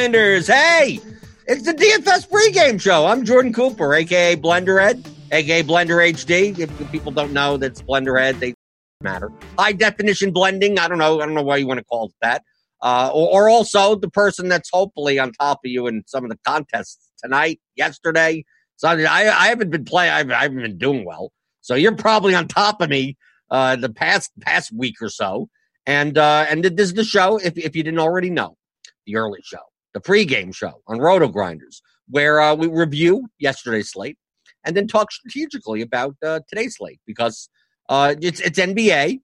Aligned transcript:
Hey, 0.00 0.98
it's 1.46 1.66
the 1.66 1.74
DFS 1.74 2.26
pregame 2.26 2.80
show. 2.80 3.04
I'm 3.04 3.22
Jordan 3.22 3.52
Cooper, 3.52 3.92
aka 3.92 4.34
Blenderhead, 4.34 5.06
aka 5.30 5.62
Blender 5.62 6.00
HD. 6.10 6.58
If 6.58 6.90
people 6.90 7.12
don't 7.12 7.34
know 7.34 7.58
that's 7.58 7.82
Blenderhead, 7.82 8.38
they 8.38 8.54
matter. 9.02 9.30
High 9.58 9.72
definition 9.72 10.30
blending. 10.30 10.78
I 10.78 10.88
don't 10.88 10.96
know. 10.96 11.20
I 11.20 11.26
don't 11.26 11.34
know 11.34 11.42
why 11.42 11.58
you 11.58 11.66
want 11.66 11.80
to 11.80 11.84
call 11.84 12.06
it 12.06 12.14
that. 12.22 12.44
Uh, 12.80 13.10
or, 13.12 13.42
or 13.42 13.48
also 13.50 13.94
the 13.94 14.08
person 14.08 14.48
that's 14.48 14.70
hopefully 14.72 15.18
on 15.18 15.32
top 15.32 15.58
of 15.62 15.70
you 15.70 15.86
in 15.86 16.02
some 16.06 16.24
of 16.24 16.30
the 16.30 16.38
contests 16.46 17.10
tonight, 17.22 17.60
yesterday. 17.76 18.42
So 18.76 18.88
I, 18.88 19.28
I 19.28 19.48
haven't 19.48 19.68
been 19.68 19.84
playing. 19.84 20.12
I 20.32 20.42
haven't 20.42 20.62
been 20.62 20.78
doing 20.78 21.04
well. 21.04 21.30
So 21.60 21.74
you're 21.74 21.94
probably 21.94 22.34
on 22.34 22.48
top 22.48 22.80
of 22.80 22.88
me 22.88 23.18
uh, 23.50 23.76
the 23.76 23.90
past 23.90 24.30
past 24.40 24.72
week 24.74 25.02
or 25.02 25.10
so. 25.10 25.50
And 25.84 26.16
uh, 26.16 26.46
and 26.48 26.64
this 26.64 26.88
is 26.88 26.94
the 26.94 27.04
show. 27.04 27.36
If 27.36 27.58
if 27.58 27.76
you 27.76 27.82
didn't 27.82 28.00
already 28.00 28.30
know, 28.30 28.56
the 29.04 29.16
early 29.16 29.40
show, 29.42 29.69
the 29.94 30.00
pregame 30.00 30.54
show 30.54 30.82
on 30.86 30.98
Roto 30.98 31.28
Grinders, 31.28 31.82
where 32.08 32.40
uh, 32.40 32.54
we 32.54 32.66
review 32.68 33.28
yesterday's 33.38 33.90
slate 33.90 34.16
and 34.64 34.76
then 34.76 34.86
talk 34.86 35.10
strategically 35.12 35.80
about 35.80 36.14
uh, 36.24 36.40
today's 36.48 36.76
slate 36.76 37.00
because 37.06 37.48
uh, 37.88 38.14
it's 38.20 38.40
it's 38.40 38.58
NBA, 38.58 39.20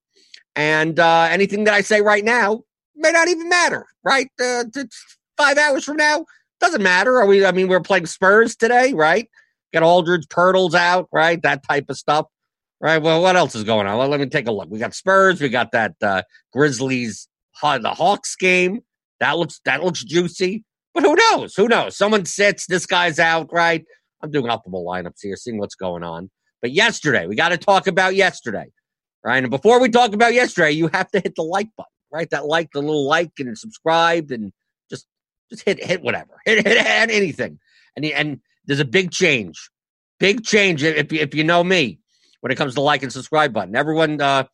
and 0.55 0.99
uh, 0.99 1.29
anything 1.31 1.65
that 1.65 1.75
I 1.75 1.81
say 1.81 2.01
right 2.01 2.25
now 2.25 2.63
may 2.97 3.13
not 3.13 3.29
even 3.29 3.49
matter. 3.49 3.87
Right, 4.05 4.29
uh, 4.43 4.65
five 5.37 5.59
hours 5.59 5.85
from 5.85 5.97
now 5.97 6.25
doesn't 6.61 6.83
matter. 6.83 7.21
Are 7.21 7.27
we? 7.27 7.45
I 7.45 7.53
mean, 7.53 7.69
we're 7.69 7.81
playing 7.81 8.07
Spurs 8.07 8.57
today, 8.57 8.93
right? 8.93 9.29
Got 9.73 9.83
Aldridge, 9.83 10.27
Poeltl's 10.29 10.75
out, 10.75 11.09
right? 11.13 11.41
That 11.43 11.63
type 11.69 11.87
of 11.89 11.97
stuff. 11.97 12.27
Right. 12.81 12.99
Well, 12.99 13.23
what 13.23 13.37
else 13.37 13.55
is 13.55 13.65
going 13.65 13.87
on? 13.87 13.97
Well, 13.97 14.09
let 14.09 14.21
me 14.21 14.27
take 14.27 14.49
a 14.49 14.53
look. 14.53 14.69
We 14.71 14.79
got 14.79 14.95
Spurs. 14.95 15.41
We 15.41 15.49
got 15.49 15.73
that 15.73 15.95
uh, 16.03 16.23
Grizzlies, 16.53 17.27
the 17.63 17.95
Hawks 17.97 18.37
game. 18.37 18.81
That 19.21 19.39
looks 19.39 19.61
that 19.65 19.83
looks 19.83 20.05
juicy. 20.05 20.65
But 20.95 21.05
who 21.05 21.15
knows? 21.15 21.55
Who 21.55 21.69
knows? 21.69 21.97
Someone 21.97 22.25
sits. 22.25 22.67
This 22.67 22.87
guy's 22.87 23.19
out. 23.19 23.53
Right. 23.53 23.85
I'm 24.23 24.31
doing 24.31 24.47
optimal 24.47 24.85
lineups 24.85 25.19
here, 25.21 25.37
seeing 25.37 25.59
what's 25.59 25.75
going 25.75 26.03
on. 26.03 26.31
But 26.63 26.73
yesterday, 26.73 27.27
we 27.27 27.37
got 27.37 27.51
to 27.51 27.59
talk 27.59 27.87
about 27.87 28.15
yesterday. 28.15 28.67
Right. 29.23 29.43
And 29.43 29.51
before 29.51 29.81
we 29.81 29.89
talk 29.89 30.15
about 30.15 30.33
yesterday, 30.33 30.71
you 30.71 30.89
have 30.93 31.11
to 31.11 31.21
hit 31.21 31.35
the 31.37 31.43
like 31.43 31.69
button. 31.77 31.91
Right. 32.13 32.31
That 32.31 32.47
like, 32.47 32.71
the 32.73 32.81
little 32.81 33.07
like, 33.07 33.33
and 33.39 33.59
subscribe, 33.59 34.31
and 34.31 34.53
just 34.91 35.07
just 35.51 35.65
hit 35.65 35.85
hit 35.85 36.03
whatever. 36.03 36.31
Hit 36.47 36.67
hit, 36.67 36.79
hit 36.79 37.11
anything. 37.11 37.59
And 37.95 38.05
and 38.07 38.41
there's 38.67 38.81
a 38.81 38.85
big 38.85 39.11
change. 39.11 39.71
Big 40.19 40.45
change 40.45 40.83
if 40.83 41.13
if 41.13 41.35
you 41.35 41.45
know 41.45 41.63
me 41.63 41.99
when 42.41 42.53
it 42.53 42.57
comes 42.57 42.75
to 42.75 42.81
like 42.81 43.03
and 43.03 43.13
subscribe 43.13 43.53
button. 43.53 43.77
Everyone, 43.77 44.21
uh, 44.21 44.45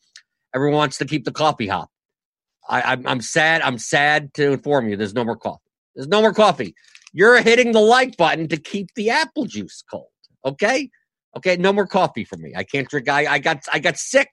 everyone 0.54 0.78
wants 0.78 0.98
to 0.98 1.04
keep 1.04 1.24
the 1.24 1.30
coffee 1.30 1.68
hop. 1.68 1.91
I, 2.68 2.82
I'm, 2.82 3.06
I'm 3.06 3.20
sad. 3.20 3.62
I'm 3.62 3.78
sad 3.78 4.34
to 4.34 4.52
inform 4.52 4.88
you. 4.88 4.96
There's 4.96 5.14
no 5.14 5.24
more 5.24 5.36
coffee. 5.36 5.70
There's 5.94 6.08
no 6.08 6.20
more 6.20 6.32
coffee. 6.32 6.74
You're 7.12 7.42
hitting 7.42 7.72
the 7.72 7.80
like 7.80 8.16
button 8.16 8.48
to 8.48 8.56
keep 8.56 8.88
the 8.94 9.10
apple 9.10 9.44
juice 9.46 9.82
cold. 9.90 10.06
Okay. 10.44 10.90
Okay. 11.36 11.56
No 11.56 11.72
more 11.72 11.86
coffee 11.86 12.24
for 12.24 12.36
me. 12.36 12.52
I 12.56 12.64
can't 12.64 12.88
drink. 12.88 13.08
I, 13.08 13.34
I 13.34 13.38
got 13.38 13.58
I 13.72 13.78
got 13.78 13.98
sick 13.98 14.28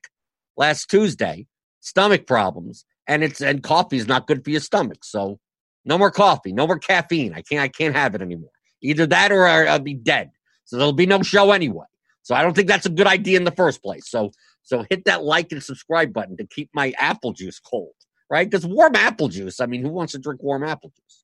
last 0.55 0.89
Tuesday, 0.89 1.47
stomach 1.81 2.27
problems, 2.27 2.85
and 3.07 3.23
it's 3.23 3.41
and 3.41 3.63
coffee 3.63 3.97
is 3.97 4.07
not 4.07 4.27
good 4.27 4.43
for 4.43 4.51
your 4.51 4.61
stomach. 4.61 5.03
So 5.03 5.39
no 5.85 5.97
more 5.97 6.11
coffee. 6.11 6.53
No 6.53 6.67
more 6.67 6.79
caffeine. 6.79 7.33
I 7.33 7.41
can't. 7.41 7.61
I 7.61 7.67
can't 7.67 7.95
have 7.95 8.15
it 8.15 8.21
anymore. 8.21 8.51
Either 8.81 9.05
that 9.07 9.31
or 9.31 9.45
I'll 9.45 9.79
be 9.79 9.93
dead. 9.93 10.31
So 10.65 10.77
there'll 10.77 10.93
be 10.93 11.05
no 11.05 11.21
show 11.23 11.51
anyway. 11.51 11.85
So 12.21 12.35
I 12.35 12.43
don't 12.43 12.55
think 12.55 12.67
that's 12.67 12.85
a 12.85 12.91
good 12.91 13.07
idea 13.07 13.37
in 13.37 13.43
the 13.43 13.51
first 13.51 13.81
place. 13.81 14.09
So 14.09 14.31
so 14.61 14.85
hit 14.89 15.05
that 15.05 15.23
like 15.23 15.51
and 15.51 15.63
subscribe 15.63 16.13
button 16.13 16.37
to 16.37 16.45
keep 16.45 16.69
my 16.73 16.93
apple 16.99 17.33
juice 17.33 17.59
cold, 17.59 17.93
right? 18.29 18.49
Because 18.49 18.65
warm 18.65 18.95
apple 18.95 19.27
juice, 19.27 19.59
I 19.59 19.65
mean, 19.65 19.81
who 19.81 19.89
wants 19.89 20.13
to 20.13 20.19
drink 20.19 20.41
warm 20.43 20.63
apple 20.63 20.91
juice? 20.95 21.23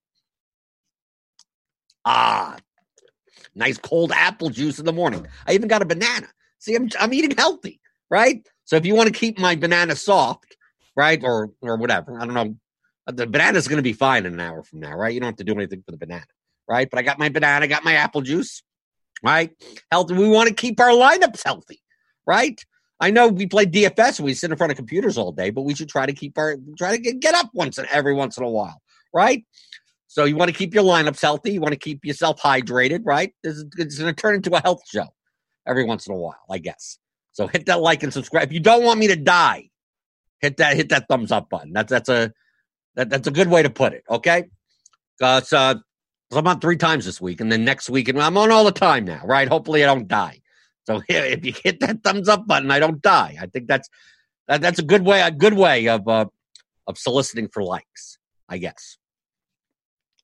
Ah, 2.06 2.58
nice 3.56 3.78
cold 3.78 4.12
apple 4.12 4.50
juice 4.50 4.80
in 4.80 4.86
the 4.86 4.94
morning. 4.94 5.28
I 5.48 5.54
even 5.54 5.68
got 5.68 5.82
a 5.82 5.86
banana. 5.86 6.28
See, 6.60 6.76
I'm 6.76 6.90
I'm 7.00 7.14
eating 7.14 7.36
healthy, 7.38 7.80
right? 8.10 8.46
So 8.66 8.76
if 8.76 8.86
you 8.86 8.96
want 8.96 9.08
to 9.08 9.20
keep 9.20 9.40
my 9.40 9.56
banana 9.56 9.96
soft, 9.96 10.56
right, 10.96 11.22
or 11.24 11.52
or 11.62 11.78
whatever, 11.78 12.20
I 12.20 12.26
don't 12.26 12.34
know, 12.34 12.56
the 13.08 13.28
banana's 13.28 13.68
going 13.68 13.78
to 13.78 13.84
be 13.84 13.94
fine 13.94 14.26
in 14.26 14.34
an 14.34 14.40
hour 14.40 14.64
from 14.64 14.80
now, 14.80 14.96
right? 14.96 15.14
You 15.14 15.20
don't 15.20 15.28
have 15.28 15.38
to 15.38 15.44
do 15.44 15.54
anything 15.54 15.84
for 15.86 15.92
the 15.92 15.98
banana, 15.98 16.26
right? 16.68 16.90
But 16.90 17.00
I 17.00 17.02
got 17.04 17.20
my 17.20 17.30
banana, 17.30 17.66
I 17.66 17.68
got 17.68 17.84
my 17.84 17.94
apple 17.94 18.22
juice 18.22 18.64
right? 19.24 19.52
Healthy. 19.92 20.14
We 20.14 20.30
want 20.30 20.50
to 20.50 20.56
keep 20.56 20.80
our 20.80 20.90
lineups 20.90 21.42
healthy, 21.44 21.82
right? 22.26 22.60
I 23.00 23.12
know 23.12 23.28
we 23.28 23.46
play 23.46 23.66
DFS 23.66 24.20
and 24.20 24.26
we 24.26 24.34
sit 24.34 24.52
in 24.52 24.58
front 24.58 24.72
of 24.72 24.78
computers 24.78 25.18
all 25.18 25.32
day, 25.32 25.50
but 25.50 25.64
we 25.64 25.76
should 25.76 25.90
try 25.90 26.06
to 26.06 26.14
keep 26.14 26.38
our 26.38 26.56
try 26.78 26.98
to 26.98 27.14
get, 27.14 27.36
up 27.36 27.50
once 27.54 27.78
and 27.78 27.88
every 27.92 28.14
once 28.14 28.38
in 28.38 28.44
a 28.44 28.50
while, 28.50 28.82
right? 29.14 29.46
So 30.08 30.24
you 30.24 30.38
want 30.38 30.50
to 30.50 30.58
keep 30.58 30.74
your 30.74 30.84
lineups 30.84 31.22
healthy. 31.22 31.52
You 31.52 31.62
want 31.62 31.74
to 31.74 31.80
keep 31.80 32.06
yourself 32.06 32.40
hydrated, 32.40 33.02
right? 33.04 33.34
This 33.44 33.56
is, 33.56 33.66
it's 33.78 34.00
going 34.00 34.14
to 34.14 34.22
turn 34.22 34.36
into 34.36 34.56
a 34.56 34.62
health 34.62 34.82
show 34.88 35.08
every 35.68 35.84
once 35.84 36.08
in 36.08 36.14
a 36.14 36.18
while, 36.18 36.40
I 36.50 36.58
guess. 36.60 36.98
So 37.34 37.48
hit 37.48 37.66
that 37.66 37.82
like 37.82 38.04
and 38.04 38.14
subscribe. 38.14 38.48
If 38.48 38.54
you 38.54 38.62
don't 38.62 38.84
want 38.84 39.00
me 39.00 39.08
to 39.08 39.18
die, 39.18 39.70
hit 40.40 40.58
that 40.58 40.78
hit 40.78 40.90
that 40.90 41.08
thumbs 41.10 41.34
up 41.34 41.50
button. 41.50 41.74
That's 41.74 41.90
that's 41.90 42.08
a 42.08 42.32
that, 42.96 43.10
that's 43.10 43.28
a 43.28 43.32
good 43.32 43.50
way 43.50 43.62
to 43.64 43.70
put 43.70 43.92
it. 43.92 44.04
Okay, 44.10 44.46
uh, 45.22 45.42
I'm 46.32 46.48
on 46.48 46.60
three 46.60 46.78
times 46.78 47.06
this 47.06 47.20
week, 47.20 47.42
and 47.42 47.52
then 47.52 47.66
next 47.66 47.90
week, 47.90 48.08
and 48.08 48.20
I'm 48.22 48.38
on 48.38 48.52
all 48.52 48.64
the 48.64 48.72
time 48.72 49.06
now, 49.06 49.22
right? 49.26 49.48
Hopefully, 49.48 49.84
I 49.84 49.88
don't 49.88 50.08
die. 50.08 50.40
So 50.86 51.02
if 51.10 51.46
you 51.46 51.54
hit 51.64 51.80
that 51.82 52.04
thumbs 52.04 52.30
up 52.30 52.48
button, 52.48 52.72
I 52.72 52.80
don't 52.80 53.02
die. 53.02 53.38
I 53.40 53.48
think 53.48 53.68
that's 53.68 53.90
that, 54.48 54.62
that's 54.62 54.80
a 54.80 54.84
good 54.84 55.04
way, 55.04 55.22
a 55.22 55.32
good 55.32 55.54
way 55.54 55.88
of 55.88 56.08
uh, 56.08 56.26
of 56.88 56.98
soliciting 56.98 57.48
for 57.48 57.64
likes, 57.64 58.18
I 58.48 58.58
guess. 58.58 58.98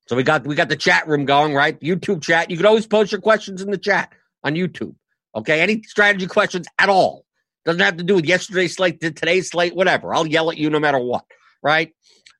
So 0.07 0.15
we 0.15 0.23
got 0.23 0.45
we 0.45 0.55
got 0.55 0.69
the 0.69 0.75
chat 0.75 1.07
room 1.07 1.25
going, 1.25 1.53
right? 1.53 1.79
YouTube 1.79 2.21
chat. 2.21 2.51
You 2.51 2.57
can 2.57 2.65
always 2.65 2.87
post 2.87 3.11
your 3.11 3.21
questions 3.21 3.61
in 3.61 3.71
the 3.71 3.77
chat 3.77 4.11
on 4.43 4.55
YouTube. 4.55 4.95
Okay, 5.35 5.61
any 5.61 5.81
strategy 5.83 6.27
questions 6.27 6.67
at 6.77 6.89
all 6.89 7.25
doesn't 7.63 7.81
have 7.81 7.97
to 7.97 8.03
do 8.03 8.15
with 8.15 8.25
yesterday's 8.25 8.75
slate, 8.75 8.99
today's 8.99 9.49
slate, 9.49 9.75
whatever. 9.75 10.13
I'll 10.13 10.27
yell 10.27 10.51
at 10.51 10.57
you 10.57 10.69
no 10.69 10.79
matter 10.79 10.99
what, 10.99 11.23
right? 11.63 11.93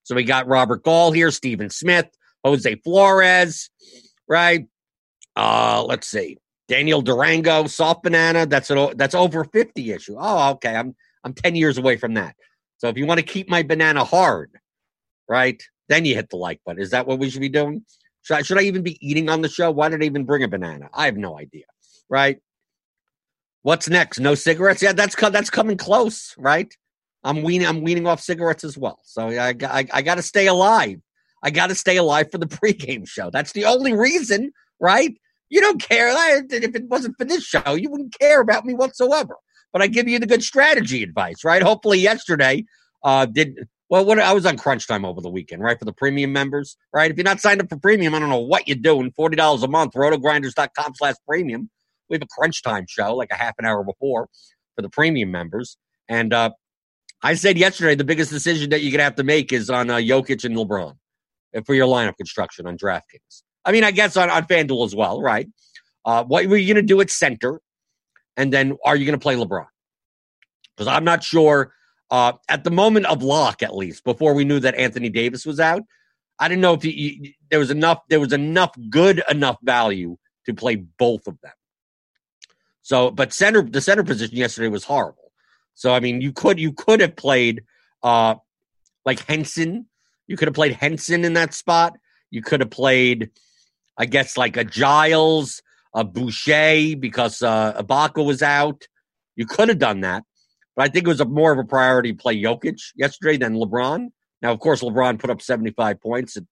So 0.04 0.16
we 0.16 0.24
got 0.24 0.48
Robert 0.48 0.84
Gall 0.84 1.12
here, 1.12 1.32
Stephen 1.32 1.70
Smith, 1.70 2.10
Jose 2.44 2.76
Flores, 2.84 3.70
right? 4.28 4.68
Uh, 5.36 5.86
let's 5.88 6.08
see. 6.08 6.38
Daniel 6.72 7.02
Durango, 7.02 7.68
soft 7.68 8.02
banana. 8.02 8.46
That's 8.46 8.70
an, 8.70 8.96
that's 8.96 9.14
over 9.14 9.44
50 9.44 9.92
issue. 9.92 10.16
Oh, 10.18 10.52
okay. 10.52 10.74
I'm 10.74 10.96
I'm 11.26 11.34
10 11.34 11.56
years 11.56 11.78
away 11.78 11.98
from 11.98 12.14
that. 12.14 12.34
So 12.78 12.88
if 12.88 12.98
you 12.98 13.06
want 13.06 13.20
to 13.20 13.26
keep 13.26 13.50
my 13.50 13.62
banana 13.62 14.06
hard, 14.06 14.52
right, 15.28 15.62
then 15.90 16.06
you 16.06 16.16
hit 16.16 16.30
the 16.30 16.38
like 16.38 16.62
button. 16.66 16.82
Is 16.82 16.92
that 16.92 17.06
what 17.06 17.20
we 17.20 17.30
should 17.30 17.42
be 17.42 17.50
doing? 17.50 17.86
Should 18.22 18.38
I, 18.38 18.42
should 18.44 18.58
I 18.58 18.62
even 18.62 18.84
be 18.84 18.98
eating 19.06 19.28
on 19.28 19.42
the 19.42 19.50
show? 19.50 19.70
Why 19.70 19.90
did 19.90 20.02
I 20.02 20.06
even 20.06 20.24
bring 20.24 20.44
a 20.44 20.48
banana? 20.48 20.90
I 20.94 21.06
have 21.08 21.18
no 21.18 21.38
idea. 21.38 21.66
Right? 22.08 22.40
What's 23.64 23.90
next? 23.90 24.22
No 24.22 24.34
cigarettes? 24.34 24.82
Yeah, 24.82 24.94
that's 24.94 25.16
that's 25.16 25.50
coming 25.50 25.76
close, 25.76 26.34
right? 26.38 26.74
I'm 27.26 27.44
weaning 27.44 27.68
I'm 27.68 27.82
weaning 27.82 28.08
off 28.08 28.22
cigarettes 28.22 28.64
as 28.64 28.78
well. 28.78 29.00
So 29.04 29.28
I 29.28 29.54
I, 29.62 29.88
I 29.92 30.02
got 30.02 30.16
to 30.16 30.24
stay 30.24 30.48
alive. 30.48 31.02
I 31.44 31.50
got 31.52 31.68
to 31.68 31.76
stay 31.76 31.98
alive 31.98 32.32
for 32.32 32.38
the 32.38 32.46
pregame 32.60 33.06
show. 33.06 33.30
That's 33.30 33.52
the 33.52 33.66
only 33.66 33.92
reason, 33.92 34.54
right? 34.80 35.14
You 35.52 35.60
don't 35.60 35.82
care. 35.82 36.08
If 36.50 36.76
it 36.76 36.88
wasn't 36.88 37.18
for 37.18 37.26
this 37.26 37.44
show, 37.44 37.74
you 37.76 37.92
wouldn't 37.92 38.18
care 38.18 38.40
about 38.40 38.66
me 38.66 38.74
whatsoever. 38.74 39.36
But 39.74 39.82
I 39.82 39.88
give 39.88 40.08
you 40.08 40.18
the 40.18 40.26
good 40.26 40.44
strategy 40.44 41.04
advice, 41.04 41.44
right? 41.44 41.62
Hopefully, 41.62 42.00
yesterday 42.00 42.66
uh, 43.04 43.26
did 43.26 43.68
well. 43.90 44.06
What 44.06 44.18
I 44.20 44.32
was 44.32 44.46
on 44.46 44.58
crunch 44.58 44.88
time 44.88 45.04
over 45.04 45.20
the 45.20 45.30
weekend, 45.30 45.62
right? 45.62 45.78
For 45.78 45.84
the 45.84 45.92
premium 45.92 46.32
members, 46.32 46.78
right? 46.94 47.12
If 47.12 47.18
you're 47.18 47.26
not 47.26 47.42
signed 47.42 47.62
up 47.62 47.68
for 47.68 47.78
premium, 47.78 48.16
I 48.16 48.20
don't 48.20 48.30
know 48.30 48.40
what 48.40 48.66
you're 48.66 48.78
doing. 48.78 49.12
Forty 49.12 49.36
dollars 49.36 49.62
a 49.64 49.68
month, 49.68 49.94
rotogrinders.com 49.94 50.94
slash 50.96 51.16
premium. 51.28 51.70
We 52.10 52.16
have 52.16 52.24
a 52.24 52.28
crunch 52.28 52.64
time 52.64 52.86
show 52.88 53.14
like 53.14 53.32
a 53.32 53.36
half 53.36 53.56
an 53.60 53.66
hour 53.66 53.84
before 53.84 54.30
for 54.76 54.82
the 54.82 54.90
premium 54.90 55.32
members. 55.32 55.78
And 56.08 56.34
uh, 56.34 56.52
I 57.22 57.34
said 57.34 57.58
yesterday 57.58 57.96
the 57.96 58.06
biggest 58.06 58.32
decision 58.32 58.70
that 58.70 58.82
you're 58.82 58.92
gonna 58.92 59.04
have 59.04 59.16
to 59.16 59.24
make 59.26 59.52
is 59.52 59.70
on 59.70 59.90
uh, 59.90 59.98
Jokic 59.98 60.46
and 60.46 60.56
LeBron 60.56 60.96
for 61.66 61.76
your 61.76 61.88
lineup 61.88 62.16
construction 62.16 62.68
on 62.68 62.78
DraftKings. 62.78 63.44
I 63.66 63.72
mean, 63.72 63.84
I 63.84 63.92
guess 63.92 64.18
on, 64.18 64.30
on 64.30 64.44
FanDuel 64.46 64.86
as 64.86 64.96
well, 64.96 65.22
right? 65.22 65.48
Uh, 66.04 66.24
what 66.24 66.46
were 66.48 66.58
you 66.58 66.74
going 66.74 66.84
to 66.84 66.88
do 66.88 67.02
at 67.02 67.10
center? 67.10 67.62
And 68.38 68.52
then 68.52 68.78
are 68.86 68.96
you 68.96 69.06
going 69.06 69.20
to 69.20 69.22
play 69.22 69.36
LeBron? 69.36 69.68
Because 70.76 70.88
I'm 70.88 71.04
not 71.04 71.24
sure. 71.24 71.74
Uh, 72.10 72.34
at 72.50 72.64
the 72.64 72.72
moment 72.72 73.06
of 73.06 73.24
lock, 73.24 73.62
at 73.64 73.76
least 73.76 74.04
before 74.04 74.34
we 74.34 74.44
knew 74.44 74.60
that 74.60 74.76
Anthony 74.76 75.10
Davis 75.10 75.46
was 75.46 75.60
out, 75.60 75.84
I 76.40 76.48
didn't 76.48 76.62
know 76.62 76.74
if 76.74 76.84
you, 76.84 76.92
you, 76.92 77.34
there 77.50 77.60
was 77.60 77.70
enough. 77.72 78.00
There 78.10 78.20
was 78.20 78.34
enough 78.34 78.72
good 78.90 79.22
enough 79.30 79.58
value 79.62 80.18
to 80.48 80.54
play 80.54 80.76
both 80.76 81.28
of 81.28 81.40
them. 81.42 81.54
So, 82.82 83.12
but 83.12 83.32
center 83.32 83.62
the 83.62 83.80
center 83.80 84.04
position 84.04 84.36
yesterday 84.36 84.68
was 84.68 84.84
horrible. 84.84 85.32
So, 85.76 85.94
I 85.94 86.00
mean, 86.00 86.20
you 86.20 86.34
could 86.34 86.60
you 86.60 86.74
could 86.74 87.00
have 87.00 87.16
played 87.16 87.64
uh, 88.02 88.36
like 89.06 89.24
Henson 89.28 89.86
you 90.32 90.38
could 90.38 90.48
have 90.48 90.56
played 90.56 90.72
Henson 90.72 91.26
in 91.26 91.34
that 91.34 91.54
spot. 91.54 91.98
You 92.30 92.42
could 92.42 92.62
have 92.62 92.70
played, 92.70 93.32
I 94.02 94.06
guess, 94.06 94.36
like 94.36 94.58
a 94.58 94.64
Giles, 94.64 95.62
a 95.94 96.04
Boucher, 96.04 96.98
because 96.98 97.44
uh, 97.44 97.80
Ibaka 97.84 98.26
was 98.26 98.42
out. 98.42 98.88
You 99.36 99.46
could 99.46 99.70
have 99.70 99.78
done 99.78 100.02
that. 100.02 100.24
but 100.76 100.86
I 100.86 100.88
think 100.88 101.06
it 101.06 101.10
was 101.10 101.20
a 101.22 101.26
more 101.26 101.52
of 101.52 101.60
a 101.60 101.64
priority 101.64 102.12
to 102.12 102.18
play 102.18 102.42
Jokic 102.42 102.80
yesterday 102.96 103.38
than 103.38 103.54
LeBron. 103.54 104.08
Now, 104.42 104.52
of 104.52 104.60
course, 104.60 104.82
LeBron 104.82 105.20
put 105.20 105.30
up 105.30 105.40
75 105.40 106.02
points 106.02 106.36
at 106.36 106.44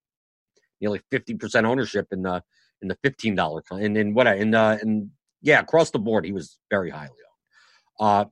nearly 0.79 1.01
50% 1.11 1.65
ownership 1.65 2.05
in 2.11 2.21
the 2.21 2.43
in 2.83 2.87
the 2.87 2.95
$15 3.03 3.63
and 3.71 3.97
in 3.97 4.13
what 4.13 4.27
in 4.27 4.51
the 4.51 4.79
in 4.83 5.09
yeah, 5.41 5.59
across 5.59 5.89
the 5.89 5.99
board 5.99 6.25
he 6.25 6.31
was 6.31 6.59
very 6.69 6.91
highly 6.91 7.09
owned. 7.09 8.07
Uh 8.07 8.25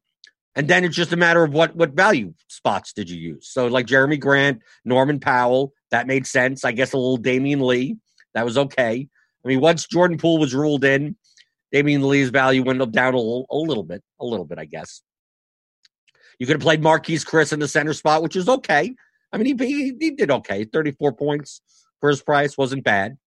and 0.55 0.67
then 0.67 0.85
it's 0.85 0.95
just 0.95 1.11
a 1.11 1.17
matter 1.17 1.43
of 1.43 1.53
what 1.53 1.75
what 1.75 1.91
value 1.91 2.33
spots 2.47 2.93
did 2.93 3.09
you 3.09 3.17
use. 3.17 3.49
So 3.49 3.65
like 3.67 3.87
Jerami 3.87 4.19
Grant, 4.19 4.61
Norman 4.85 5.19
Powell, 5.19 5.73
that 5.91 6.07
made 6.07 6.27
sense. 6.27 6.63
I 6.63 6.71
guess 6.71 6.93
a 6.93 6.97
little 6.97 7.17
Damion 7.17 7.61
Lee, 7.65 7.97
that 8.37 8.45
was 8.45 8.57
okay. 8.57 9.07
I 9.43 9.47
mean, 9.47 9.61
once 9.61 9.87
Jordan 9.87 10.17
Poole 10.17 10.37
was 10.37 10.53
ruled 10.53 10.83
in, 10.83 11.15
Damion 11.73 12.05
Lee's 12.05 12.29
value 12.29 12.63
went 12.63 12.81
up 12.81 12.91
down 12.91 13.13
a 13.13 13.17
little, 13.17 13.45
a 13.49 13.57
little 13.57 13.83
bit, 13.83 14.03
a 14.19 14.25
little 14.25 14.45
bit, 14.45 14.59
I 14.59 14.65
guess. 14.65 15.01
You 16.39 16.45
could 16.45 16.55
have 16.55 16.61
played 16.61 16.81
Marquese 16.81 17.25
Chriss 17.25 17.51
in 17.51 17.59
the 17.59 17.67
center 17.67 17.93
spot, 17.93 18.21
which 18.21 18.35
is 18.35 18.47
okay. 18.47 18.93
I 19.33 19.37
mean, 19.37 19.57
he, 19.57 19.65
he, 19.65 19.93
he 19.99 20.11
did 20.11 20.31
okay. 20.31 20.65
34 20.65 21.13
points 21.13 21.61
for 21.99 22.09
his 22.09 22.21
price 22.21 22.57
wasn't 22.57 22.83
bad. 22.83 23.17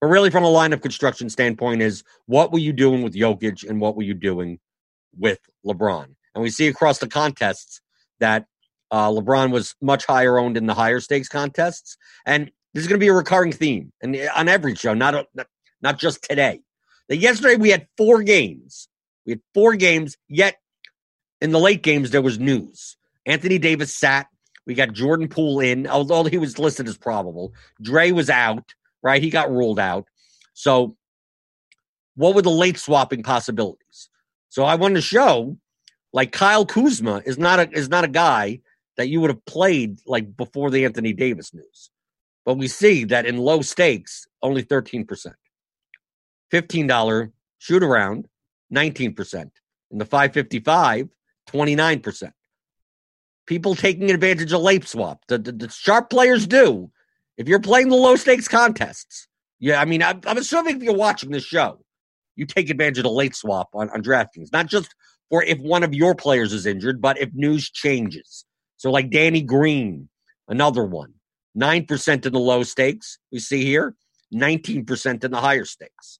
But 0.00 0.06
really, 0.08 0.30
from 0.30 0.44
a 0.44 0.48
lineup 0.48 0.82
construction 0.82 1.28
standpoint, 1.28 1.82
is 1.82 2.04
what 2.26 2.52
were 2.52 2.58
you 2.58 2.72
doing 2.72 3.02
with 3.02 3.14
Jokic 3.14 3.68
and 3.68 3.80
what 3.80 3.96
were 3.96 4.02
you 4.02 4.14
doing 4.14 4.60
with 5.16 5.40
LeBron? 5.66 6.06
And 6.34 6.42
we 6.42 6.50
see 6.50 6.68
across 6.68 6.98
the 6.98 7.08
contests 7.08 7.80
that 8.20 8.46
uh, 8.90 9.08
LeBron 9.10 9.50
was 9.50 9.74
much 9.80 10.04
higher 10.04 10.38
owned 10.38 10.56
in 10.56 10.66
the 10.66 10.74
higher 10.74 11.00
stakes 11.00 11.28
contests. 11.28 11.96
And 12.26 12.50
this 12.74 12.82
is 12.82 12.88
going 12.88 12.98
to 12.98 13.04
be 13.04 13.08
a 13.08 13.14
recurring 13.14 13.52
theme 13.52 13.92
and 14.02 14.16
on 14.36 14.48
every 14.48 14.74
show, 14.74 14.94
not, 14.94 15.14
a, 15.14 15.26
not 15.80 15.98
just 15.98 16.22
today. 16.24 16.60
That 17.08 17.16
yesterday 17.16 17.56
we 17.56 17.70
had 17.70 17.86
four 17.96 18.22
games. 18.22 18.88
We 19.24 19.32
had 19.32 19.40
four 19.54 19.76
games, 19.76 20.16
yet 20.28 20.56
in 21.40 21.52
the 21.52 21.60
late 21.60 21.82
games 21.82 22.10
there 22.10 22.22
was 22.22 22.38
news. 22.38 22.96
Anthony 23.26 23.58
Davis 23.58 23.94
sat. 23.94 24.26
We 24.66 24.74
got 24.74 24.92
Jordan 24.92 25.28
Poole 25.28 25.60
in, 25.60 25.86
although 25.86 26.24
he 26.24 26.38
was 26.38 26.58
listed 26.58 26.88
as 26.88 26.96
probable. 26.96 27.52
Dre 27.82 28.12
was 28.12 28.30
out, 28.30 28.74
right? 29.02 29.22
He 29.22 29.30
got 29.30 29.50
ruled 29.50 29.78
out. 29.78 30.06
So, 30.54 30.96
what 32.16 32.34
were 32.34 32.42
the 32.42 32.50
late 32.50 32.78
swapping 32.78 33.22
possibilities? 33.22 34.08
So, 34.48 34.64
I 34.64 34.76
wanted 34.76 34.94
to 34.94 35.00
show, 35.02 35.58
like 36.14 36.32
Kyle 36.32 36.64
Kuzma 36.64 37.22
is 37.26 37.36
not 37.36 37.60
a 37.60 37.70
is 37.72 37.90
not 37.90 38.04
a 38.04 38.08
guy 38.08 38.60
that 38.96 39.08
you 39.08 39.20
would 39.20 39.30
have 39.30 39.44
played 39.44 39.98
like 40.06 40.34
before 40.34 40.70
the 40.70 40.86
Anthony 40.86 41.12
Davis 41.12 41.52
news. 41.52 41.90
But 42.44 42.54
we 42.54 42.68
see 42.68 43.04
that 43.04 43.26
in 43.26 43.38
low 43.38 43.62
stakes, 43.62 44.26
only 44.42 44.62
13%. 44.62 45.06
$15 46.52 47.32
shoot 47.58 47.82
around, 47.82 48.28
19%. 48.72 49.50
In 49.90 49.98
the 49.98 50.04
555, 50.04 51.08
29%. 51.48 52.32
People 53.46 53.74
taking 53.74 54.10
advantage 54.10 54.52
of 54.52 54.60
late 54.60 54.86
swap. 54.86 55.22
The, 55.28 55.38
the, 55.38 55.52
the 55.52 55.68
sharp 55.68 56.10
players 56.10 56.46
do. 56.46 56.90
If 57.36 57.48
you're 57.48 57.60
playing 57.60 57.88
the 57.88 57.96
low 57.96 58.16
stakes 58.16 58.48
contests, 58.48 59.28
yeah, 59.58 59.80
I 59.80 59.84
mean, 59.84 60.02
I'm, 60.02 60.20
I'm, 60.26 60.38
assuming 60.38 60.76
if 60.76 60.82
you're 60.82 60.94
watching 60.94 61.30
this 61.30 61.44
show, 61.44 61.80
you 62.36 62.46
take 62.46 62.70
advantage 62.70 62.98
of 62.98 63.04
the 63.04 63.10
late 63.10 63.34
swap 63.34 63.70
on, 63.74 63.90
on 63.90 64.02
DraftKings, 64.02 64.52
not 64.52 64.66
just 64.66 64.94
for 65.30 65.42
if 65.42 65.58
one 65.58 65.82
of 65.82 65.94
your 65.94 66.14
players 66.14 66.52
is 66.52 66.66
injured, 66.66 67.00
but 67.00 67.18
if 67.18 67.30
news 67.32 67.70
changes. 67.70 68.44
So, 68.76 68.90
like 68.90 69.10
Danny 69.10 69.42
Green, 69.42 70.08
another 70.48 70.84
one, 70.84 71.13
9% 71.58 72.26
in 72.26 72.32
the 72.32 72.38
low 72.38 72.62
stakes, 72.62 73.18
we 73.30 73.38
see 73.38 73.64
here, 73.64 73.94
19% 74.34 75.24
in 75.24 75.30
the 75.30 75.40
higher 75.40 75.64
stakes. 75.64 76.18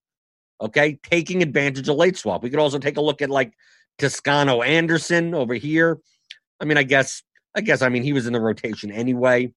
Okay, 0.60 0.98
taking 1.02 1.42
advantage 1.42 1.88
of 1.88 1.96
late 1.96 2.16
swap. 2.16 2.42
We 2.42 2.50
could 2.50 2.60
also 2.60 2.78
take 2.78 2.96
a 2.96 3.00
look 3.00 3.20
at 3.20 3.30
like 3.30 3.52
Toscano 3.98 4.62
Anderson 4.62 5.34
over 5.34 5.54
here. 5.54 5.98
I 6.60 6.64
mean, 6.64 6.78
I 6.78 6.84
guess, 6.84 7.22
I 7.54 7.60
guess, 7.60 7.82
I 7.82 7.88
mean, 7.88 8.02
he 8.02 8.12
was 8.12 8.26
in 8.26 8.32
the 8.32 8.40
rotation 8.40 8.90
anyway, 8.90 9.52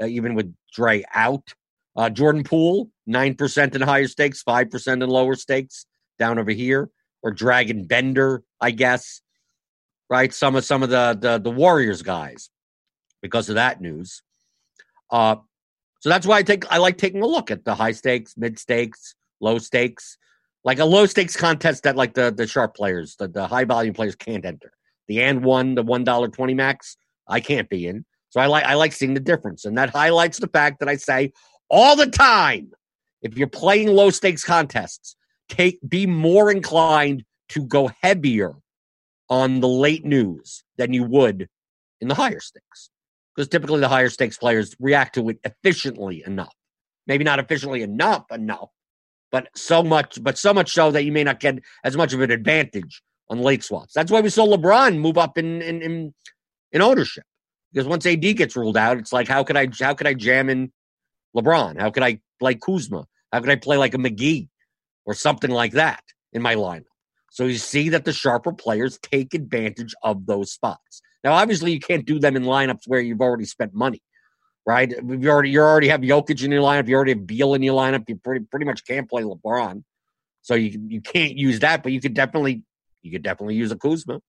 uh, 0.00 0.06
even 0.06 0.34
with 0.34 0.54
Dre 0.72 1.02
out. 1.14 1.54
Uh, 1.96 2.10
Jordan 2.10 2.42
Poole, 2.42 2.90
9% 3.08 3.74
in 3.74 3.80
higher 3.80 4.08
stakes, 4.08 4.42
5% 4.42 5.02
in 5.02 5.08
lower 5.08 5.34
stakes 5.34 5.86
down 6.18 6.38
over 6.38 6.50
here. 6.50 6.90
Or 7.22 7.32
Dragan 7.32 7.88
Bender, 7.88 8.42
I 8.60 8.70
guess. 8.70 9.22
Right? 10.10 10.32
Some 10.34 10.56
of 10.56 10.64
some 10.66 10.82
of 10.82 10.90
the 10.90 11.16
the, 11.18 11.38
the 11.38 11.50
Warriors 11.50 12.02
guys 12.02 12.50
because 13.22 13.48
of 13.48 13.54
that 13.54 13.80
news. 13.80 14.22
Uh 15.14 15.36
so 16.00 16.08
that's 16.10 16.26
why 16.26 16.38
I 16.38 16.42
take 16.42 16.70
I 16.70 16.78
like 16.78 16.98
taking 16.98 17.22
a 17.22 17.26
look 17.26 17.50
at 17.50 17.64
the 17.64 17.74
high 17.74 17.92
stakes, 17.92 18.34
mid 18.36 18.58
stakes, 18.58 19.14
low 19.40 19.58
stakes 19.58 20.18
like 20.64 20.78
a 20.78 20.84
low 20.84 21.06
stakes 21.06 21.36
contest 21.36 21.82
that 21.82 21.96
like 21.96 22.14
the 22.14 22.32
the 22.32 22.46
sharp 22.46 22.74
players, 22.74 23.16
the, 23.16 23.28
the 23.28 23.46
high 23.46 23.64
volume 23.64 23.94
players 23.94 24.16
can't 24.16 24.44
enter. 24.44 24.72
The 25.08 25.22
and 25.22 25.44
one, 25.44 25.74
the 25.74 25.82
one 25.82 26.04
dollar 26.04 26.28
twenty 26.28 26.54
max, 26.54 26.96
I 27.28 27.40
can't 27.40 27.68
be 27.68 27.86
in. 27.86 28.04
So 28.30 28.40
I 28.40 28.46
like 28.46 28.64
I 28.64 28.74
like 28.74 28.92
seeing 28.92 29.14
the 29.14 29.20
difference, 29.20 29.64
and 29.64 29.78
that 29.78 29.90
highlights 29.90 30.38
the 30.38 30.48
fact 30.48 30.80
that 30.80 30.88
I 30.88 30.96
say 30.96 31.32
all 31.70 31.94
the 31.94 32.06
time, 32.06 32.72
if 33.22 33.36
you're 33.36 33.46
playing 33.46 33.88
low 33.88 34.10
stakes 34.10 34.44
contests, 34.44 35.16
take 35.48 35.78
be 35.86 36.06
more 36.06 36.50
inclined 36.50 37.24
to 37.50 37.64
go 37.66 37.90
heavier 38.02 38.54
on 39.28 39.60
the 39.60 39.68
late 39.68 40.04
news 40.04 40.64
than 40.78 40.92
you 40.92 41.04
would 41.04 41.48
in 42.00 42.08
the 42.08 42.14
higher 42.14 42.40
stakes, 42.40 42.90
because 43.34 43.48
typically 43.48 43.80
the 43.80 43.88
higher 43.88 44.08
stakes 44.08 44.38
players 44.38 44.74
react 44.78 45.14
to 45.14 45.28
it 45.28 45.38
efficiently 45.44 46.22
enough. 46.26 46.54
Maybe 47.06 47.24
not 47.24 47.38
efficiently 47.38 47.82
enough 47.82 48.24
enough, 48.30 48.70
but 49.30 49.48
so 49.54 49.82
much, 49.82 50.22
but 50.22 50.38
so 50.38 50.54
much 50.54 50.72
so 50.72 50.90
that 50.90 51.04
you 51.04 51.12
may 51.12 51.24
not 51.24 51.40
get 51.40 51.58
as 51.84 51.96
much 51.96 52.12
of 52.12 52.20
an 52.20 52.30
advantage 52.30 53.02
on 53.28 53.40
late 53.40 53.62
swaps. 53.62 53.92
That's 53.94 54.10
why 54.10 54.20
we 54.20 54.30
saw 54.30 54.46
LeBron 54.46 54.98
move 54.98 55.18
up 55.18 55.36
in 55.38 55.60
in 55.62 55.82
in, 55.82 56.14
in 56.72 56.82
ownership 56.82 57.24
because 57.72 57.88
once 57.88 58.06
AD 58.06 58.20
gets 58.20 58.56
ruled 58.56 58.76
out, 58.76 58.98
it's 58.98 59.12
like 59.12 59.28
how 59.28 59.42
could 59.42 59.56
I 59.56 59.68
how 59.80 59.94
could 59.94 60.06
I 60.06 60.14
jam 60.14 60.48
in 60.48 60.72
LeBron? 61.36 61.80
How 61.80 61.90
could 61.90 62.02
I 62.02 62.20
play 62.38 62.54
Kuzma? 62.54 63.06
How 63.32 63.40
could 63.40 63.50
I 63.50 63.56
play 63.56 63.76
like 63.76 63.94
a 63.94 63.98
McGee 63.98 64.48
or 65.04 65.14
something 65.14 65.50
like 65.50 65.72
that 65.72 66.02
in 66.32 66.40
my 66.40 66.54
lineup? 66.54 66.84
So 67.30 67.46
you 67.46 67.58
see 67.58 67.88
that 67.88 68.04
the 68.04 68.12
sharper 68.12 68.52
players 68.52 68.98
take 69.02 69.34
advantage 69.34 69.92
of 70.04 70.26
those 70.26 70.52
spots. 70.52 71.02
Now, 71.24 71.32
obviously, 71.32 71.72
you 71.72 71.80
can't 71.80 72.06
do 72.06 72.20
them 72.20 72.36
in 72.36 72.44
lineups 72.44 72.86
where 72.86 73.00
you've 73.00 73.20
already 73.20 73.46
spent 73.46 73.74
money 73.74 74.02
right? 74.66 74.90
You 74.90 75.28
already 75.28 75.50
you 75.50 75.60
already 75.60 75.88
have 75.88 76.00
Jokic 76.00 76.42
in 76.44 76.50
your 76.50 76.62
lineup. 76.62 76.88
You 76.88 76.96
already 76.96 77.12
have 77.12 77.26
Beal 77.26 77.54
in 77.54 77.62
your 77.62 77.78
lineup. 77.78 78.08
You 78.08 78.16
pretty 78.16 78.44
pretty 78.44 78.66
much 78.66 78.86
can't 78.86 79.08
play 79.08 79.22
LeBron, 79.22 79.84
so 80.42 80.54
you 80.54 80.80
you 80.88 81.00
can't 81.00 81.36
use 81.36 81.60
that. 81.60 81.82
But 81.82 81.92
you 81.92 82.00
could 82.00 82.14
definitely 82.14 82.62
you 83.02 83.10
could 83.10 83.22
definitely 83.22 83.56
use 83.56 83.70
a 83.72 83.76
Kuzma. 83.76 84.20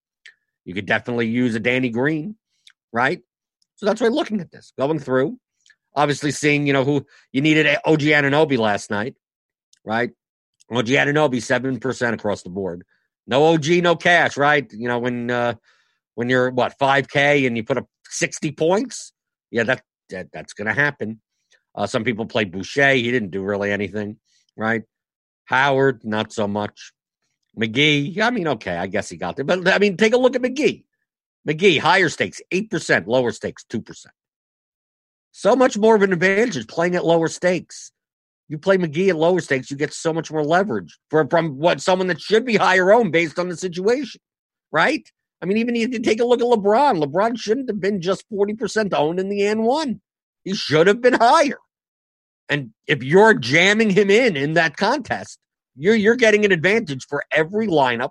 You 0.64 0.74
could 0.74 0.86
definitely 0.86 1.28
use 1.28 1.54
a 1.54 1.60
Danny 1.60 1.90
Green, 1.90 2.36
right? 2.92 3.20
So 3.76 3.86
that's 3.86 4.00
why 4.00 4.08
looking 4.08 4.40
at 4.40 4.50
this, 4.50 4.72
going 4.78 4.98
through, 4.98 5.38
obviously 5.94 6.30
seeing 6.30 6.66
you 6.66 6.72
know 6.72 6.84
who 6.84 7.06
you 7.32 7.40
needed 7.40 7.66
OG 7.84 8.00
Anunoby 8.00 8.58
last 8.58 8.90
night, 8.90 9.14
right? 9.84 10.10
OG 10.70 10.86
Anunoby 10.86 11.42
seven 11.42 11.78
percent 11.78 12.14
across 12.14 12.42
the 12.42 12.50
board. 12.50 12.84
No 13.26 13.44
OG, 13.44 13.66
no 13.82 13.96
cash, 13.96 14.36
right? 14.36 14.70
You 14.72 14.88
know 14.88 14.98
when 14.98 15.30
uh 15.30 15.54
when 16.16 16.28
you're 16.28 16.50
what 16.50 16.76
five 16.78 17.08
k 17.08 17.46
and 17.46 17.56
you 17.56 17.62
put 17.62 17.78
up 17.78 17.86
sixty 18.08 18.50
points, 18.50 19.12
yeah, 19.52 19.62
that 19.62 19.82
that 20.10 20.28
that's 20.32 20.52
going 20.52 20.66
to 20.66 20.74
happen. 20.74 21.20
Uh, 21.74 21.86
some 21.86 22.02
people 22.02 22.26
play 22.26 22.44
Boucher. 22.44 22.94
He 22.94 23.10
didn't 23.12 23.30
do 23.30 23.42
really 23.42 23.70
anything, 23.70 24.16
right? 24.56 24.82
Howard, 25.44 26.04
not 26.04 26.32
so 26.32 26.48
much. 26.48 26.92
McGee, 27.58 28.18
I 28.20 28.30
mean, 28.30 28.48
okay, 28.48 28.76
I 28.76 28.86
guess 28.86 29.08
he 29.08 29.16
got 29.16 29.36
there. 29.36 29.44
But 29.44 29.68
I 29.68 29.78
mean, 29.78 29.96
take 29.96 30.14
a 30.14 30.18
look 30.18 30.34
at 30.34 30.42
McGee. 30.42 30.84
McGee, 31.48 31.78
higher 31.78 32.08
stakes, 32.08 32.40
8%, 32.52 33.06
lower 33.06 33.30
stakes, 33.30 33.64
2%. 33.70 34.06
So 35.30 35.54
much 35.54 35.78
more 35.78 35.94
of 35.94 36.02
an 36.02 36.12
advantage 36.12 36.56
is 36.56 36.66
playing 36.66 36.96
at 36.96 37.04
lower 37.04 37.28
stakes. 37.28 37.92
You 38.48 38.58
play 38.58 38.76
McGee 38.78 39.10
at 39.10 39.16
lower 39.16 39.40
stakes, 39.40 39.70
you 39.70 39.76
get 39.76 39.92
so 39.92 40.12
much 40.12 40.30
more 40.30 40.44
leverage 40.44 40.98
for, 41.10 41.26
from 41.28 41.58
what 41.58 41.80
someone 41.80 42.08
that 42.08 42.20
should 42.20 42.44
be 42.44 42.56
higher 42.56 42.92
owned 42.92 43.12
based 43.12 43.38
on 43.38 43.48
the 43.48 43.56
situation, 43.56 44.20
right? 44.72 45.08
I 45.42 45.46
mean, 45.46 45.58
even 45.58 45.76
if 45.76 45.92
you 45.92 46.00
take 46.00 46.20
a 46.20 46.24
look 46.24 46.40
at 46.40 46.46
LeBron, 46.46 47.02
LeBron 47.02 47.38
shouldn't 47.38 47.68
have 47.68 47.80
been 47.80 48.00
just 48.00 48.24
40% 48.30 48.94
owned 48.94 49.20
in 49.20 49.28
the 49.28 49.40
N1. 49.40 50.00
He 50.44 50.54
should 50.54 50.86
have 50.86 51.02
been 51.02 51.14
higher. 51.14 51.58
And 52.48 52.70
if 52.86 53.02
you're 53.02 53.34
jamming 53.34 53.90
him 53.90 54.10
in 54.10 54.36
in 54.36 54.54
that 54.54 54.76
contest, 54.76 55.38
you're 55.74 55.96
you're 55.96 56.16
getting 56.16 56.44
an 56.44 56.52
advantage 56.52 57.04
for 57.08 57.24
every 57.32 57.66
lineup 57.66 58.10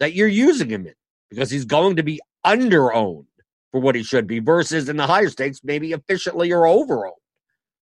that 0.00 0.14
you're 0.14 0.26
using 0.26 0.70
him 0.70 0.86
in 0.86 0.94
because 1.30 1.50
he's 1.50 1.64
going 1.64 1.96
to 1.96 2.02
be 2.02 2.20
under 2.44 2.92
owned 2.92 3.26
for 3.70 3.80
what 3.80 3.94
he 3.94 4.02
should 4.02 4.26
be 4.26 4.38
versus 4.38 4.88
in 4.88 4.96
the 4.96 5.06
higher 5.06 5.28
stakes, 5.28 5.60
maybe 5.62 5.92
efficiently 5.92 6.52
or 6.52 6.66
over 6.66 7.06
owned. 7.06 7.14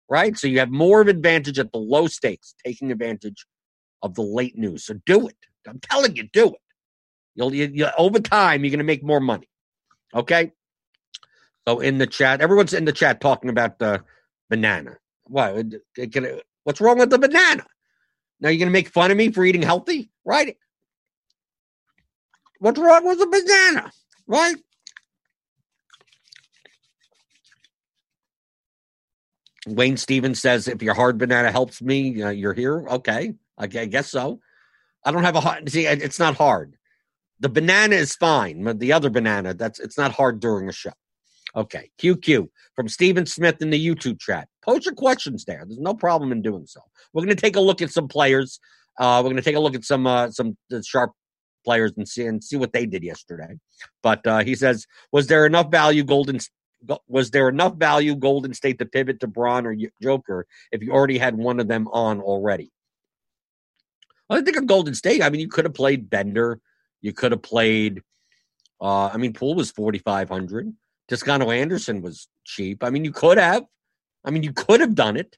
Right? 0.10 0.38
So 0.38 0.48
you 0.48 0.60
have 0.60 0.72
more 0.72 1.02
of 1.02 1.08
advantage 1.08 1.60
at 1.60 1.72
the 1.72 1.80
low 1.80 2.08
stakes, 2.08 2.56
taking 2.64 2.92
advantage 2.92 3.46
of 4.02 4.14
the 4.14 4.22
late 4.22 4.58
news. 4.58 4.86
So 4.86 4.96
do 5.06 5.28
it. 5.28 5.36
I'm 5.68 5.80
telling 5.80 6.16
you, 6.16 6.30
do 6.32 6.50
it. 6.50 6.62
You'll 7.36 7.54
you, 7.54 7.70
you, 7.74 7.88
over 7.98 8.20
time 8.20 8.64
you're 8.64 8.72
going 8.72 8.80
to 8.80 8.86
make 8.86 9.04
more 9.04 9.20
money. 9.20 9.50
Okay. 10.14 10.52
So 11.68 11.80
in 11.80 11.98
the 11.98 12.08
chat, 12.08 12.42
everyone's 12.42 12.74
in 12.74 12.86
the 12.86 12.94
chat 12.94 13.20
talking 13.22 13.50
about 13.50 13.80
the 13.80 14.04
banana. 14.50 14.98
What? 15.26 15.66
What's 16.64 16.82
wrong 16.82 17.00
with 17.00 17.10
the 17.10 17.20
banana? 17.20 17.66
Now 18.40 18.50
you're 18.50 18.60
going 18.60 18.70
to 18.70 18.74
make 18.74 18.90
fun 18.90 19.12
of 19.12 19.18
me 19.18 19.32
for 19.32 19.44
eating 19.44 19.62
healthy, 19.62 20.12
right? 20.24 20.58
What's 22.60 22.80
wrong 22.80 23.06
with 23.06 23.20
the 23.20 23.28
banana? 23.28 23.92
Right? 24.28 24.56
Wayne 29.68 29.98
Stevens 29.98 30.40
says, 30.40 30.68
if 30.68 30.84
your 30.84 30.94
hard 30.94 31.18
banana 31.18 31.52
helps 31.52 31.82
me, 31.82 32.22
uh, 32.22 32.30
you're 32.30 32.54
here. 32.54 32.88
Okay. 32.88 33.34
I, 33.58 33.64
I 33.64 33.68
guess 33.68 34.12
so. 34.12 34.40
I 35.04 35.12
don't 35.12 35.24
have 35.24 35.36
a 35.36 35.42
hard, 35.42 35.70
see, 35.70 35.88
it's 35.88 36.20
not 36.20 36.36
hard. 36.36 36.76
The 37.40 37.50
banana 37.50 37.96
is 37.96 38.16
fine. 38.16 38.64
But 38.64 38.80
the 38.80 38.94
other 38.94 39.10
banana, 39.10 39.54
that's 39.54 39.80
it's 39.80 39.98
not 39.98 40.12
hard 40.12 40.40
during 40.40 40.70
a 40.70 40.74
show. 40.74 40.94
Okay. 41.56 41.90
QQ 42.00 42.50
from 42.76 42.90
Stephen 42.90 43.26
Smith 43.26 43.62
in 43.62 43.70
the 43.70 43.88
YouTube 43.88 44.20
chat. 44.20 44.48
Post 44.62 44.86
your 44.86 44.96
questions 44.96 45.46
there. 45.46 45.64
There's 45.66 45.80
no 45.80 45.94
problem 45.94 46.32
in 46.32 46.42
doing 46.42 46.66
so. 46.66 46.82
We're 47.14 47.24
going 47.24 47.36
to 47.36 47.42
take 47.42 47.56
a 47.56 47.62
look 47.62 47.82
at 47.82 47.92
some 47.92 48.08
players. 48.08 48.60
Uh, 49.00 49.22
we're 49.24 49.30
going 49.30 49.36
to 49.38 49.42
take 49.42 49.56
a 49.56 49.60
look 49.60 49.76
at 49.76 49.86
some 49.86 50.08
uh, 50.08 50.32
some 50.32 50.58
sharp 50.84 51.12
players 51.66 51.92
and 51.98 52.08
see 52.08 52.26
and 52.26 52.44
see 52.44 52.58
what 52.58 52.74
they 52.74 52.86
did 52.86 53.04
yesterday. 53.04 53.58
But 54.04 54.26
uh, 54.28 54.44
he 54.44 54.56
says, 54.56 54.86
was 55.12 55.28
there 55.28 55.46
enough 55.46 55.72
value 55.72 56.04
Golden 56.04 56.40
was 57.08 57.32
there 57.32 57.50
enough 57.50 57.76
value 57.76 58.16
Golden 58.16 58.54
State 58.54 58.78
to 58.80 58.86
pivot 58.86 59.20
to 59.22 59.28
Bron 59.28 59.66
or 59.66 59.76
Joker 60.02 60.46
if 60.72 60.84
you 60.84 60.92
already 60.92 61.18
had 61.18 61.36
one 61.36 61.60
of 61.60 61.68
them 61.68 61.88
on 61.88 62.22
already? 62.22 62.72
I 64.30 64.42
think 64.42 64.58
of 64.58 64.68
Golden 64.68 64.96
State. 64.96 65.22
I 65.22 65.30
mean, 65.30 65.42
you 65.42 65.48
could 65.48 65.66
have 65.66 65.74
played 65.74 66.10
Bender. 66.10 66.60
You 67.06 67.14
could 67.14 67.32
have 67.34 67.44
played. 67.44 68.02
Uh, 68.82 69.10
I 69.14 69.18
mean, 69.18 69.32
Poole 69.32 69.54
was 69.54 69.70
forty 69.70 70.00
five 70.00 70.28
hundred. 70.28 70.74
Toscano 71.08 71.52
Anderson 71.52 72.02
was 72.02 72.28
cheap. 72.46 72.84
I 72.84 72.90
mean, 72.90 73.06
you 73.06 73.12
could 73.12 73.38
have. 73.38 73.64
I 74.26 74.32
mean, 74.32 74.42
you 74.42 74.52
could 74.52 74.80
have 74.80 74.96
done 74.96 75.16
it. 75.16 75.38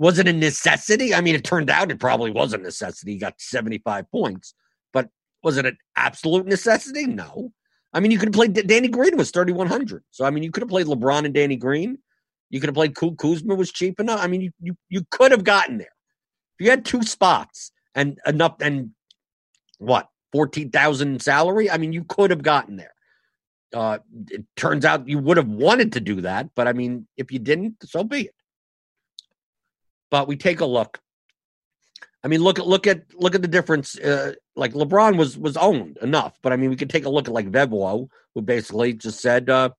Was 0.00 0.18
it 0.18 0.26
a 0.26 0.32
necessity? 0.32 1.14
I 1.14 1.20
mean, 1.20 1.36
it 1.36 1.44
turned 1.44 1.70
out 1.70 1.92
it 1.92 2.00
probably 2.00 2.32
was 2.32 2.54
a 2.54 2.58
necessity. 2.58 3.12
He 3.12 3.18
got 3.18 3.34
seventy 3.38 3.78
five 3.78 4.10
points, 4.10 4.54
but 4.92 5.08
was 5.44 5.58
it 5.58 5.64
an 5.66 5.78
absolute 5.94 6.44
necessity? 6.44 7.06
No. 7.06 7.52
I 7.92 8.00
mean, 8.00 8.10
you 8.10 8.18
could 8.18 8.30
have 8.30 8.34
played 8.34 8.66
Danny 8.66 8.88
Green 8.88 9.16
was 9.16 9.30
3,100. 9.30 10.02
So, 10.10 10.24
I 10.24 10.30
mean, 10.30 10.42
you 10.42 10.50
could 10.50 10.62
have 10.62 10.68
played 10.68 10.86
LeBron 10.86 11.24
and 11.24 11.32
Danny 11.32 11.56
Green. 11.56 11.98
You 12.50 12.60
could 12.60 12.66
have 12.66 12.74
played 12.74 12.96
Kuzma 12.96 13.54
was 13.54 13.72
cheap 13.72 14.00
enough. 14.00 14.20
I 14.20 14.26
mean, 14.26 14.40
you, 14.42 14.50
you, 14.60 14.76
you 14.90 15.06
could 15.10 15.30
have 15.30 15.44
gotten 15.44 15.78
there. 15.78 15.94
If 16.58 16.64
you 16.64 16.68
had 16.68 16.84
two 16.84 17.02
spots 17.04 17.70
and 17.94 18.18
enough, 18.26 18.56
and 18.60 18.90
what, 19.78 20.08
14,000 20.32 21.22
salary? 21.22 21.70
I 21.70 21.78
mean, 21.78 21.92
you 21.92 22.04
could 22.04 22.30
have 22.30 22.42
gotten 22.42 22.76
there. 22.76 22.94
Uh, 23.74 23.98
it 24.30 24.44
turns 24.56 24.84
out 24.84 25.08
you 25.08 25.18
would 25.18 25.36
have 25.36 25.48
wanted 25.48 25.92
to 25.94 26.00
do 26.00 26.20
that. 26.22 26.50
But 26.54 26.68
I 26.68 26.72
mean, 26.72 27.06
if 27.16 27.32
you 27.32 27.38
didn't, 27.38 27.76
so 27.84 28.04
be 28.04 28.22
it. 28.22 28.34
But 30.10 30.28
we 30.28 30.36
take 30.36 30.60
a 30.60 30.66
look 30.66 31.00
I 32.26 32.28
mean, 32.28 32.42
look 32.42 32.58
at 32.58 32.66
look 32.66 32.88
at 32.88 33.02
look 33.14 33.36
at 33.36 33.42
the 33.42 33.46
difference. 33.46 33.96
Uh, 33.96 34.32
like 34.56 34.72
LeBron 34.72 35.16
was 35.16 35.38
was 35.38 35.56
owned 35.56 35.96
enough, 35.98 36.36
but 36.42 36.52
I 36.52 36.56
mean, 36.56 36.70
we 36.70 36.76
could 36.76 36.90
take 36.90 37.04
a 37.04 37.08
look 37.08 37.28
at 37.28 37.34
like 37.34 37.52
Veblo, 37.52 38.08
who 38.34 38.42
basically 38.42 38.94
just 38.94 39.20
said, 39.20 39.48
uh, 39.48 39.70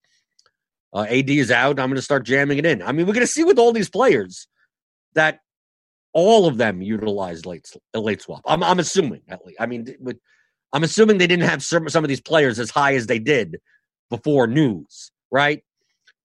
uh, 0.94 1.06
"AD 1.10 1.30
is 1.30 1.52
out. 1.52 1.78
I'm 1.78 1.90
going 1.90 1.98
to 1.98 2.02
start 2.02 2.26
jamming 2.26 2.58
it 2.58 2.66
in." 2.66 2.82
I 2.82 2.94
mean, 2.94 3.06
we're 3.06 3.14
going 3.14 3.26
to 3.26 3.28
see 3.28 3.44
with 3.44 3.60
all 3.60 3.74
these 3.74 3.90
players 3.90 4.48
that 5.14 5.42
all 6.14 6.48
of 6.48 6.56
them 6.56 6.82
utilized 6.82 7.46
late 7.46 7.70
late 7.94 8.22
swap. 8.22 8.44
I'm 8.46 8.64
I'm 8.64 8.80
assuming 8.80 9.24
at 9.28 9.46
least. 9.46 9.60
I 9.60 9.66
mean, 9.66 9.94
with, 10.00 10.18
I'm 10.74 10.84
assuming 10.84 11.18
they 11.18 11.28
didn't 11.28 11.50
have 11.50 11.64
some 11.64 11.86
of 11.86 12.08
these 12.08 12.22
players 12.22 12.60
as 12.60 12.70
high 12.70 12.96
as 12.96 13.08
they 13.08 13.20
did 13.20 13.58
before 14.10 14.48
news, 14.48 15.12
right? 15.32 15.64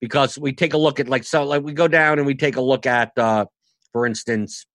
Because 0.01 0.39
we 0.39 0.53
take 0.53 0.75
a 0.75 0.79
look 0.79 1.01
at 1.01 1.09
like 1.09 1.25
so 1.25 1.45
like 1.45 1.63
we 1.63 1.73
go 1.73 1.89
down 1.89 2.19
and 2.19 2.27
we 2.27 2.35
take 2.35 2.57
a 2.57 2.61
look 2.61 2.87
at, 2.87 3.17
uh, 3.17 3.47
for 3.93 4.07
instance 4.07 4.67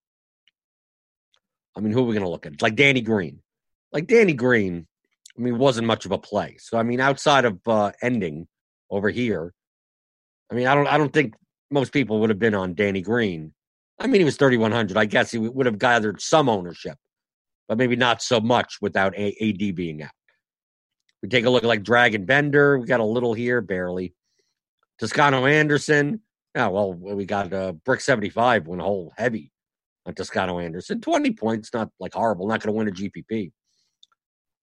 I 1.78 1.80
mean, 1.80 1.94
who 1.94 2.00
are 2.00 2.06
we 2.06 2.14
going 2.14 2.26
to 2.26 2.30
look 2.30 2.48
at? 2.48 2.60
Like 2.62 2.76
Danny 2.76 3.02
Green. 3.02 3.40
Like 3.94 4.08
Danny 4.08 4.34
Green, 4.34 4.88
I 5.38 5.42
mean, 5.42 5.60
wasn't 5.60 5.86
much 5.86 6.06
of 6.06 6.12
a 6.12 6.18
play. 6.18 6.58
So 6.60 6.78
I 6.78 6.84
mean, 6.84 7.00
outside 7.00 7.46
of 7.46 7.60
uh, 7.68 7.92
ending 8.02 8.48
over 8.90 9.10
here, 9.10 9.54
I 10.52 10.56
mean, 10.56 10.66
I 10.66 10.74
don't, 10.74 10.88
I 10.88 10.98
don't 10.98 11.14
think 11.14 11.36
most 11.70 11.94
people 11.94 12.20
would 12.20 12.30
have 12.30 12.40
been 12.40 12.56
on 12.56 12.74
Danny 12.74 13.02
Green. 13.02 13.54
I 14.00 14.08
mean, 14.08 14.22
he 14.22 14.26
was 14.26 14.38
thirty 14.38 14.58
one 14.58 14.72
hundred. 14.72 14.98
I 14.98 15.06
guess 15.06 15.32
he 15.32 15.38
would 15.38 15.66
have 15.68 15.80
gathered 15.80 16.20
some 16.20 16.50
ownership, 16.50 16.98
but 17.68 17.78
maybe 17.78 17.96
not 17.96 18.22
so 18.22 18.40
much 18.40 18.78
without 18.82 19.18
a- 19.18 19.36
AD 19.42 19.76
being 19.76 20.04
out. 20.04 20.12
We 21.22 21.30
take 21.30 21.46
a 21.46 21.50
look 21.50 21.64
at 21.64 21.68
like 21.68 21.84
Dragan 21.84 22.26
Bender. 22.26 22.78
We 22.78 22.86
got 22.86 23.00
a 23.00 23.06
little 23.06 23.34
here, 23.34 23.62
barely. 23.62 24.14
Toscano 25.00 25.46
Anderson. 25.46 26.22
Oh 26.56 26.70
well, 26.70 26.94
we 26.94 27.26
got 27.26 27.52
uh, 27.54 27.74
Brick 27.74 28.02
seventy 28.02 28.30
five 28.30 28.68
went 28.68 28.82
whole 28.82 29.14
heavy 29.18 29.52
on 30.08 30.16
Toscano 30.16 30.60
Anderson. 30.60 31.02
20 31.02 31.32
points, 31.34 31.74
not 31.74 31.90
like 32.00 32.14
horrible, 32.14 32.48
not 32.48 32.62
going 32.62 32.74
to 32.74 32.78
win 32.78 32.88
a 32.88 32.92
GPP. 32.92 33.52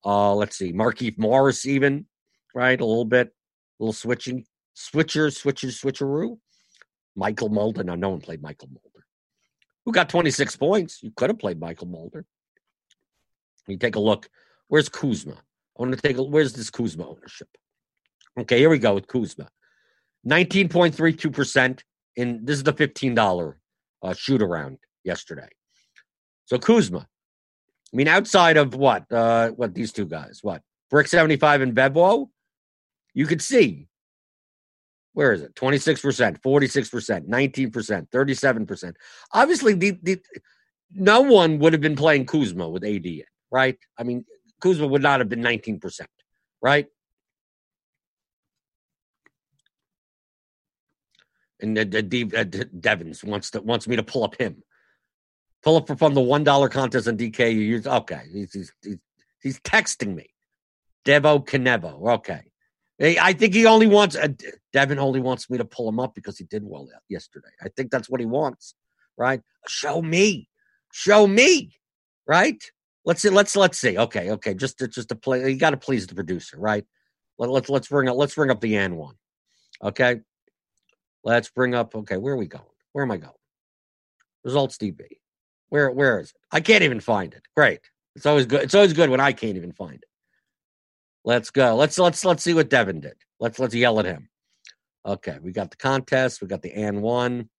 Uh, 0.04 0.34
let's 0.34 0.56
see, 0.56 0.72
Markieff 0.72 1.18
Morris, 1.18 1.66
even, 1.66 2.06
right? 2.54 2.80
A 2.80 2.84
little 2.84 3.04
bit, 3.04 3.28
a 3.28 3.82
little 3.82 3.92
switching, 3.92 4.44
switcher, 4.74 5.30
switcher, 5.30 5.68
switcheroo. 5.68 6.38
Mychal 7.16 7.50
Mulder. 7.50 7.84
Now, 7.84 7.94
no 7.94 8.10
one 8.10 8.20
played 8.20 8.42
Mychal 8.42 8.68
Mulder. 8.68 9.06
Who 9.84 9.92
got 9.92 10.08
26 10.08 10.56
points? 10.56 11.02
You 11.02 11.12
could 11.14 11.30
have 11.30 11.38
played 11.38 11.60
Mychal 11.60 11.88
Mulder. 11.88 12.26
You 13.66 13.76
take 13.76 13.96
a 13.96 14.00
look. 14.00 14.28
Where's 14.68 14.88
Kuzma? 14.88 15.34
I 15.34 15.82
want 15.82 15.94
to 15.94 16.00
take 16.00 16.18
a 16.18 16.22
where's 16.22 16.52
this 16.52 16.70
Kuzma 16.70 17.08
ownership? 17.08 17.48
Okay, 18.38 18.58
here 18.58 18.70
we 18.70 18.78
go 18.78 18.94
with 18.94 19.06
Kuzma. 19.06 19.48
19.32% 20.26 21.80
in 22.16 22.44
this 22.44 22.56
is 22.56 22.62
the 22.62 22.72
$15 22.72 23.54
uh, 24.02 24.14
shoot 24.14 24.42
around 24.42 24.78
yesterday. 25.04 25.48
So 26.46 26.58
Kuzma, 26.58 27.06
I 27.92 27.96
mean, 27.96 28.08
outside 28.08 28.56
of 28.56 28.74
what, 28.74 29.10
uh, 29.12 29.50
what 29.50 29.74
these 29.74 29.92
two 29.92 30.06
guys, 30.06 30.40
what 30.42 30.62
Brick 30.90 31.08
seventy 31.08 31.36
five 31.36 31.60
and 31.60 31.74
Bebo, 31.74 32.28
you 33.14 33.26
could 33.26 33.42
see. 33.42 33.88
Where 35.12 35.32
is 35.32 35.42
it? 35.42 35.54
Twenty 35.54 35.78
six 35.78 36.00
percent, 36.00 36.42
forty 36.42 36.66
six 36.66 36.88
percent, 36.88 37.28
nineteen 37.28 37.70
percent, 37.70 38.10
thirty 38.10 38.34
seven 38.34 38.66
percent. 38.66 38.96
Obviously, 39.32 39.74
the, 39.74 39.98
the 40.02 40.20
no 40.92 41.22
one 41.22 41.58
would 41.60 41.72
have 41.72 41.82
been 41.82 41.96
playing 41.96 42.26
Kuzma 42.26 42.68
with 42.68 42.84
AD 42.84 43.06
in, 43.06 43.22
right? 43.58 43.78
I 43.98 44.02
mean, 44.02 44.24
Kuzma 44.60 44.86
would 44.86 45.02
not 45.02 45.20
have 45.20 45.28
been 45.28 45.40
nineteen 45.40 45.78
percent, 45.78 46.10
right? 46.60 46.88
and 51.64 51.78
uh, 51.78 52.38
uh, 52.38 52.44
Devins 52.78 53.24
wants 53.24 53.50
to 53.52 53.60
wants 53.62 53.88
me 53.88 53.96
to 53.96 54.02
pull 54.02 54.24
up 54.24 54.36
him. 54.38 54.62
Pull 55.62 55.76
up 55.76 55.98
from 55.98 56.14
the 56.14 56.20
one 56.20 56.44
dollar 56.44 56.68
contest 56.68 57.08
on 57.08 57.16
DK. 57.16 57.52
You 57.52 57.60
use 57.60 57.86
okay. 57.86 58.22
He's, 58.30 58.52
he's 58.52 58.98
he's, 59.42 59.60
texting 59.60 60.14
me. 60.14 60.26
Devo 61.06 61.44
Canevo. 61.44 62.16
Okay. 62.16 62.42
I 63.00 63.32
think 63.32 63.54
he 63.54 63.66
only 63.66 63.86
wants 63.86 64.14
uh, 64.14 64.28
Devin 64.72 64.98
only 64.98 65.20
wants 65.20 65.50
me 65.50 65.58
to 65.58 65.64
pull 65.64 65.88
him 65.88 65.98
up 65.98 66.14
because 66.14 66.38
he 66.38 66.44
did 66.44 66.62
well 66.64 66.88
yesterday. 67.08 67.48
I 67.62 67.68
think 67.68 67.90
that's 67.90 68.08
what 68.08 68.20
he 68.20 68.26
wants, 68.26 68.74
right? 69.16 69.40
Show 69.66 70.00
me, 70.00 70.48
show 70.92 71.26
me, 71.26 71.72
right? 72.26 72.62
Let's 73.04 73.20
see, 73.22 73.28
let's 73.28 73.54
let's 73.54 73.78
see. 73.78 73.98
Okay, 73.98 74.30
okay, 74.30 74.54
just 74.54 74.78
to, 74.78 74.88
just 74.88 75.10
to 75.10 75.14
play. 75.14 75.50
You 75.50 75.58
got 75.58 75.70
to 75.70 75.76
please 75.76 76.06
the 76.06 76.14
producer, 76.14 76.58
right? 76.58 76.84
Let, 77.38 77.50
let's 77.50 77.68
let's 77.68 77.88
bring 77.88 78.08
up 78.08 78.16
let's 78.16 78.34
bring 78.34 78.50
up 78.50 78.60
the 78.60 78.76
N 78.76 78.96
one. 78.96 79.16
Okay, 79.82 80.20
let's 81.22 81.50
bring 81.50 81.74
up. 81.74 81.94
Okay, 81.94 82.16
where 82.16 82.34
are 82.34 82.38
we 82.38 82.46
going? 82.46 82.64
Where 82.92 83.04
am 83.04 83.10
I 83.10 83.18
going? 83.18 83.32
Results 84.44 84.78
DB. 84.78 85.02
Where 85.68 85.90
where 85.90 86.20
is 86.20 86.30
it? 86.30 86.36
I 86.50 86.60
can't 86.60 86.82
even 86.82 87.00
find 87.00 87.34
it. 87.34 87.42
Great. 87.54 87.80
It's 88.16 88.26
always 88.26 88.46
good. 88.46 88.62
It's 88.62 88.74
always 88.74 88.92
good 88.92 89.10
when 89.10 89.20
I 89.20 89.32
can't 89.32 89.56
even 89.56 89.72
find 89.72 89.96
it. 89.96 90.08
Let's 91.24 91.50
go. 91.50 91.76
Let's 91.76 91.98
let's 91.98 92.24
let's 92.24 92.42
see 92.42 92.54
what 92.54 92.70
Devin 92.70 93.00
did. 93.00 93.16
Let's 93.40 93.58
let's 93.58 93.74
yell 93.74 93.98
at 93.98 94.06
him. 94.06 94.28
Okay, 95.06 95.38
we 95.42 95.52
got 95.52 95.70
the 95.70 95.76
contest. 95.76 96.40
We 96.40 96.48
got 96.48 96.62
the 96.62 96.72
and 96.72 97.02
one. 97.02 97.50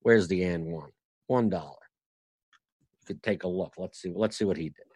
Where's 0.00 0.28
the 0.28 0.42
and 0.44 0.66
one? 0.66 0.90
One 1.26 1.50
dollar. 1.50 1.79
Take 3.22 3.44
a 3.44 3.48
look. 3.48 3.74
Let's 3.76 4.00
see. 4.00 4.12
Let's 4.14 4.36
see 4.36 4.44
what 4.44 4.56
he 4.56 4.64
did. 4.64 4.86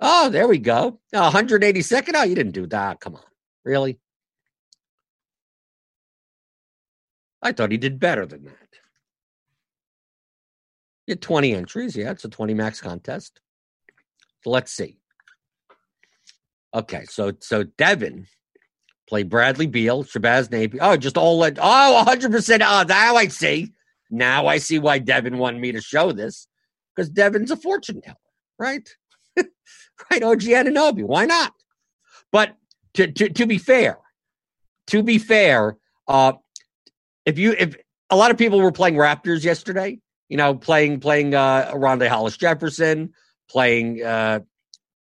Oh, 0.00 0.28
there 0.28 0.46
we 0.48 0.58
go. 0.58 1.00
182nd. 1.14 2.12
Oh, 2.14 2.24
you 2.24 2.34
didn't 2.34 2.52
do 2.52 2.66
that. 2.66 3.00
Come 3.00 3.14
on. 3.14 3.22
Really? 3.64 3.98
I 7.42 7.52
thought 7.52 7.70
he 7.70 7.78
did 7.78 7.98
better 7.98 8.26
than 8.26 8.44
that. 8.44 8.52
You 11.06 11.12
had 11.12 11.22
20 11.22 11.54
entries. 11.54 11.96
Yeah, 11.96 12.10
it's 12.10 12.24
a 12.24 12.28
20 12.28 12.54
max 12.54 12.80
contest. 12.80 13.40
So 14.42 14.50
let's 14.50 14.72
see. 14.72 14.98
Okay, 16.74 17.04
so 17.04 17.32
so 17.40 17.62
Devin 17.62 18.26
played 19.08 19.30
Bradley 19.30 19.66
Beal, 19.66 20.04
Shabazz 20.04 20.50
Napier. 20.50 20.80
Oh, 20.82 20.96
just 20.96 21.16
all 21.16 21.38
let 21.38 21.58
oh 21.60 22.04
100%. 22.06 22.60
Oh, 22.62 22.84
now 22.88 23.16
I 23.16 23.28
see. 23.28 23.72
Now 24.10 24.46
I 24.46 24.58
see 24.58 24.78
why 24.78 24.98
Devin 24.98 25.38
wanted 25.38 25.60
me 25.60 25.72
to 25.72 25.80
show 25.80 26.12
this. 26.12 26.48
Because 26.96 27.10
Devin's 27.10 27.50
a 27.50 27.56
fortune 27.56 28.00
teller, 28.00 28.16
right? 28.58 28.88
right, 29.36 30.22
OG 30.22 30.40
Anunoby. 30.40 31.04
Why 31.04 31.26
not? 31.26 31.52
But 32.32 32.56
to, 32.94 33.12
to 33.12 33.28
to 33.28 33.46
be 33.46 33.58
fair, 33.58 33.98
to 34.88 35.02
be 35.02 35.18
fair, 35.18 35.76
uh 36.08 36.32
if 37.26 37.38
you 37.38 37.54
if 37.58 37.76
a 38.08 38.16
lot 38.16 38.30
of 38.30 38.38
people 38.38 38.60
were 38.60 38.72
playing 38.72 38.94
Raptors 38.94 39.44
yesterday, 39.44 39.98
you 40.28 40.36
know, 40.36 40.54
playing 40.54 41.00
playing 41.00 41.34
uh 41.34 41.72
Rondae 41.74 42.08
Hollis 42.08 42.36
Jefferson, 42.36 43.12
playing 43.50 44.02
uh 44.02 44.40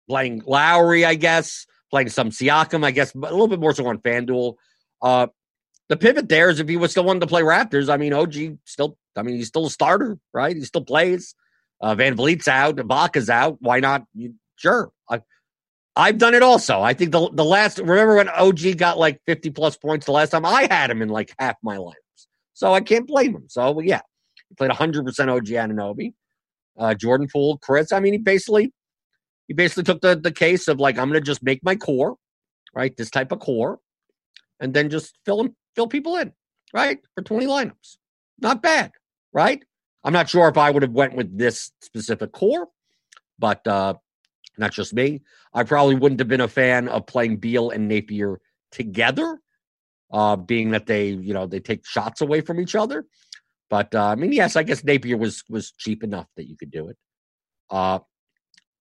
playing 0.08 0.42
Lowry, 0.46 1.06
I 1.06 1.16
guess, 1.16 1.66
playing 1.90 2.10
some 2.10 2.30
Siakam, 2.30 2.84
I 2.84 2.92
guess, 2.92 3.12
but 3.14 3.30
a 3.30 3.34
little 3.34 3.48
bit 3.48 3.60
more 3.60 3.74
so 3.74 3.88
on 3.88 3.98
FanDuel. 4.00 4.56
Uh, 5.02 5.28
the 5.90 5.98
pivot 5.98 6.30
there 6.30 6.50
is 6.50 6.60
if 6.60 6.68
he 6.68 6.78
was 6.78 6.92
still 6.92 7.04
wanting 7.04 7.22
to 7.22 7.28
play 7.28 7.42
Raptors. 7.42 7.94
I 7.94 7.98
mean, 7.98 8.14
OG 8.14 8.58
still, 8.66 8.98
I 9.16 9.22
mean, 9.22 9.36
he's 9.38 9.48
still 9.48 9.68
a 9.68 9.70
starter, 9.70 10.18
right? 10.34 10.56
He 10.56 10.64
still 10.64 10.84
plays. 10.84 11.36
Uh, 11.82 11.96
VanVleet's 11.96 12.48
out, 12.48 12.78
Ibaka's 12.78 13.30
out. 13.30 13.58
Why 13.60 13.80
not? 13.80 14.06
You, 14.14 14.34
sure. 14.56 14.92
I, 15.10 15.22
I've 15.96 16.18
done 16.18 16.34
it 16.34 16.44
also. 16.44 16.82
I 16.82 16.94
think 16.94 17.12
the 17.12 17.30
the 17.32 17.46
last 17.46 17.80
remember 17.80 18.16
when 18.16 18.30
OG 18.30 18.78
got 18.78 18.98
like 18.98 19.22
50 19.28 19.50
plus 19.52 19.78
points 19.78 20.06
the 20.06 20.12
last 20.12 20.30
time 20.30 20.46
I 20.46 20.68
had 20.70 20.90
him 20.90 21.02
in 21.02 21.10
like 21.10 21.34
half 21.40 21.56
my 21.64 21.78
lineups. 21.78 21.94
So 22.54 22.74
I 22.74 22.82
can't 22.82 23.08
blame 23.08 23.36
him. 23.36 23.46
So 23.48 23.80
yeah, 23.82 24.02
he 24.50 24.56
played 24.56 24.72
100% 24.72 25.06
OG 25.06 25.46
Anunoby. 25.46 26.14
Uh, 26.78 26.94
Jordan 26.94 27.28
Poole, 27.32 27.60
Chriss. 27.60 27.94
I 27.94 28.00
mean, 28.00 28.14
he 28.14 28.20
basically 28.20 28.74
he 29.48 29.54
basically 29.54 29.84
took 29.84 30.02
the 30.02 30.16
the 30.16 30.32
case 30.32 30.68
of 30.68 30.80
like 30.80 30.98
I'm 30.98 31.10
going 31.10 31.22
to 31.22 31.26
just 31.26 31.44
make 31.44 31.64
my 31.64 31.76
core, 31.76 32.16
right? 32.74 32.96
This 32.96 33.10
type 33.10 33.32
of 33.32 33.40
core, 33.40 33.80
and 34.60 34.74
then 34.74 34.90
just 34.90 35.18
fill 35.26 35.38
them, 35.38 35.56
fill 35.76 35.88
people 35.88 36.18
in, 36.18 36.34
right? 36.74 37.00
For 37.16 37.22
20 37.22 37.46
lineups. 37.46 37.98
Not 38.42 38.62
bad, 38.62 38.92
right? 39.32 39.64
I'm 40.06 40.14
not 40.14 40.30
sure 40.30 40.48
if 40.48 40.58
I 40.58 40.70
would 40.70 40.84
have 40.84 40.92
went 40.92 41.16
with 41.16 41.38
this 41.38 41.72
specific 41.82 42.32
core, 42.32 42.70
but 43.38 43.68
uh 43.68 43.96
not 44.58 44.72
just 44.72 44.94
me. 44.94 45.22
I 45.54 45.64
probably 45.64 45.96
wouldn't 45.96 46.20
have 46.20 46.30
been 46.30 46.42
a 46.42 46.48
fan 46.48 46.88
of 46.88 47.06
playing 47.08 47.38
Beal 47.38 47.72
and 47.72 47.90
Napier 47.90 48.40
together, 48.72 49.40
uh, 50.12 50.38
being 50.38 50.72
that 50.72 50.86
they, 50.86 51.10
you 51.10 51.34
know, 51.34 51.46
they 51.46 51.60
take 51.60 51.86
shots 51.86 52.22
away 52.22 52.40
from 52.42 52.60
each 52.60 52.76
other. 52.76 53.06
But 53.70 53.94
uh, 53.94 54.06
I 54.06 54.16
mean, 54.16 54.32
yes, 54.32 54.56
I 54.56 54.64
guess 54.64 54.84
Napier 54.84 55.18
was 55.18 55.44
was 55.50 55.72
cheap 55.72 56.04
enough 56.04 56.28
that 56.36 56.48
you 56.48 56.56
could 56.56 56.72
do 56.72 56.88
it. 56.90 56.98
Uh, 57.70 58.00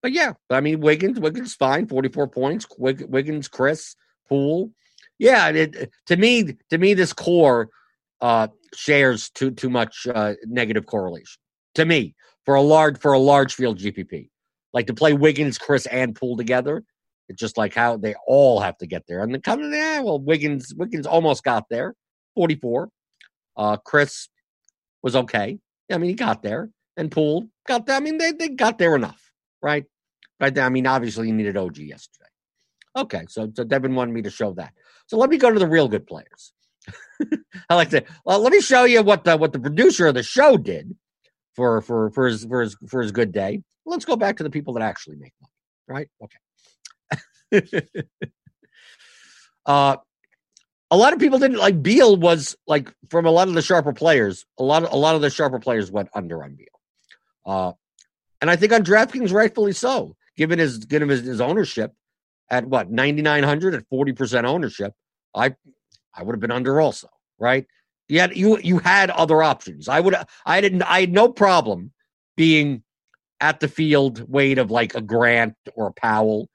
but 0.02 0.12
yeah, 0.12 0.34
I 0.50 0.60
mean, 0.60 0.80
Wiggins, 0.80 1.18
Wiggins 1.18 1.54
fine, 1.54 1.86
forty 1.86 2.08
four 2.08 2.28
points. 2.28 2.66
Wiggins, 2.78 3.48
Chriss, 3.48 3.96
Poole, 4.28 4.70
yeah. 5.18 5.48
It, 5.48 5.90
to 6.06 6.16
me, 6.16 6.56
to 6.70 6.78
me, 6.78 6.94
this 6.94 7.12
core 7.12 7.70
uh, 8.20 8.48
shares 8.74 9.30
too 9.30 9.50
too 9.50 9.70
much 9.70 10.06
uh, 10.12 10.34
negative 10.46 10.86
correlation. 10.86 11.38
To 11.76 11.84
me, 11.84 12.14
for 12.44 12.54
a 12.54 12.62
large 12.62 12.98
for 12.98 13.12
a 13.12 13.18
large 13.18 13.54
field 13.54 13.78
GPP, 13.78 14.28
like 14.72 14.86
to 14.86 14.94
play 14.94 15.12
Wiggins, 15.12 15.58
Chriss, 15.58 15.86
and 15.90 16.14
Poole 16.14 16.36
together. 16.36 16.82
It's 17.28 17.40
just 17.40 17.56
like 17.56 17.74
how 17.74 17.96
they 17.96 18.14
all 18.26 18.60
have 18.60 18.76
to 18.78 18.86
get 18.86 19.04
there. 19.08 19.22
And 19.22 19.34
the 19.34 19.38
coming, 19.38 19.72
yeah, 19.72 20.00
well, 20.00 20.20
Wiggins, 20.20 20.74
Wiggins 20.74 21.06
almost 21.06 21.42
got 21.42 21.64
there, 21.70 21.94
44. 22.34 22.90
Uh, 23.56 23.76
Chriss 23.78 24.28
was 25.02 25.16
okay. 25.16 25.58
I 25.90 25.98
mean, 25.98 26.10
he 26.10 26.14
got 26.14 26.42
there. 26.42 26.70
And 26.96 27.10
Poole 27.10 27.48
got 27.66 27.86
there. 27.86 27.96
I 27.96 28.00
mean, 28.00 28.18
they, 28.18 28.32
they 28.32 28.50
got 28.50 28.78
there 28.78 28.94
enough, 28.94 29.32
right? 29.62 29.84
Right. 30.38 30.58
I 30.58 30.68
mean, 30.68 30.86
obviously, 30.86 31.28
you 31.28 31.34
needed 31.34 31.56
OG 31.56 31.78
yesterday. 31.78 32.28
Okay. 32.96 33.24
So, 33.28 33.50
so 33.54 33.64
Devin 33.64 33.94
wanted 33.94 34.12
me 34.12 34.22
to 34.22 34.30
show 34.30 34.52
that. 34.54 34.72
So 35.06 35.16
let 35.16 35.30
me 35.30 35.36
go 35.36 35.50
to 35.50 35.58
the 35.58 35.66
real 35.66 35.88
good 35.88 36.06
players. 36.06 36.52
I 37.70 37.74
like 37.74 37.90
to. 37.90 38.04
Well, 38.24 38.40
let 38.40 38.52
me 38.52 38.60
show 38.60 38.84
you 38.84 39.02
what 39.02 39.24
the 39.24 39.36
what 39.36 39.52
the 39.52 39.58
producer 39.58 40.06
of 40.06 40.14
the 40.14 40.22
show 40.22 40.56
did 40.56 40.96
for 41.54 41.80
for 41.80 42.10
for 42.10 42.26
his 42.26 42.44
for 42.44 42.62
his 42.62 42.76
for 42.88 43.02
his 43.02 43.12
good 43.12 43.32
day. 43.32 43.62
Let's 43.86 44.04
go 44.04 44.16
back 44.16 44.38
to 44.38 44.42
the 44.42 44.50
people 44.50 44.74
that 44.74 44.82
actually 44.82 45.16
make 45.16 45.32
money, 45.40 45.52
right? 45.86 46.08
Okay. 46.22 47.82
uh, 49.66 49.96
a 50.90 50.96
lot 50.96 51.12
of 51.12 51.18
people 51.18 51.38
didn't 51.38 51.58
like 51.58 51.82
Beal 51.82 52.16
was 52.16 52.56
like 52.66 52.92
from 53.10 53.26
a 53.26 53.30
lot 53.30 53.48
of 53.48 53.54
the 53.54 53.62
sharper 53.62 53.92
players. 53.92 54.44
A 54.58 54.62
lot 54.62 54.84
of 54.84 54.92
a 54.92 54.96
lot 54.96 55.14
of 55.14 55.20
the 55.20 55.30
sharper 55.30 55.58
players 55.58 55.90
went 55.90 56.08
under 56.14 56.42
on 56.42 56.54
Beal, 56.54 56.66
uh, 57.46 57.72
and 58.40 58.50
I 58.50 58.56
think 58.56 58.72
on 58.72 58.82
DraftKings 58.82 59.32
rightfully 59.32 59.72
so, 59.72 60.16
given 60.36 60.58
his 60.58 60.78
given 60.84 61.08
his, 61.08 61.22
his 61.22 61.40
ownership 61.40 61.92
at 62.50 62.66
what 62.66 62.90
ninety 62.90 63.22
nine 63.22 63.42
hundred 63.42 63.74
at 63.74 63.88
forty 63.88 64.12
percent 64.12 64.46
ownership. 64.46 64.92
I 65.34 65.54
I 66.16 66.22
would 66.22 66.34
have 66.34 66.40
been 66.40 66.50
under 66.50 66.80
also, 66.80 67.08
right? 67.38 67.66
You 68.08 68.26
you 68.34 68.58
you 68.58 68.78
had 68.78 69.10
other 69.10 69.42
options. 69.42 69.88
I 69.88 70.00
would 70.00 70.14
I 70.44 70.60
didn't 70.60 70.82
I 70.82 71.00
had 71.00 71.12
no 71.12 71.28
problem 71.28 71.92
being 72.36 72.82
at 73.40 73.60
the 73.60 73.68
field 73.68 74.28
weight 74.30 74.58
of 74.58 74.70
like 74.70 74.94
a 74.94 75.00
Grant 75.00 75.54
or 75.74 75.88
a 75.88 75.92
Powell. 75.92 76.48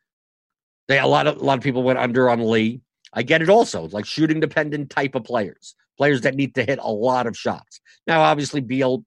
They 0.88 1.00
a 1.00 1.08
lot 1.08 1.28
of 1.28 1.38
a 1.38 1.44
lot 1.44 1.58
of 1.58 1.64
people 1.64 1.84
went 1.84 2.00
under 2.00 2.30
on 2.30 2.48
Lee. 2.48 2.82
I 3.14 3.24
get 3.24 3.42
it 3.42 3.50
also. 3.50 3.88
Like 3.88 4.06
shooting 4.06 4.40
dependent 4.40 4.90
type 4.90 5.16
of 5.16 5.24
players. 5.24 5.76
Players 5.98 6.22
that 6.22 6.36
need 6.36 6.56
to 6.56 6.64
hit 6.64 6.80
a 6.82 6.92
lot 6.92 7.28
of 7.28 7.36
shots. 7.36 7.82
Now, 8.08 8.22
obviously, 8.22 8.62
Beal 8.62 9.04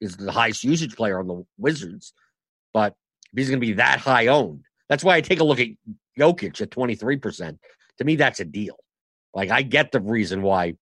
is 0.00 0.16
the 0.16 0.32
highest 0.32 0.64
usage 0.64 0.96
player 0.96 1.18
on 1.20 1.28
the 1.28 1.44
Wizards, 1.58 2.12
but 2.72 2.94
if 3.32 3.38
he's 3.38 3.48
going 3.48 3.60
to 3.60 3.66
be 3.66 3.74
that 3.74 4.00
high 4.00 4.26
owned, 4.26 4.64
that's 4.88 5.04
why 5.04 5.16
I 5.16 5.20
take 5.20 5.40
a 5.40 5.44
look 5.44 5.60
at 5.60 5.68
Jokic 6.18 6.60
at 6.60 6.70
23%. 6.70 7.58
To 7.98 8.04
me, 8.04 8.16
that's 8.16 8.40
a 8.40 8.44
deal. 8.44 8.76
Like, 9.34 9.50
I 9.50 9.62
get 9.62 9.92
the 9.92 10.00
reason 10.00 10.42
why 10.42 10.74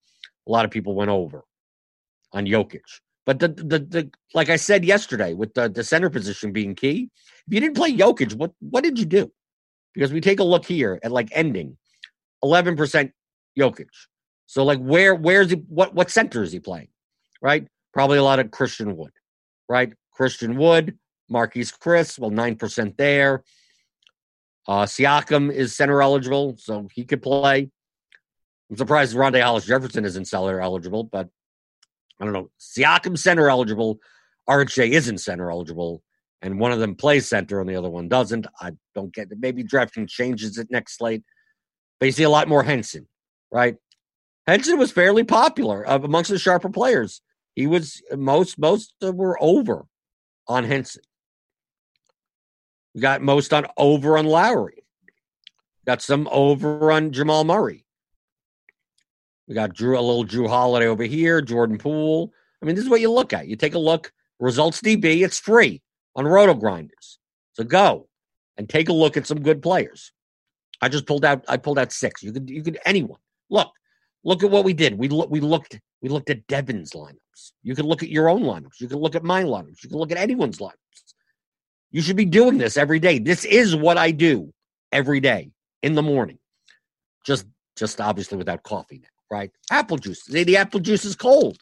a 0.46 0.50
lot 0.50 0.64
of 0.64 0.70
people 0.70 0.94
went 0.94 1.10
over 1.10 1.44
on 2.32 2.46
Jokic. 2.46 2.82
But 3.24 3.40
the, 3.40 3.48
the 3.48 3.80
the 3.80 4.10
like 4.34 4.50
I 4.50 4.56
said 4.56 4.84
yesterday, 4.84 5.34
with 5.34 5.52
the, 5.54 5.68
the 5.68 5.82
center 5.82 6.08
position 6.08 6.52
being 6.52 6.76
key, 6.76 7.10
if 7.46 7.52
you 7.52 7.60
didn't 7.60 7.76
play 7.76 7.92
Jokic, 7.92 8.34
what 8.34 8.52
what 8.60 8.84
did 8.84 8.98
you 9.00 9.04
do? 9.04 9.32
Because 9.94 10.12
we 10.12 10.20
take 10.20 10.38
a 10.38 10.44
look 10.44 10.64
here 10.64 11.00
at 11.02 11.10
like 11.10 11.28
ending, 11.32 11.76
eleven 12.42 12.76
percent 12.76 13.10
Jokic. 13.58 13.88
So 14.46 14.62
like 14.64 14.78
where 14.78 15.16
where's 15.16 15.50
he 15.50 15.56
what 15.56 15.92
what 15.92 16.08
center 16.08 16.44
is 16.44 16.52
he 16.52 16.60
playing? 16.60 16.88
Right? 17.42 17.66
Probably 17.92 18.18
a 18.18 18.22
lot 18.22 18.38
of 18.38 18.52
Christian 18.52 18.96
Wood. 18.96 19.12
Right? 19.68 19.92
Christian 20.12 20.56
Wood, 20.56 20.96
Marquese 21.28 21.76
Chriss, 21.76 22.20
well, 22.20 22.30
nine 22.30 22.54
percent 22.54 22.96
there. 22.96 23.42
Uh 24.68 24.84
Siakam 24.84 25.52
is 25.52 25.74
center 25.74 26.00
eligible, 26.00 26.56
so 26.58 26.86
he 26.94 27.04
could 27.04 27.22
play. 27.22 27.70
I'm 28.70 28.76
surprised 28.76 29.16
Rondae 29.16 29.42
Hollis 29.42 29.66
Jefferson 29.66 30.04
isn't 30.04 30.26
center 30.26 30.60
eligible, 30.60 31.04
but 31.04 31.28
I 32.20 32.24
don't 32.24 32.32
know, 32.32 32.50
Siakam 32.58 33.16
center 33.16 33.48
eligible, 33.48 33.98
RJ 34.48 34.90
isn't 34.90 35.18
center 35.18 35.50
eligible, 35.50 36.02
and 36.42 36.58
one 36.58 36.72
of 36.72 36.78
them 36.78 36.94
plays 36.94 37.28
center 37.28 37.60
and 37.60 37.68
the 37.68 37.76
other 37.76 37.90
one 37.90 38.08
doesn't. 38.08 38.46
I 38.60 38.72
don't 38.94 39.12
get 39.12 39.30
it. 39.30 39.38
Maybe 39.40 39.62
drafting 39.62 40.06
changes 40.06 40.58
it 40.58 40.68
next 40.70 40.98
slate. 40.98 41.22
But 41.98 42.06
you 42.06 42.12
see 42.12 42.24
a 42.24 42.30
lot 42.30 42.48
more 42.48 42.62
Henson, 42.62 43.08
right? 43.50 43.76
Henson 44.46 44.78
was 44.78 44.92
fairly 44.92 45.24
popular 45.24 45.88
uh, 45.88 45.98
amongst 45.98 46.30
the 46.30 46.38
sharper 46.38 46.68
players. 46.68 47.22
He 47.54 47.66
was 47.66 48.02
most 48.12 48.58
most 48.58 48.92
were 49.00 49.38
over 49.42 49.86
on 50.46 50.64
Henson. 50.64 51.02
We 52.94 53.00
got 53.00 53.22
most 53.22 53.52
on 53.52 53.66
over 53.76 54.18
on 54.18 54.26
Lowry. 54.26 54.84
Got 55.86 56.02
some 56.02 56.28
over 56.30 56.92
on 56.92 57.12
Jamal 57.12 57.44
Murray. 57.44 57.85
We 59.48 59.54
got 59.54 59.74
Jrue, 59.74 59.96
a 59.96 60.00
little 60.00 60.24
Jrue 60.24 60.48
Holiday 60.48 60.86
over 60.86 61.04
here, 61.04 61.40
Jordan 61.40 61.78
Poole. 61.78 62.32
I 62.60 62.66
mean, 62.66 62.74
this 62.74 62.84
is 62.84 62.90
what 62.90 63.00
you 63.00 63.12
look 63.12 63.32
at. 63.32 63.46
You 63.46 63.56
take 63.56 63.74
a 63.74 63.78
look, 63.78 64.12
results 64.40 64.80
DB, 64.80 65.24
it's 65.24 65.38
free 65.38 65.82
on 66.16 66.26
Roto 66.26 66.54
Grinders. 66.54 67.18
So 67.52 67.64
go 67.64 68.08
and 68.56 68.68
take 68.68 68.88
a 68.88 68.92
look 68.92 69.16
at 69.16 69.26
some 69.26 69.40
good 69.40 69.62
players. 69.62 70.12
I 70.82 70.88
just 70.88 71.06
pulled 71.06 71.24
out. 71.24 71.44
I 71.48 71.56
pulled 71.56 71.78
out 71.78 71.92
six. 71.92 72.22
You 72.22 72.32
could, 72.32 72.50
you 72.50 72.62
could 72.62 72.78
anyone 72.84 73.20
look. 73.48 73.72
Look 74.24 74.42
at 74.42 74.50
what 74.50 74.64
we 74.64 74.74
did. 74.74 74.98
We 74.98 75.08
look. 75.08 75.30
We 75.30 75.40
looked. 75.40 75.78
We 76.02 76.10
looked 76.10 76.28
at 76.28 76.46
Devin's 76.48 76.92
lineups. 76.92 77.52
You 77.62 77.74
can 77.74 77.86
look 77.86 78.02
at 78.02 78.10
your 78.10 78.28
own 78.28 78.42
lineups. 78.42 78.80
You 78.80 78.88
can 78.88 78.98
look 78.98 79.14
at 79.14 79.24
my 79.24 79.42
lineups. 79.42 79.82
You 79.82 79.88
can 79.88 79.98
look 79.98 80.12
at 80.12 80.18
anyone's 80.18 80.58
lineups. 80.58 80.72
You 81.90 82.02
should 82.02 82.16
be 82.16 82.26
doing 82.26 82.58
this 82.58 82.76
every 82.76 82.98
day. 82.98 83.18
This 83.18 83.44
is 83.46 83.74
what 83.74 83.96
I 83.96 84.10
do 84.10 84.52
every 84.92 85.20
day 85.20 85.52
in 85.82 85.94
the 85.94 86.02
morning. 86.02 86.38
Just, 87.24 87.46
just 87.76 88.00
obviously 88.00 88.36
without 88.36 88.62
coffee 88.62 89.00
now 89.02 89.15
right? 89.30 89.50
Apple 89.70 89.98
juice. 89.98 90.24
Say 90.24 90.44
the 90.44 90.56
apple 90.56 90.80
juice 90.80 91.04
is 91.04 91.16
cold. 91.16 91.58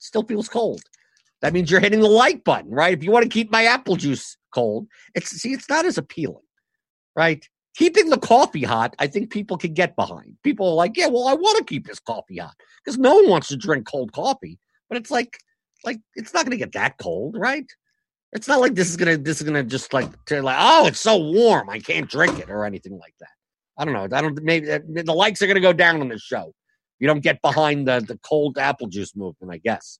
Still 0.00 0.22
feels 0.22 0.48
cold. 0.48 0.82
That 1.42 1.52
means 1.52 1.70
you're 1.70 1.80
hitting 1.80 2.00
the 2.00 2.08
like 2.08 2.44
button, 2.44 2.70
right? 2.70 2.96
If 2.96 3.04
you 3.04 3.10
want 3.10 3.24
to 3.24 3.28
keep 3.28 3.50
my 3.50 3.64
apple 3.64 3.96
juice 3.96 4.36
cold, 4.52 4.86
it's 5.14 5.30
see, 5.30 5.52
it's 5.52 5.68
not 5.68 5.84
as 5.84 5.98
appealing, 5.98 6.44
right? 7.14 7.46
Keeping 7.76 8.08
the 8.08 8.18
coffee 8.18 8.62
hot, 8.62 8.94
I 8.98 9.06
think 9.06 9.30
people 9.30 9.58
can 9.58 9.74
get 9.74 9.96
behind. 9.96 10.36
People 10.42 10.68
are 10.68 10.74
like, 10.74 10.96
yeah, 10.96 11.08
well, 11.08 11.28
I 11.28 11.34
want 11.34 11.58
to 11.58 11.64
keep 11.64 11.86
this 11.86 12.00
coffee 12.00 12.38
hot 12.38 12.54
because 12.84 12.98
no 12.98 13.16
one 13.16 13.28
wants 13.28 13.48
to 13.48 13.56
drink 13.56 13.86
cold 13.86 14.12
coffee. 14.12 14.58
But 14.88 14.98
it's 14.98 15.10
like, 15.10 15.38
like 15.84 15.98
it's 16.14 16.32
not 16.32 16.46
going 16.46 16.52
to 16.52 16.64
get 16.64 16.72
that 16.72 16.96
cold, 16.98 17.36
right? 17.38 17.66
It's 18.32 18.48
not 18.48 18.60
like 18.60 18.74
this 18.74 18.90
is 18.90 18.96
gonna 18.96 19.16
this 19.16 19.40
is 19.40 19.44
gonna 19.44 19.62
just 19.62 19.94
like 19.94 20.24
to 20.26 20.42
like 20.42 20.56
oh 20.58 20.86
it's 20.86 21.00
so 21.00 21.16
warm 21.16 21.70
I 21.70 21.78
can't 21.78 22.10
drink 22.10 22.38
it 22.38 22.50
or 22.50 22.66
anything 22.66 22.98
like 22.98 23.14
that. 23.20 23.30
I 23.78 23.84
don't 23.84 23.94
know. 23.94 24.04
I 24.04 24.20
don't 24.20 24.42
maybe 24.42 24.70
uh, 24.70 24.80
the 24.84 25.12
likes 25.12 25.40
are 25.40 25.46
gonna 25.46 25.60
go 25.60 25.72
down 25.72 26.00
on 26.00 26.08
this 26.08 26.22
show 26.22 26.52
you 26.98 27.06
don't 27.06 27.20
get 27.20 27.42
behind 27.42 27.86
the, 27.86 28.00
the 28.00 28.18
cold 28.18 28.58
apple 28.58 28.88
juice 28.88 29.14
movement, 29.14 29.52
I 29.52 29.58
guess, 29.58 29.98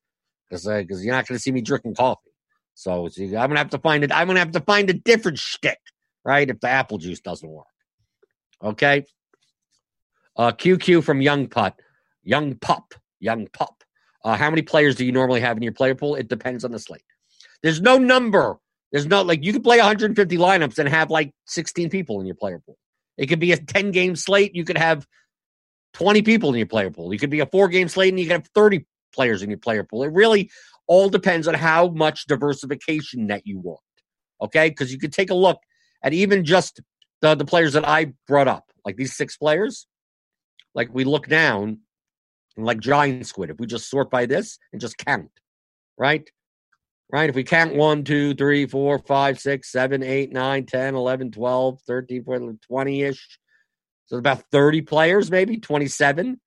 because 0.49 0.67
because 0.67 0.99
uh, 0.99 1.03
you're 1.03 1.15
not 1.15 1.27
going 1.27 1.37
to 1.37 1.43
see 1.43 1.53
me 1.53 1.61
drinking 1.61 1.95
coffee. 1.95 2.31
So, 2.75 3.09
so 3.09 3.23
I'm 3.23 3.31
going 3.31 3.51
to 3.51 3.59
have 3.59 3.71
to 3.71 3.79
find 3.79 4.05
it. 4.05 4.13
I'm 4.13 4.27
going 4.27 4.37
to 4.37 4.41
have 4.41 4.53
to 4.53 4.61
find 4.61 4.91
a 4.91 4.95
different 4.95 5.39
shtick, 5.39 5.79
right? 6.25 6.49
If 6.49 6.61
the 6.61 6.69
apple 6.69 6.99
juice 6.99 7.21
doesn't 7.21 7.49
work. 7.49 7.67
Okay. 8.63 9.05
Uh, 10.37 10.53
QQ 10.53 11.03
from 11.03 11.23
Young 11.23 11.49
Putt, 11.49 11.81
Young 12.23 12.55
Pup, 12.57 12.95
Young 13.21 13.47
Pup. 13.53 13.83
Uh, 14.25 14.37
how 14.37 14.51
many 14.51 14.61
players 14.61 14.95
do 14.97 15.07
you 15.07 15.13
normally 15.13 15.41
have 15.41 15.57
in 15.57 15.63
your 15.63 15.73
player 15.73 15.95
pool? 15.95 16.15
It 16.15 16.29
depends 16.29 16.65
on 16.65 16.73
the 16.73 16.79
slate. 16.79 17.05
There's 17.63 17.81
no 17.81 17.97
number. 17.97 18.59
There's 18.93 19.07
no 19.07 19.23
like 19.23 19.43
you 19.45 19.53
could 19.53 19.65
play 19.65 19.79
150 19.79 20.37
lineups 20.37 20.79
and 20.79 20.89
have 20.89 21.11
like 21.11 21.33
16 21.47 21.89
people 21.91 22.21
in 22.21 22.27
your 22.27 22.37
player 22.37 22.61
pool. 22.65 22.77
It 23.17 23.27
could 23.27 23.41
be 23.41 23.53
a 23.53 23.57
10 23.57 23.91
game 23.93 24.17
slate. 24.17 24.55
You 24.55 24.65
could 24.65 24.79
have 24.79 25.07
20 25.97 26.21
people 26.23 26.51
in 26.51 26.57
your 26.57 26.67
player 26.67 26.91
pool. 26.91 27.13
You 27.13 27.19
could 27.19 27.31
be 27.31 27.41
a 27.41 27.47
four 27.47 27.69
game 27.69 27.89
slate 27.89 28.13
and 28.13 28.21
you 28.21 28.27
could 28.27 28.33
have 28.33 28.49
30 28.55 28.85
players 29.15 29.43
in 29.43 29.49
your 29.49 29.59
player 29.59 29.83
pool. 29.83 30.03
It 30.03 30.13
really 30.13 30.51
all 30.87 31.09
depends 31.09 31.49
on 31.49 31.55
how 31.55 31.89
much 31.89 32.27
diversification 32.27 33.29
that 33.29 33.47
you 33.47 33.59
want. 33.59 33.81
Okay. 34.43 34.69
Because 34.69 34.93
you 34.93 34.99
could 34.99 35.13
take 35.13 35.31
a 35.31 35.35
look 35.35 35.59
at 36.03 36.13
even 36.13 36.45
just 36.45 36.81
the, 37.23 37.35
the 37.35 37.47
players 37.47 37.73
that 37.73 37.89
I 37.89 38.13
brought 38.29 38.47
up, 38.47 38.71
like 38.85 38.97
these 38.97 39.17
six 39.17 39.39
players. 39.39 39.87
Like 40.75 40.93
we 40.93 41.05
look 41.05 41.29
down, 41.29 41.81
like 42.59 42.79
giant 42.81 43.27
squid, 43.27 43.49
if 43.49 43.59
we 43.59 43.67
just 43.67 43.89
sort 43.89 44.11
by 44.11 44.27
this 44.27 44.59
and 44.73 44.81
just 44.81 44.99
count, 44.99 45.31
right? 45.97 46.29
Right? 47.11 47.31
If 47.31 47.37
we 47.37 47.45
count 47.45 47.75
1, 47.75 48.05
2, 48.05 48.35
3, 48.35 48.67
4, 48.67 48.99
5, 48.99 49.41
6, 49.41 49.73
7, 49.73 50.03
8, 50.03 50.33
9, 50.33 50.67
10, 50.67 50.95
11, 50.95 51.31
12, 51.31 51.81
13, 51.87 52.25
14, 52.25 52.59
20 52.67 53.03
ish. 53.03 53.39
So 54.07 54.17
about 54.17 54.43
30 54.51 54.83
players, 54.83 55.31
maybe 55.31 55.59
27. 55.59 56.41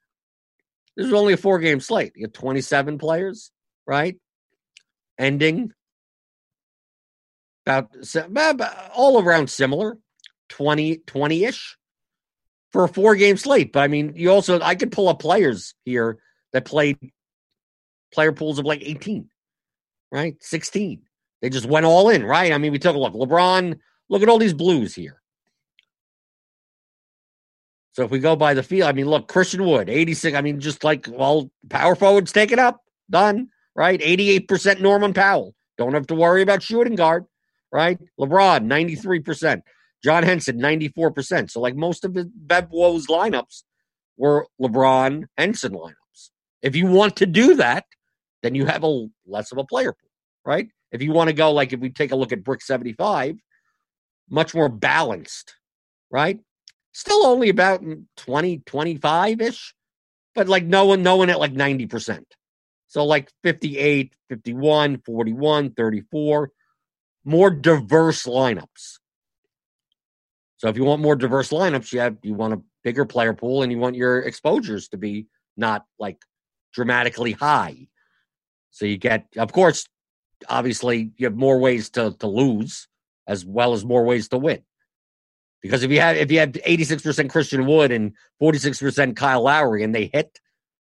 This 0.95 1.07
is 1.07 1.13
only 1.13 1.33
a 1.33 1.37
four 1.37 1.59
game 1.59 1.79
slate. 1.79 2.13
You 2.15 2.25
have 2.25 2.33
27 2.33 2.97
players, 2.97 3.51
right? 3.85 4.17
Ending 5.17 5.73
about 7.65 7.89
all 8.95 9.21
around 9.21 9.49
similar 9.49 9.97
20 10.49 10.97
20 11.05 11.43
ish 11.45 11.77
for 12.71 12.83
a 12.83 12.87
four 12.87 13.15
game 13.15 13.37
slate. 13.37 13.71
But 13.71 13.81
I 13.81 13.87
mean, 13.87 14.13
you 14.15 14.31
also, 14.31 14.59
I 14.61 14.75
could 14.75 14.91
pull 14.91 15.07
up 15.09 15.19
players 15.19 15.75
here 15.85 16.17
that 16.53 16.65
played 16.65 16.97
player 18.11 18.31
pools 18.31 18.59
of 18.59 18.65
like 18.65 18.81
18, 18.83 19.29
right? 20.11 20.35
16. 20.41 21.01
They 21.41 21.49
just 21.49 21.65
went 21.65 21.85
all 21.85 22.09
in, 22.09 22.25
right? 22.25 22.51
I 22.51 22.57
mean, 22.57 22.71
we 22.71 22.79
took 22.79 22.95
a 22.95 22.99
look. 22.99 23.13
LeBron, 23.13 23.77
look 24.09 24.21
at 24.23 24.29
all 24.29 24.39
these 24.39 24.53
blues 24.53 24.93
here. 24.95 25.18
So 27.99 28.05
if 28.05 28.12
we 28.12 28.19
go 28.19 28.38
by 28.38 28.53
the 28.53 28.63
field, 28.63 28.88
I 28.88 28.93
mean, 28.93 29.07
look, 29.07 29.27
Christian 29.27 29.65
Wood, 29.65 29.89
86. 29.89 30.33
I 30.33 30.39
mean, 30.39 30.62
just 30.62 30.85
like, 30.85 31.05
well, 31.12 31.51
power 31.69 31.95
forwards 31.95 32.31
take 32.31 32.53
it 32.53 32.57
up, 32.57 32.79
done, 33.09 33.49
right? 33.75 33.99
88% 33.99 34.79
Norman 34.79 35.13
Powell. 35.13 35.53
Don't 35.77 35.93
have 35.93 36.07
to 36.07 36.15
worry 36.15 36.41
about 36.41 36.63
shooting 36.63 36.95
guard, 36.95 37.25
right? 37.73 37.99
LeBron, 38.17 38.67
93%. 38.67 39.63
John 40.01 40.23
Henson, 40.23 40.62
94%. 40.62 41.51
So, 41.51 41.59
like 41.59 41.75
most 41.75 42.05
of 42.05 42.13
the 42.13 42.31
Bev 42.33 42.69
Woes 42.71 43.07
lineups 43.07 43.63
were 44.15 44.47
LeBron 44.62 45.25
Henson 45.38 45.73
lineups. 45.73 46.29
If 46.62 46.77
you 46.77 46.88
want 46.88 47.17
to 47.17 47.25
do 47.25 47.55
that, 47.55 47.83
then 48.43 48.55
you 48.55 48.65
have 48.65 48.85
a 48.85 49.07
less 49.27 49.51
of 49.51 49.57
a 49.57 49.65
player 49.65 49.91
pool, 49.91 50.09
right? 50.45 50.69
If 50.93 51.01
you 51.01 51.12
want 51.12 51.27
to 51.27 51.33
go, 51.33 51.51
like 51.51 51.73
if 51.73 51.81
we 51.81 51.89
take 51.89 52.13
a 52.13 52.15
look 52.15 52.31
at 52.31 52.45
Brick 52.45 52.62
75, 52.62 53.35
much 54.29 54.55
more 54.55 54.69
balanced, 54.69 55.55
right? 56.09 56.39
Still 56.99 57.25
only 57.25 57.47
about 57.47 57.81
20, 58.17 58.57
25 58.65 59.39
ish, 59.39 59.73
but 60.35 60.49
like 60.49 60.65
no 60.65 60.83
one, 60.83 61.01
no 61.01 61.15
one 61.15 61.29
at 61.29 61.39
like 61.39 61.53
90%. 61.53 62.25
So 62.88 63.05
like 63.05 63.31
58, 63.41 64.13
51, 64.27 65.01
41, 65.05 65.71
34, 65.71 66.51
more 67.23 67.51
diverse 67.51 68.23
lineups. 68.23 68.97
So 70.57 70.67
if 70.67 70.75
you 70.75 70.83
want 70.83 71.01
more 71.01 71.15
diverse 71.15 71.51
lineups, 71.51 71.93
you 71.93 72.01
have 72.01 72.17
you 72.21 72.33
want 72.33 72.55
a 72.55 72.62
bigger 72.83 73.05
player 73.05 73.33
pool 73.33 73.63
and 73.63 73.71
you 73.71 73.77
want 73.77 73.95
your 73.95 74.19
exposures 74.19 74.89
to 74.89 74.97
be 74.97 75.27
not 75.55 75.85
like 75.99 76.17
dramatically 76.73 77.31
high. 77.31 77.88
So 78.71 78.83
you 78.83 78.97
get, 78.97 79.27
of 79.38 79.53
course, 79.53 79.85
obviously 80.49 81.13
you 81.15 81.27
have 81.27 81.38
more 81.38 81.59
ways 81.59 81.91
to 81.91 82.13
to 82.19 82.27
lose 82.27 82.89
as 83.25 83.45
well 83.45 83.71
as 83.71 83.85
more 83.85 84.03
ways 84.03 84.27
to 84.29 84.38
win. 84.38 84.63
Because 85.61 85.83
if 85.83 85.91
you 85.91 85.99
have 85.99 86.15
if 86.15 86.31
you 86.31 86.39
have 86.39 86.51
86% 86.51 87.29
Christian 87.29 87.65
Wood 87.65 87.91
and 87.91 88.13
46% 88.41 89.15
Kyle 89.15 89.43
Lowry 89.43 89.83
and 89.83 89.93
they 89.93 90.09
hit, 90.11 90.39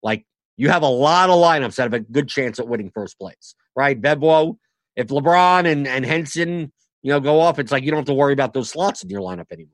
like 0.02 0.26
you 0.56 0.68
have 0.68 0.82
a 0.82 0.88
lot 0.88 1.30
of 1.30 1.36
lineups 1.36 1.76
that 1.76 1.84
have 1.84 1.94
a 1.94 2.00
good 2.00 2.28
chance 2.28 2.58
at 2.58 2.68
winning 2.68 2.90
first 2.90 3.18
place. 3.18 3.54
Right? 3.74 4.00
Bebo, 4.00 4.56
if 4.96 5.08
LeBron 5.08 5.70
and, 5.70 5.86
and 5.86 6.04
Henson 6.04 6.72
you 7.02 7.10
know, 7.12 7.20
go 7.20 7.40
off, 7.40 7.58
it's 7.58 7.72
like 7.72 7.84
you 7.84 7.90
don't 7.90 7.98
have 7.98 8.06
to 8.06 8.14
worry 8.14 8.32
about 8.32 8.52
those 8.52 8.70
slots 8.70 9.02
in 9.02 9.10
your 9.10 9.20
lineup 9.20 9.50
anymore. 9.50 9.72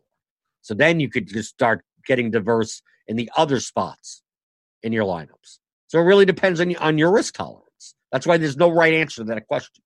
So 0.63 0.75
then 0.75 1.01
you 1.01 1.09
could 1.09 1.29
just 1.29 1.51
start 1.51 1.85
getting 2.07 2.31
diverse 2.31 2.83
in 3.07 3.17
the 3.17 3.31
other 3.37 3.61
spots 3.61 4.23
in 4.83 4.93
your 4.93 5.05
lineups. 5.05 5.59
So 5.89 5.99
it 5.99 6.05
really 6.05 6.25
depends 6.25 6.61
on, 6.61 6.75
on 6.77 6.99
your 6.99 7.13
risk 7.13 7.35
tolerance. 7.35 7.95
That's 8.13 8.27
why 8.27 8.37
there's 8.37 8.57
no 8.57 8.71
right 8.71 8.95
answer 8.95 9.23
to 9.23 9.35
that 9.35 9.47
question. 9.47 9.83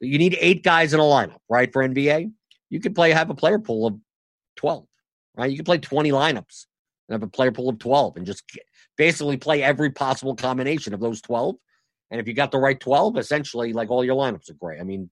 You 0.00 0.18
need 0.18 0.36
eight 0.40 0.64
guys 0.64 0.94
in 0.94 1.00
a 1.00 1.04
lineup, 1.04 1.38
right? 1.48 1.72
For 1.72 1.86
NBA, 1.86 2.32
you 2.70 2.80
could 2.80 2.94
play 2.94 3.10
have 3.10 3.30
a 3.30 3.34
player 3.34 3.58
pool 3.58 3.86
of 3.86 3.98
12, 4.56 4.86
right? 5.36 5.50
You 5.50 5.56
can 5.56 5.64
play 5.64 5.78
20 5.78 6.10
lineups 6.10 6.66
and 7.08 7.14
have 7.14 7.22
a 7.22 7.26
player 7.26 7.52
pool 7.52 7.68
of 7.68 7.78
12 7.78 8.16
and 8.16 8.26
just 8.26 8.44
basically 8.96 9.36
play 9.36 9.62
every 9.62 9.90
possible 9.90 10.34
combination 10.34 10.94
of 10.94 11.00
those 11.00 11.20
12. 11.20 11.56
And 12.10 12.20
if 12.20 12.28
you 12.28 12.34
got 12.34 12.50
the 12.50 12.58
right 12.58 12.78
12, 12.78 13.16
essentially, 13.16 13.72
like 13.72 13.90
all 13.90 14.04
your 14.04 14.16
lineups 14.16 14.50
are 14.50 14.54
great. 14.54 14.80
I 14.80 14.84
mean, 14.84 15.10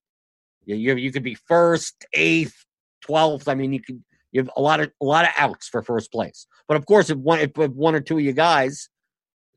you 0.66 0.96
you 0.96 1.12
could 1.12 1.22
be 1.22 1.34
first, 1.34 2.04
eighth, 2.12 2.64
twelfth. 3.00 3.48
I 3.48 3.54
mean, 3.54 3.72
you 3.72 3.80
could 3.80 4.02
you 4.32 4.40
have 4.42 4.50
a 4.56 4.60
lot 4.60 4.80
of 4.80 4.92
a 5.00 5.04
lot 5.04 5.24
of 5.24 5.30
outs 5.36 5.68
for 5.68 5.82
first 5.82 6.12
place. 6.12 6.46
But 6.68 6.76
of 6.76 6.86
course, 6.86 7.10
if 7.10 7.18
one 7.18 7.40
if 7.40 7.56
one 7.56 7.94
or 7.94 8.00
two 8.00 8.18
of 8.18 8.24
you 8.24 8.32
guys 8.32 8.88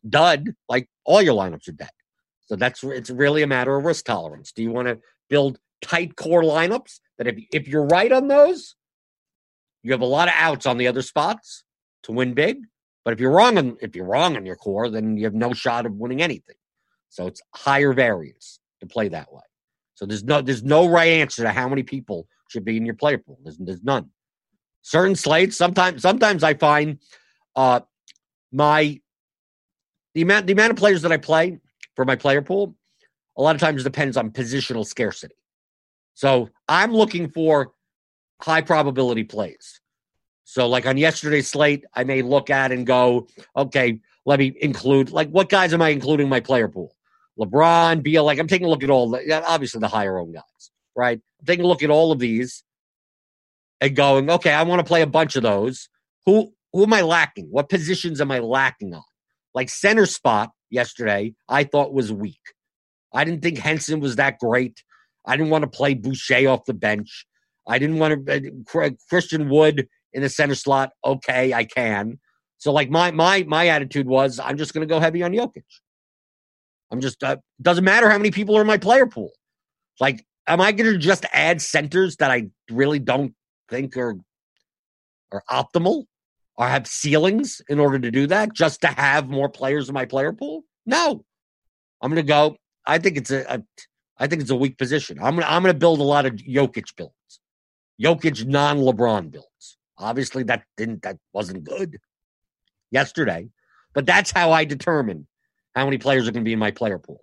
dud, 0.08 0.56
like 0.68 0.88
all 1.06 1.22
your 1.22 1.36
lineups 1.36 1.68
are 1.68 1.74
dead. 1.74 1.92
So 2.46 2.56
that's 2.56 2.84
it's 2.84 3.10
really 3.10 3.44
a 3.44 3.48
matter 3.48 3.76
of 3.76 3.86
risk 3.86 4.06
tolerance. 4.06 4.52
Do 4.52 4.64
you 4.64 4.72
want 4.72 4.88
to 4.88 5.00
build 5.30 5.60
tight 5.82 6.16
core 6.16 6.44
lineups 6.44 7.00
that 7.18 7.28
if 7.28 7.38
if 7.52 7.68
you're 7.68 7.86
right 7.86 8.12
on 8.12 8.28
those, 8.28 8.76
you 9.84 9.92
have 9.92 10.02
a 10.02 10.06
lot 10.06 10.30
of 10.30 10.34
outs 10.38 10.66
on 10.66 10.78
the 10.78 10.88
other 10.88 11.02
spots 11.02 11.64
to 12.04 12.12
win 12.12 12.34
big. 12.34 12.58
But 13.06 13.14
if 13.14 13.20
you're 13.20 13.32
wrong 13.32 13.58
on 13.58 13.78
if 13.82 13.96
you're 13.96 14.06
wrong 14.06 14.38
on 14.38 14.46
your 14.46 14.56
core, 14.56 14.90
then 14.90 15.18
you 15.18 15.26
have 15.26 15.34
no 15.34 15.54
shot 15.54 15.86
of 15.86 15.94
winning 15.94 16.22
anything. 16.22 16.56
So 17.10 17.28
it's 17.28 17.42
higher 17.54 17.94
variance 17.94 18.60
to 18.80 18.88
play 18.88 19.10
that 19.10 19.32
way. 19.32 19.42
So 19.96 20.06
there's 20.06 20.24
no 20.24 20.42
there's 20.42 20.64
no 20.64 20.88
right 20.88 21.10
answer 21.10 21.44
to 21.44 21.52
how 21.52 21.68
many 21.68 21.84
people 21.84 22.28
should 22.48 22.64
be 22.64 22.78
in 22.78 22.86
your 22.86 22.96
player 22.96 23.18
pool. 23.18 23.38
There's, 23.44 23.58
there's 23.58 23.84
none. 23.84 24.10
Certain 24.82 25.16
slates 25.16 25.58
sometimes 25.58 26.02
sometimes 26.02 26.44
I 26.44 26.54
find 26.54 27.00
uh 27.56 27.82
my 28.52 29.00
the 30.16 30.22
amount 30.22 30.48
the 30.48 30.54
amount 30.54 30.72
of 30.72 30.78
players 30.78 31.02
that 31.02 31.12
I 31.12 31.18
play 31.18 31.60
for 31.96 32.06
my 32.06 32.16
player 32.16 32.42
pool 32.42 32.76
a 33.38 33.42
lot 33.42 33.56
of 33.56 33.62
times 33.62 33.84
depends 33.84 34.16
on 34.16 34.32
positional 34.32 34.86
scarcity. 34.86 35.36
So 36.14 36.50
I'm 36.68 36.94
looking 36.94 37.30
for 37.30 37.74
high 38.44 38.62
probability 38.62 39.24
plays. 39.24 39.80
So 40.44 40.68
like 40.68 40.86
on 40.86 40.98
yesterday's 40.98 41.48
slate, 41.48 41.86
I 41.94 42.04
may 42.04 42.22
look 42.22 42.50
at 42.50 42.72
and 42.72 42.86
go, 42.86 43.28
okay, 43.56 44.00
let 44.26 44.40
me 44.40 44.56
include 44.60 45.12
like 45.12 45.30
what 45.30 45.50
guys 45.50 45.74
am 45.74 45.82
I 45.82 45.90
including 45.90 46.30
my 46.30 46.40
player 46.40 46.68
pool? 46.68 46.96
LeBron, 47.40 48.04
Beal. 48.04 48.24
Like 48.24 48.40
I'm 48.40 48.48
taking 48.48 48.68
a 48.68 48.70
look 48.70 48.84
at 48.84 48.90
all 48.90 49.10
the 49.10 49.44
obviously 49.48 49.80
the 49.80 49.88
higher 49.88 50.18
owned 50.18 50.34
guys, 50.34 50.72
right? 50.96 51.20
I'm 51.40 51.46
taking 51.46 51.66
a 51.66 51.68
look 51.68 51.84
at 51.84 51.90
all 51.90 52.12
of 52.12 52.20
these 52.20 52.64
and 53.82 53.96
going, 53.96 54.30
okay, 54.30 54.52
I 54.52 54.64
want 54.64 54.80
to 54.80 54.86
play 54.86 55.02
a 55.02 55.08
bunch 55.08 55.36
of 55.36 55.44
those. 55.44 55.90
Who 56.26 56.54
who 56.74 56.84
am 56.84 56.94
I 56.94 57.02
lacking? 57.02 57.48
What 57.50 57.70
positions 57.70 58.20
am 58.22 58.32
I 58.32 58.40
lacking 58.40 58.94
on? 58.94 59.04
Like 59.54 59.70
center 59.70 60.06
spot 60.06 60.52
yesterday, 60.70 61.34
I 61.48 61.64
thought 61.64 61.94
was 61.94 62.12
weak. 62.12 62.42
I 63.14 63.24
didn't 63.24 63.42
think 63.42 63.60
Henson 63.60 64.00
was 64.00 64.18
that 64.18 64.40
great. 64.40 64.84
I 65.26 65.38
didn't 65.38 65.52
want 65.52 65.64
to 65.64 65.70
play 65.70 65.94
Boucher 65.94 66.50
off 66.50 66.66
the 66.66 66.74
bench. 66.74 67.26
I 67.68 67.80
didn't 67.80 68.00
want 68.00 68.26
to 68.26 68.54
uh, 68.80 68.90
Christian 69.10 69.50
Wood 69.50 69.88
in 70.14 70.22
the 70.22 70.30
center 70.30 70.56
slot. 70.56 70.92
Okay, 71.04 71.54
I 71.54 71.64
can. 71.64 72.20
So 72.58 72.72
like 72.72 72.90
my 72.90 73.12
my 73.12 73.44
my 73.44 73.68
attitude 73.68 74.08
was 74.08 74.40
I'm 74.40 74.58
just 74.58 74.74
going 74.74 74.88
to 74.88 74.94
go 74.94 75.00
heavy 75.00 75.24
on 75.24 75.32
Jokic. 75.32 75.64
I'm 76.92 77.02
just 77.02 77.24
uh, 77.24 77.38
doesn't 77.62 77.84
matter 77.84 78.10
how 78.10 78.18
many 78.18 78.32
people 78.32 78.58
are 78.58 78.62
in 78.62 78.68
my 78.68 78.78
player 78.78 79.08
pool. 79.08 79.32
Like, 80.00 80.26
am 80.48 80.62
I 80.62 80.72
going 80.72 80.92
to 80.92 80.98
just 80.98 81.26
add 81.34 81.62
centers 81.62 82.18
that 82.18 82.32
I 82.32 82.50
really 82.70 83.00
don't 83.00 83.34
think 83.70 83.98
are 83.98 84.16
are 85.32 85.44
optimal 85.50 86.06
or 86.56 86.68
have 86.68 86.86
ceilings 86.88 87.62
in 87.68 87.80
order 87.80 87.98
to 87.98 88.12
do 88.12 88.28
that 88.28 88.54
just 88.54 88.82
to 88.82 88.88
have 88.88 89.28
more 89.28 89.50
players 89.50 89.90
in 89.90 89.94
my 89.94 90.06
player 90.06 90.32
pool? 90.32 90.64
No, 90.86 91.26
I'm 92.02 92.12
going 92.12 92.24
to 92.24 92.28
go. 92.28 92.58
I 92.86 92.98
think 93.00 93.18
it's 93.18 93.32
a, 93.32 93.44
a 93.50 93.64
I 94.18 94.28
think 94.28 94.42
it's 94.42 94.52
a 94.52 94.56
weak 94.56 94.78
position. 94.78 95.18
I'm 95.22 95.36
gonna 95.36 95.48
I'm 95.48 95.64
gonna 95.64 95.74
build 95.74 96.00
a 96.00 96.04
lot 96.04 96.26
of 96.26 96.34
Jokic 96.34 96.96
builds, 96.96 97.40
Jokic 98.02 98.46
non 98.46 98.80
LeBron 98.80 99.32
builds. 99.32 99.78
Obviously, 99.98 100.44
that 100.44 100.64
didn't 100.78 101.04
that 101.04 101.18
wasn't 101.34 101.64
good 101.64 102.00
yesterday, 102.92 103.50
but 103.94 104.06
that's 104.06 104.32
how 104.32 104.52
I 104.52 104.66
determine 104.66 105.28
how 105.76 105.86
many 105.86 105.98
players 105.98 106.28
are 106.28 106.32
going 106.32 106.44
to 106.44 106.48
be 106.48 106.54
in 106.54 106.60
my 106.60 106.72
player 106.72 107.00
pool 107.00 107.22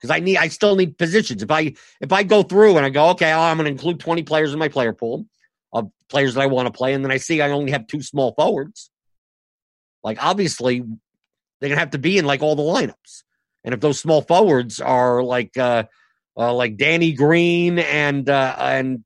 because 0.00 0.14
I 0.14 0.20
need 0.20 0.36
I 0.36 0.48
still 0.48 0.76
need 0.76 0.98
positions. 0.98 1.42
If 1.42 1.50
I 1.50 1.74
if 2.00 2.12
I 2.12 2.22
go 2.22 2.42
through 2.42 2.76
and 2.76 2.86
I 2.86 2.90
go, 2.90 3.10
okay, 3.10 3.32
oh, 3.32 3.40
I'm 3.40 3.56
going 3.56 3.66
to 3.66 3.70
include 3.70 4.00
20 4.00 4.22
players 4.22 4.52
in 4.52 4.58
my 4.58 4.68
player 4.68 4.92
pool 4.92 5.26
of 5.72 5.90
players 6.08 6.34
that 6.34 6.40
I 6.40 6.46
want 6.46 6.66
to 6.66 6.72
play, 6.72 6.94
and 6.94 7.04
then 7.04 7.12
I 7.12 7.18
see 7.18 7.40
I 7.40 7.50
only 7.50 7.72
have 7.72 7.86
two 7.86 8.02
small 8.02 8.32
forwards, 8.34 8.90
like 10.02 10.22
obviously 10.22 10.80
they're 10.80 11.68
going 11.68 11.76
to 11.76 11.80
have 11.80 11.90
to 11.90 11.98
be 11.98 12.18
in 12.18 12.24
like 12.24 12.42
all 12.42 12.56
the 12.56 12.62
lineups. 12.62 13.22
And 13.62 13.74
if 13.74 13.80
those 13.80 14.00
small 14.00 14.22
forwards 14.22 14.80
are 14.80 15.22
like 15.22 15.56
uh, 15.56 15.84
uh 16.36 16.54
like 16.54 16.76
Danny 16.76 17.12
Green 17.12 17.78
and 17.78 18.28
uh 18.28 18.56
and 18.58 19.04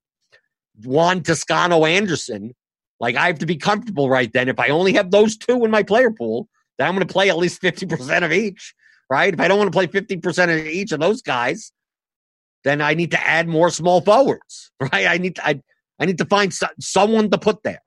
Juan 0.83 1.23
Toscano 1.23 1.85
Anderson, 1.85 2.55
Like 3.01 3.17
I 3.17 3.27
have 3.27 3.39
to 3.41 3.47
be 3.47 3.57
comfortable 3.57 4.09
right 4.09 4.33
then. 4.33 4.49
If 4.49 4.59
I 4.59 4.69
only 4.69 4.95
have 4.95 5.11
those 5.11 5.37
two 5.37 5.65
in 5.65 5.71
my 5.71 5.83
player 5.83 6.11
pool, 6.11 6.49
then 6.79 6.89
I'm 6.89 6.95
going 6.95 7.07
to 7.07 7.13
play 7.13 7.29
at 7.29 7.37
least 7.37 7.63
50% 7.63 8.25
of 8.25 8.33
each, 8.33 8.75
right? 9.11 9.33
If 9.33 9.41
I 9.41 9.49
don't 9.49 9.59
want 9.59 9.73
to 9.73 9.77
play 9.77 9.87
50% 9.87 10.61
of 10.61 10.67
each 10.67 10.93
of 10.93 11.01
those 11.01 11.23
guys, 11.23 11.73
then 12.65 12.81
I 12.81 12.95
need 12.95 13.11
to 13.13 13.27
add 13.27 13.47
more 13.47 13.71
small 13.71 14.01
forwards, 14.01 14.73
right? 14.81 15.07
I 15.07 15.19
need 15.19 15.37
to, 15.37 15.47
I, 15.47 15.61
I 15.99 16.07
need 16.07 16.19
to 16.19 16.25
find 16.25 16.53
so, 16.53 16.67
someone 16.81 17.31
to 17.31 17.39
put 17.39 17.63
there. 17.63 17.83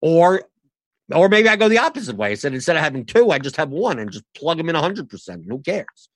Or 0.00 0.42
or 1.14 1.28
maybe 1.28 1.48
I 1.48 1.54
go 1.54 1.68
the 1.68 1.78
opposite 1.78 2.16
way. 2.16 2.32
I 2.32 2.34
said 2.34 2.52
instead 2.52 2.76
of 2.76 2.82
having 2.82 3.04
two, 3.06 3.30
I 3.30 3.38
just 3.38 3.56
have 3.56 3.70
one 3.70 4.00
and 4.00 4.10
just 4.10 4.24
plug 4.34 4.58
them 4.58 4.68
in 4.68 4.74
100%. 4.74 5.44
Who 5.46 5.60
cares? 5.60 6.08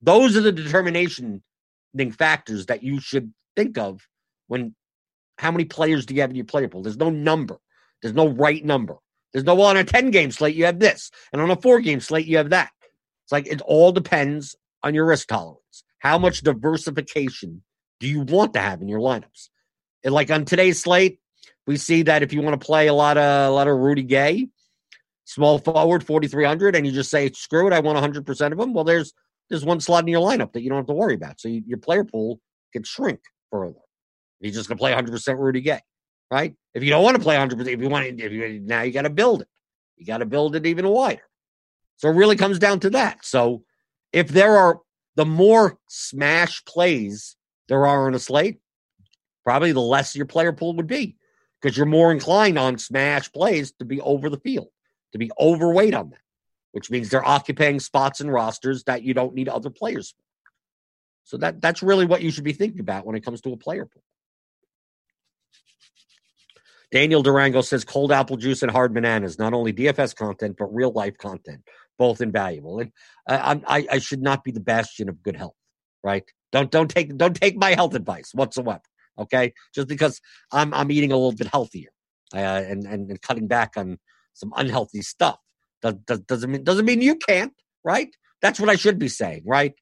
Those 0.00 0.36
are 0.36 0.40
the 0.40 0.52
determination 0.52 1.42
factors 2.16 2.66
that 2.66 2.84
you 2.84 3.00
should 3.00 3.34
think 3.56 3.76
of 3.76 4.00
when 4.46 4.74
how 5.38 5.50
many 5.50 5.64
players 5.64 6.06
do 6.06 6.14
you 6.14 6.20
have 6.20 6.30
in 6.30 6.36
your 6.36 6.44
player 6.44 6.68
pool? 6.68 6.82
There's 6.82 6.96
no 6.96 7.10
number. 7.10 7.58
There's 8.02 8.14
no 8.14 8.28
right 8.28 8.64
number. 8.64 8.96
There's 9.32 9.44
no 9.44 9.54
well 9.54 9.66
on 9.66 9.76
a 9.76 9.84
10 9.84 10.10
game 10.10 10.30
slate, 10.30 10.54
you 10.54 10.64
have 10.66 10.78
this. 10.78 11.10
And 11.32 11.42
on 11.42 11.50
a 11.50 11.56
four 11.56 11.80
game 11.80 12.00
slate, 12.00 12.26
you 12.26 12.36
have 12.36 12.50
that. 12.50 12.70
It's 13.24 13.32
like 13.32 13.46
it 13.46 13.60
all 13.62 13.90
depends 13.90 14.56
on 14.82 14.94
your 14.94 15.06
risk 15.06 15.28
tolerance. 15.28 15.84
How 15.98 16.18
much 16.18 16.42
diversification 16.42 17.62
do 17.98 18.06
you 18.06 18.20
want 18.20 18.52
to 18.54 18.60
have 18.60 18.80
in 18.80 18.88
your 18.88 19.00
lineups? 19.00 19.48
And 20.04 20.14
like 20.14 20.30
on 20.30 20.44
today's 20.44 20.82
slate, 20.82 21.18
we 21.66 21.78
see 21.78 22.02
that 22.02 22.22
if 22.22 22.32
you 22.32 22.42
want 22.42 22.60
to 22.60 22.64
play 22.64 22.86
a 22.86 22.94
lot 22.94 23.16
of 23.16 23.50
a 23.50 23.54
lot 23.54 23.68
of 23.68 23.78
Rudy 23.78 24.02
Gay, 24.02 24.48
small 25.24 25.58
forward, 25.58 26.04
4,300, 26.04 26.76
and 26.76 26.86
you 26.86 26.92
just 26.92 27.10
say, 27.10 27.30
screw 27.32 27.66
it, 27.66 27.72
I 27.72 27.80
want 27.80 27.98
100% 27.98 28.52
of 28.52 28.58
them, 28.58 28.74
well, 28.74 28.84
there's 28.84 29.14
there's 29.48 29.64
one 29.64 29.80
slot 29.80 30.04
in 30.04 30.08
your 30.08 30.20
lineup 30.20 30.52
that 30.52 30.62
you 30.62 30.68
don't 30.68 30.78
have 30.78 30.86
to 30.86 30.94
worry 30.94 31.14
about. 31.14 31.40
So 31.40 31.48
you, 31.48 31.62
your 31.66 31.78
player 31.78 32.04
pool 32.04 32.40
can 32.72 32.82
shrink 32.82 33.20
further. 33.50 33.80
You're 34.44 34.52
just 34.52 34.68
going 34.68 34.76
to 34.76 34.82
play 34.82 34.92
100% 34.92 35.38
Rudy 35.38 35.62
Gay, 35.62 35.80
right? 36.30 36.54
If 36.74 36.84
you 36.84 36.90
don't 36.90 37.02
want 37.02 37.16
to 37.16 37.22
play 37.22 37.38
100, 37.38 37.66
if 37.66 37.80
you 37.80 37.88
want 37.88 38.04
to, 38.04 38.24
if 38.24 38.30
you, 38.30 38.60
now 38.60 38.82
you 38.82 38.92
got 38.92 39.02
to 39.02 39.10
build 39.10 39.40
it. 39.40 39.48
You 39.96 40.04
got 40.04 40.18
to 40.18 40.26
build 40.26 40.54
it 40.54 40.66
even 40.66 40.86
wider. 40.86 41.22
So 41.96 42.10
it 42.10 42.12
really 42.14 42.36
comes 42.36 42.58
down 42.58 42.80
to 42.80 42.90
that. 42.90 43.24
So 43.24 43.64
if 44.12 44.28
there 44.28 44.54
are 44.54 44.80
the 45.16 45.24
more 45.24 45.78
smash 45.88 46.62
plays 46.66 47.36
there 47.68 47.86
are 47.86 48.06
on 48.06 48.14
a 48.14 48.18
slate, 48.18 48.60
probably 49.44 49.72
the 49.72 49.80
less 49.80 50.14
your 50.14 50.26
player 50.26 50.52
pool 50.52 50.76
would 50.76 50.86
be 50.86 51.16
because 51.62 51.74
you're 51.74 51.86
more 51.86 52.12
inclined 52.12 52.58
on 52.58 52.76
smash 52.76 53.32
plays 53.32 53.72
to 53.78 53.86
be 53.86 53.98
over 54.02 54.28
the 54.28 54.40
field, 54.40 54.68
to 55.12 55.18
be 55.18 55.30
overweight 55.40 55.94
on 55.94 56.10
them, 56.10 56.20
which 56.72 56.90
means 56.90 57.08
they're 57.08 57.26
occupying 57.26 57.80
spots 57.80 58.20
and 58.20 58.30
rosters 58.30 58.84
that 58.84 59.02
you 59.04 59.14
don't 59.14 59.34
need 59.34 59.48
other 59.48 59.70
players 59.70 60.10
for. 60.10 60.22
So 61.22 61.38
that 61.38 61.62
that's 61.62 61.82
really 61.82 62.04
what 62.04 62.20
you 62.20 62.30
should 62.30 62.44
be 62.44 62.52
thinking 62.52 62.80
about 62.80 63.06
when 63.06 63.16
it 63.16 63.24
comes 63.24 63.40
to 63.40 63.52
a 63.54 63.56
player 63.56 63.86
pool. 63.86 64.02
Daniel 66.94 67.24
Durango 67.24 67.60
says 67.60 67.84
cold 67.84 68.12
apple 68.12 68.36
juice 68.36 68.62
and 68.62 68.70
hard 68.70 68.94
bananas, 68.94 69.36
not 69.36 69.52
only 69.52 69.72
DFS 69.72 70.14
content, 70.14 70.54
but 70.56 70.72
real 70.72 70.92
life 70.92 71.18
content, 71.18 71.60
both 71.98 72.20
invaluable. 72.20 72.78
And 72.78 72.92
I, 73.26 73.60
I, 73.66 73.86
I 73.90 73.98
should 73.98 74.22
not 74.22 74.44
be 74.44 74.52
the 74.52 74.60
bastion 74.60 75.08
of 75.08 75.20
good 75.20 75.34
health, 75.34 75.56
right? 76.04 76.22
Don't 76.52 76.70
don't 76.70 76.88
take 76.88 77.16
don't 77.16 77.34
take 77.34 77.56
my 77.56 77.74
health 77.74 77.94
advice 77.96 78.30
whatsoever. 78.32 78.80
Okay, 79.18 79.52
just 79.74 79.88
because 79.88 80.20
I'm 80.52 80.72
I'm 80.72 80.92
eating 80.92 81.10
a 81.10 81.16
little 81.16 81.32
bit 81.32 81.48
healthier 81.48 81.90
uh, 82.32 82.38
and, 82.38 82.84
and 82.84 83.10
and 83.10 83.20
cutting 83.20 83.48
back 83.48 83.72
on 83.76 83.98
some 84.34 84.52
unhealthy 84.56 85.02
stuff 85.02 85.40
does, 85.82 85.94
does, 86.06 86.20
doesn't 86.20 86.50
mean 86.52 86.62
doesn't 86.62 86.84
mean 86.84 87.02
you 87.02 87.16
can't, 87.16 87.54
right? 87.84 88.14
That's 88.40 88.60
what 88.60 88.70
I 88.70 88.76
should 88.76 89.00
be 89.00 89.08
saying, 89.08 89.42
right? 89.44 89.74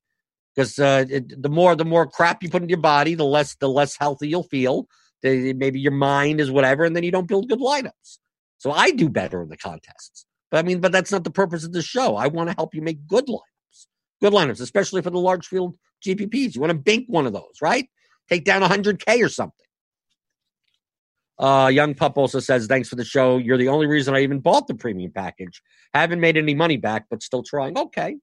Because 0.54 0.78
uh, 0.78 1.04
the 1.06 1.50
more 1.50 1.76
the 1.76 1.84
more 1.84 2.06
crap 2.06 2.42
you 2.42 2.48
put 2.48 2.62
in 2.62 2.70
your 2.70 2.78
body, 2.78 3.14
the 3.14 3.26
less 3.26 3.54
the 3.56 3.68
less 3.68 3.98
healthy 3.98 4.28
you'll 4.28 4.44
feel. 4.44 4.88
Maybe 5.22 5.80
your 5.80 5.92
mind 5.92 6.40
is 6.40 6.50
whatever, 6.50 6.84
and 6.84 6.94
then 6.96 7.04
you 7.04 7.10
don't 7.10 7.28
build 7.28 7.48
good 7.48 7.60
lineups. 7.60 8.18
So 8.58 8.70
I 8.70 8.90
do 8.90 9.08
better 9.08 9.42
in 9.42 9.48
the 9.48 9.56
contests. 9.56 10.26
But 10.50 10.58
I 10.58 10.62
mean, 10.62 10.80
but 10.80 10.92
that's 10.92 11.12
not 11.12 11.24
the 11.24 11.30
purpose 11.30 11.64
of 11.64 11.72
the 11.72 11.82
show. 11.82 12.16
I 12.16 12.28
want 12.28 12.50
to 12.50 12.56
help 12.56 12.74
you 12.74 12.82
make 12.82 13.06
good 13.06 13.26
lineups, 13.26 13.86
good 14.20 14.32
lineups, 14.32 14.60
especially 14.60 15.02
for 15.02 15.10
the 15.10 15.18
large 15.18 15.46
field 15.46 15.76
GPPs. 16.04 16.54
You 16.54 16.60
want 16.60 16.72
to 16.72 16.78
bank 16.78 17.06
one 17.08 17.26
of 17.26 17.32
those, 17.32 17.60
right? 17.62 17.88
take 18.28 18.44
down 18.44 18.62
100K 18.62 19.24
or 19.24 19.28
something. 19.28 19.56
Uh, 21.38 21.68
Young 21.68 21.94
Pup 21.94 22.16
also 22.16 22.40
says, 22.40 22.66
Thanks 22.66 22.88
for 22.88 22.96
the 22.96 23.04
show. 23.04 23.38
You're 23.38 23.56
the 23.56 23.68
only 23.68 23.86
reason 23.86 24.14
I 24.14 24.20
even 24.20 24.40
bought 24.40 24.68
the 24.68 24.74
premium 24.74 25.12
package. 25.12 25.62
Haven't 25.92 26.20
made 26.20 26.36
any 26.36 26.54
money 26.54 26.76
back, 26.76 27.06
but 27.10 27.22
still 27.22 27.42
trying. 27.42 27.76
Okay. 27.76 28.16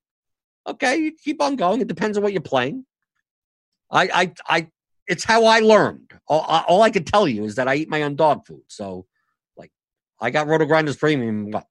Okay. 0.67 0.97
You 0.97 1.11
keep 1.11 1.41
on 1.41 1.55
going. 1.55 1.81
It 1.81 1.87
depends 1.87 2.17
on 2.17 2.23
what 2.23 2.33
you're 2.33 2.41
playing. 2.41 2.85
I, 3.91 4.09
I, 4.13 4.33
I, 4.47 4.67
it's 5.09 5.23
how 5.23 5.45
I 5.45 5.59
learned. 5.59 6.13
All, 6.27 6.41
all 6.67 6.81
I 6.83 6.89
can 6.91 7.03
tell 7.03 7.27
you 7.27 7.43
is 7.43 7.55
that 7.55 7.67
I 7.67 7.75
eat 7.75 7.89
my 7.89 8.03
own 8.03 8.15
dog 8.15 8.45
food. 8.45 8.61
So, 8.67 9.05
like, 9.57 9.71
I 10.21 10.29
got 10.29 10.47
Roto 10.47 10.65
Grinders 10.65 10.95
Premium, 10.95 11.51
what, 11.51 11.65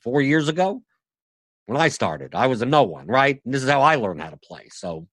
four 0.00 0.22
years 0.22 0.48
ago? 0.48 0.82
When 1.66 1.80
I 1.80 1.88
started, 1.88 2.34
I 2.34 2.46
was 2.46 2.60
a 2.60 2.66
no 2.66 2.82
one, 2.82 3.06
right? 3.06 3.40
And 3.44 3.54
this 3.54 3.62
is 3.62 3.70
how 3.70 3.80
I 3.80 3.94
learned 3.96 4.20
how 4.20 4.28
to 4.28 4.36
play. 4.36 4.68
So, 4.70 5.08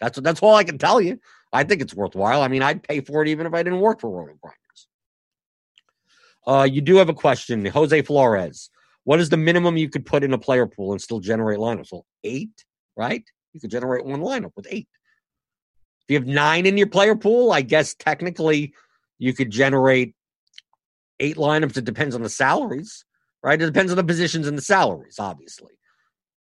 that's 0.00 0.20
that's 0.20 0.42
all 0.42 0.54
I 0.54 0.64
can 0.64 0.76
tell 0.76 1.00
you. 1.00 1.18
I 1.52 1.64
think 1.64 1.80
it's 1.80 1.94
worthwhile. 1.94 2.42
I 2.42 2.48
mean, 2.48 2.62
I'd 2.62 2.82
pay 2.82 3.00
for 3.00 3.22
it 3.22 3.28
even 3.28 3.46
if 3.46 3.54
I 3.54 3.62
didn't 3.62 3.80
work 3.80 4.00
for 4.00 4.10
Roto 4.10 4.36
Grinders. 4.42 4.88
Uh, 6.46 6.68
you 6.70 6.82
do 6.82 6.96
have 6.96 7.08
a 7.08 7.14
question, 7.14 7.64
Jose 7.64 8.02
Flores. 8.02 8.68
What 9.04 9.20
is 9.20 9.30
the 9.30 9.36
minimum 9.36 9.76
you 9.76 9.88
could 9.88 10.04
put 10.04 10.24
in 10.24 10.34
a 10.34 10.38
player 10.38 10.66
pool 10.66 10.92
and 10.92 11.00
still 11.00 11.20
generate 11.20 11.58
lineups? 11.58 11.92
Well, 11.92 12.04
eight, 12.22 12.64
right? 12.96 13.24
You 13.52 13.60
could 13.60 13.70
generate 13.70 14.04
one 14.04 14.20
lineup 14.20 14.52
with 14.56 14.66
eight. 14.68 14.88
If 16.06 16.12
you 16.12 16.18
have 16.18 16.26
nine 16.26 16.66
in 16.66 16.76
your 16.76 16.86
player 16.86 17.16
pool, 17.16 17.52
I 17.52 17.62
guess 17.62 17.94
technically 17.94 18.74
you 19.18 19.32
could 19.32 19.50
generate 19.50 20.14
eight 21.20 21.36
lineups. 21.36 21.76
It 21.76 21.84
depends 21.84 22.14
on 22.14 22.22
the 22.22 22.28
salaries, 22.28 23.04
right? 23.42 23.60
It 23.60 23.64
depends 23.64 23.90
on 23.90 23.96
the 23.96 24.04
positions 24.04 24.46
and 24.46 24.58
the 24.58 24.62
salaries, 24.62 25.18
obviously. 25.18 25.72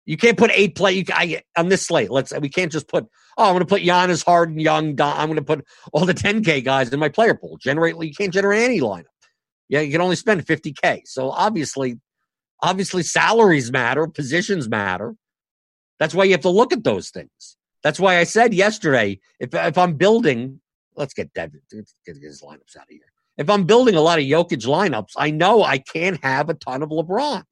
You 0.05 0.17
can't 0.17 0.37
put 0.37 0.51
eight 0.53 0.75
play. 0.75 0.93
You, 0.93 1.03
I, 1.11 1.41
on 1.57 1.69
this 1.69 1.85
slate, 1.85 2.11
let's. 2.11 2.31
We 2.39 2.49
can't 2.49 2.71
just 2.71 2.87
put. 2.87 3.05
Oh, 3.37 3.45
I'm 3.45 3.53
going 3.53 3.59
to 3.61 3.65
put 3.65 3.81
Giannis, 3.81 4.23
Harden, 4.23 4.59
Young. 4.59 4.95
Don, 4.95 5.17
I'm 5.17 5.27
going 5.27 5.37
to 5.37 5.41
put 5.41 5.65
all 5.93 6.05
the 6.05 6.13
10k 6.13 6.63
guys 6.63 6.93
in 6.93 6.99
my 6.99 7.09
player 7.09 7.33
pool. 7.33 7.57
Generate. 7.57 7.95
You 7.99 8.13
can't 8.13 8.33
generate 8.33 8.63
any 8.63 8.81
lineup. 8.81 9.05
Yeah, 9.67 9.79
you 9.79 9.91
can 9.91 10.01
only 10.01 10.15
spend 10.15 10.45
50k. 10.45 11.01
So 11.05 11.31
obviously, 11.31 11.99
obviously, 12.61 13.01
salaries 13.01 13.71
matter, 13.71 14.05
positions 14.07 14.69
matter. 14.69 15.15
That's 15.99 16.13
why 16.13 16.25
you 16.25 16.31
have 16.33 16.41
to 16.41 16.49
look 16.49 16.71
at 16.71 16.83
those 16.83 17.09
things. 17.09 17.57
That's 17.85 17.99
why 17.99 18.17
I 18.17 18.23
said 18.23 18.51
yesterday, 18.55 19.19
if 19.39 19.53
if 19.53 19.77
I'm 19.77 19.93
building, 19.93 20.59
let's 20.95 21.13
get 21.13 21.31
Devin, 21.35 21.61
get 22.03 22.17
his 22.17 22.41
lineups 22.41 22.75
out 22.75 22.85
of 22.85 22.89
here. 22.89 23.01
If 23.37 23.47
I'm 23.47 23.65
building 23.65 23.93
a 23.93 24.01
lot 24.01 24.17
of 24.17 24.25
Jokic 24.25 24.65
lineups, 24.65 25.11
I 25.15 25.29
know 25.29 25.61
I 25.61 25.77
can't 25.77 26.19
have 26.23 26.49
a 26.49 26.55
ton 26.55 26.81
of 26.81 26.89
LeBron. 26.89 27.43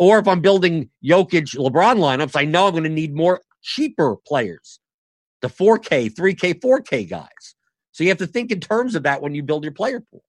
Or 0.00 0.18
if 0.18 0.26
I'm 0.26 0.40
building 0.40 0.90
Jokic 1.04 1.54
LeBron 1.56 1.98
lineups, 1.98 2.32
I 2.34 2.44
know 2.44 2.66
I'm 2.66 2.72
going 2.72 2.82
to 2.82 2.88
need 2.88 3.14
more 3.14 3.40
cheaper 3.62 4.16
players, 4.26 4.80
the 5.42 5.48
4K, 5.48 6.12
3K, 6.12 6.60
4K 6.60 7.08
guys. 7.08 7.54
So 7.92 8.02
you 8.02 8.10
have 8.10 8.18
to 8.18 8.26
think 8.26 8.50
in 8.50 8.58
terms 8.58 8.96
of 8.96 9.04
that 9.04 9.22
when 9.22 9.36
you 9.36 9.44
build 9.44 9.62
your 9.62 9.72
player 9.72 10.00
pool, 10.00 10.24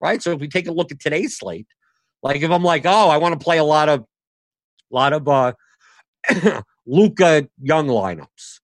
right? 0.00 0.22
So 0.22 0.30
if 0.30 0.38
we 0.38 0.46
take 0.46 0.68
a 0.68 0.72
look 0.72 0.92
at 0.92 1.00
today's 1.00 1.36
slate, 1.36 1.66
like 2.22 2.42
if 2.42 2.50
I'm 2.52 2.62
like, 2.62 2.86
oh, 2.86 3.08
I 3.08 3.16
want 3.16 3.38
to 3.38 3.42
play 3.42 3.58
a 3.58 3.64
lot 3.64 3.88
of, 3.88 4.00
a 4.00 4.94
lot 4.94 5.12
of 5.12 5.26
uh, 5.26 5.52
Luka 6.86 7.48
Young 7.60 7.86
lineups, 7.86 8.60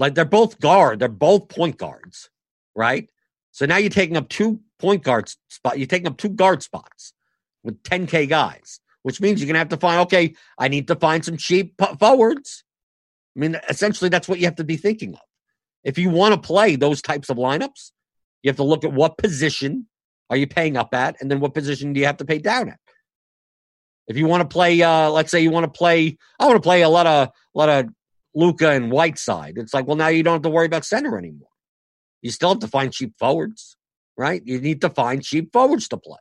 like 0.00 0.16
they're 0.16 0.24
both 0.24 0.58
guard, 0.58 0.98
they're 0.98 1.08
both 1.08 1.48
point 1.48 1.78
guards, 1.78 2.30
right? 2.74 3.08
So 3.52 3.66
now 3.66 3.76
you're 3.76 3.90
taking 3.90 4.16
up 4.16 4.28
two 4.28 4.60
point 4.80 5.04
guards 5.04 5.36
spot, 5.48 5.78
you're 5.78 5.86
taking 5.86 6.08
up 6.08 6.16
two 6.16 6.30
guard 6.30 6.62
spots 6.64 7.12
with 7.62 7.80
10K 7.84 8.28
guys 8.28 8.80
which 9.02 9.20
means 9.20 9.40
you're 9.40 9.52
to 9.52 9.58
have 9.58 9.68
to 9.70 9.76
find, 9.76 10.00
okay, 10.00 10.34
I 10.58 10.68
need 10.68 10.88
to 10.88 10.96
find 10.96 11.24
some 11.24 11.36
cheap 11.36 11.74
forwards. 11.98 12.64
I 13.36 13.40
mean, 13.40 13.58
essentially, 13.68 14.10
that's 14.10 14.28
what 14.28 14.38
you 14.38 14.46
have 14.46 14.56
to 14.56 14.64
be 14.64 14.76
thinking 14.76 15.14
of. 15.14 15.20
If 15.84 15.98
you 15.98 16.10
want 16.10 16.34
to 16.34 16.46
play 16.46 16.76
those 16.76 17.00
types 17.00 17.30
of 17.30 17.38
lineups, 17.38 17.92
you 18.42 18.50
have 18.50 18.56
to 18.56 18.64
look 18.64 18.84
at 18.84 18.92
what 18.92 19.16
position 19.16 19.86
are 20.28 20.36
you 20.36 20.46
paying 20.46 20.76
up 20.76 20.94
at, 20.94 21.16
and 21.20 21.30
then 21.30 21.40
what 21.40 21.54
position 21.54 21.92
do 21.92 22.00
you 22.00 22.06
have 22.06 22.18
to 22.18 22.24
pay 22.24 22.38
down 22.38 22.68
at. 22.68 22.78
If 24.06 24.16
you 24.16 24.26
want 24.26 24.42
to 24.42 24.52
play, 24.52 24.82
uh, 24.82 25.08
let's 25.10 25.30
say 25.30 25.40
you 25.40 25.50
want 25.50 25.64
to 25.64 25.78
play, 25.78 26.18
I 26.38 26.46
want 26.46 26.56
to 26.56 26.60
play 26.60 26.82
a 26.82 26.88
lot 26.88 27.06
of, 27.06 27.28
a 27.28 27.58
lot 27.58 27.68
of 27.68 27.86
Luka 28.34 28.70
and 28.70 28.90
Whiteside. 28.90 29.54
It's 29.56 29.74
like, 29.74 29.86
well, 29.86 29.96
now 29.96 30.08
you 30.08 30.22
don't 30.22 30.34
have 30.34 30.42
to 30.42 30.50
worry 30.50 30.66
about 30.66 30.84
center 30.84 31.18
anymore. 31.18 31.48
You 32.22 32.30
still 32.30 32.50
have 32.50 32.60
to 32.60 32.68
find 32.68 32.92
cheap 32.92 33.14
forwards, 33.18 33.76
right? 34.16 34.42
You 34.44 34.60
need 34.60 34.80
to 34.82 34.90
find 34.90 35.22
cheap 35.22 35.52
forwards 35.52 35.88
to 35.88 35.96
play. 35.96 36.18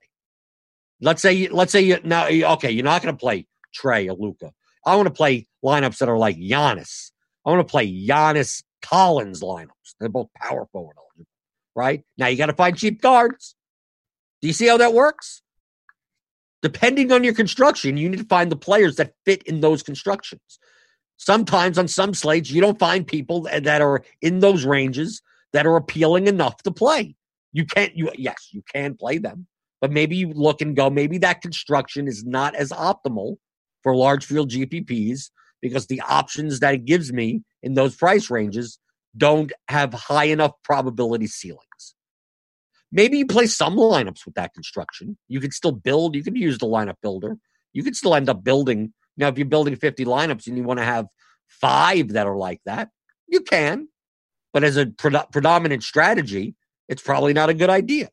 Let's 1.01 1.21
say 1.21 1.47
let's 1.47 1.71
say 1.71 1.81
you 1.81 1.99
now 2.03 2.27
okay, 2.27 2.71
you're 2.71 2.83
not 2.83 3.01
going 3.01 3.15
to 3.15 3.19
play 3.19 3.47
Trae 3.77 4.09
or 4.09 4.13
Luka. 4.13 4.51
I 4.85 4.95
want 4.95 5.07
to 5.07 5.13
play 5.13 5.47
lineups 5.63 5.97
that 5.99 6.09
are 6.09 6.17
like 6.17 6.37
Giannis. 6.37 7.11
I 7.45 7.51
want 7.51 7.65
to 7.65 7.71
play 7.71 7.87
Giannis 7.87 8.63
Collins 8.81 9.41
lineups. 9.41 9.95
They're 9.99 10.09
both 10.09 10.27
power 10.33 10.65
forward 10.71 10.95
right? 11.79 12.03
Now 12.17 12.27
you 12.27 12.37
got 12.37 12.47
to 12.47 12.53
find 12.53 12.77
cheap 12.77 13.01
guards. 13.01 13.55
Do 14.41 14.47
you 14.47 14.53
see 14.53 14.67
how 14.67 14.77
that 14.77 14.93
works? 14.93 15.41
Depending 16.61 17.11
on 17.13 17.23
your 17.23 17.33
construction, 17.33 17.95
you 17.95 18.09
need 18.09 18.19
to 18.19 18.25
find 18.25 18.51
the 18.51 18.57
players 18.57 18.97
that 18.97 19.13
fit 19.25 19.43
in 19.43 19.61
those 19.61 19.81
constructions. 19.81 20.59
Sometimes 21.19 21.77
on 21.77 21.89
some 21.89 22.13
slates, 22.13 22.49
you 22.49 22.61
don't 22.61 22.79
find 22.79 23.05
people 23.05 23.41
that 23.41 23.81
are 23.81 24.03
in 24.21 24.39
those 24.39 24.63
ranges 24.63 25.21
that 25.51 25.67
are 25.67 25.75
appealing 25.75 26.27
enough 26.27 26.63
to 26.63 26.71
play. 26.71 27.15
You 27.51 27.65
can't. 27.65 27.93
You 27.95 28.09
yes, 28.15 28.47
you 28.51 28.63
can 28.73 28.95
play 28.95 29.17
them, 29.17 29.45
but 29.81 29.91
maybe 29.91 30.15
you 30.15 30.29
look 30.33 30.61
and 30.61 30.75
go. 30.75 30.89
Maybe 30.89 31.17
that 31.17 31.41
construction 31.41 32.07
is 32.07 32.23
not 32.23 32.55
as 32.55 32.71
optimal 32.71 33.35
for 33.83 33.95
large 33.95 34.25
field 34.25 34.49
GPPs 34.49 35.29
because 35.61 35.87
the 35.87 36.01
options 36.07 36.61
that 36.61 36.73
it 36.73 36.85
gives 36.85 37.11
me 37.11 37.43
in 37.61 37.73
those 37.73 37.95
price 37.95 38.29
ranges 38.29 38.79
don't 39.17 39.51
have 39.67 39.93
high 39.93 40.25
enough 40.25 40.53
probability 40.63 41.27
ceilings. 41.27 41.95
Maybe 42.93 43.17
you 43.17 43.27
play 43.27 43.47
some 43.47 43.75
lineups 43.75 44.25
with 44.25 44.35
that 44.35 44.53
construction. 44.53 45.17
You 45.27 45.41
can 45.41 45.51
still 45.51 45.73
build. 45.73 46.15
You 46.15 46.23
can 46.23 46.37
use 46.37 46.59
the 46.59 46.65
lineup 46.65 46.95
builder. 47.01 47.37
You 47.73 47.83
could 47.83 47.97
still 47.97 48.15
end 48.15 48.29
up 48.29 48.43
building. 48.43 48.93
Now, 49.19 49.27
if 49.27 49.37
you're 49.37 49.45
building 49.45 49.75
50 49.75 50.05
lineups 50.05 50.47
and 50.47 50.57
you 50.57 50.63
want 50.63 50.79
to 50.79 50.85
have 50.85 51.05
five 51.47 52.13
that 52.13 52.25
are 52.25 52.37
like 52.37 52.61
that, 52.65 52.89
you 53.27 53.41
can. 53.41 53.89
But 54.53 54.63
as 54.63 54.77
a 54.77 54.87
pre- 54.87 55.19
predominant 55.31 55.83
strategy, 55.83 56.55
it's 56.87 57.01
probably 57.01 57.33
not 57.33 57.49
a 57.49 57.53
good 57.53 57.69
idea, 57.69 58.09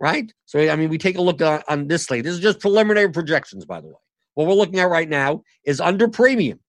right? 0.00 0.32
So, 0.46 0.58
I 0.58 0.74
mean, 0.74 0.88
we 0.88 0.98
take 0.98 1.18
a 1.18 1.22
look 1.22 1.40
on, 1.42 1.62
on 1.68 1.86
this 1.86 2.04
slate. 2.04 2.24
This 2.24 2.34
is 2.34 2.40
just 2.40 2.60
preliminary 2.60 3.10
projections, 3.10 3.64
by 3.64 3.80
the 3.80 3.88
way. 3.88 3.94
What 4.34 4.48
we're 4.48 4.54
looking 4.54 4.80
at 4.80 4.88
right 4.88 5.08
now 5.08 5.42
is 5.64 5.80
under 5.80 6.08
premium, 6.08 6.60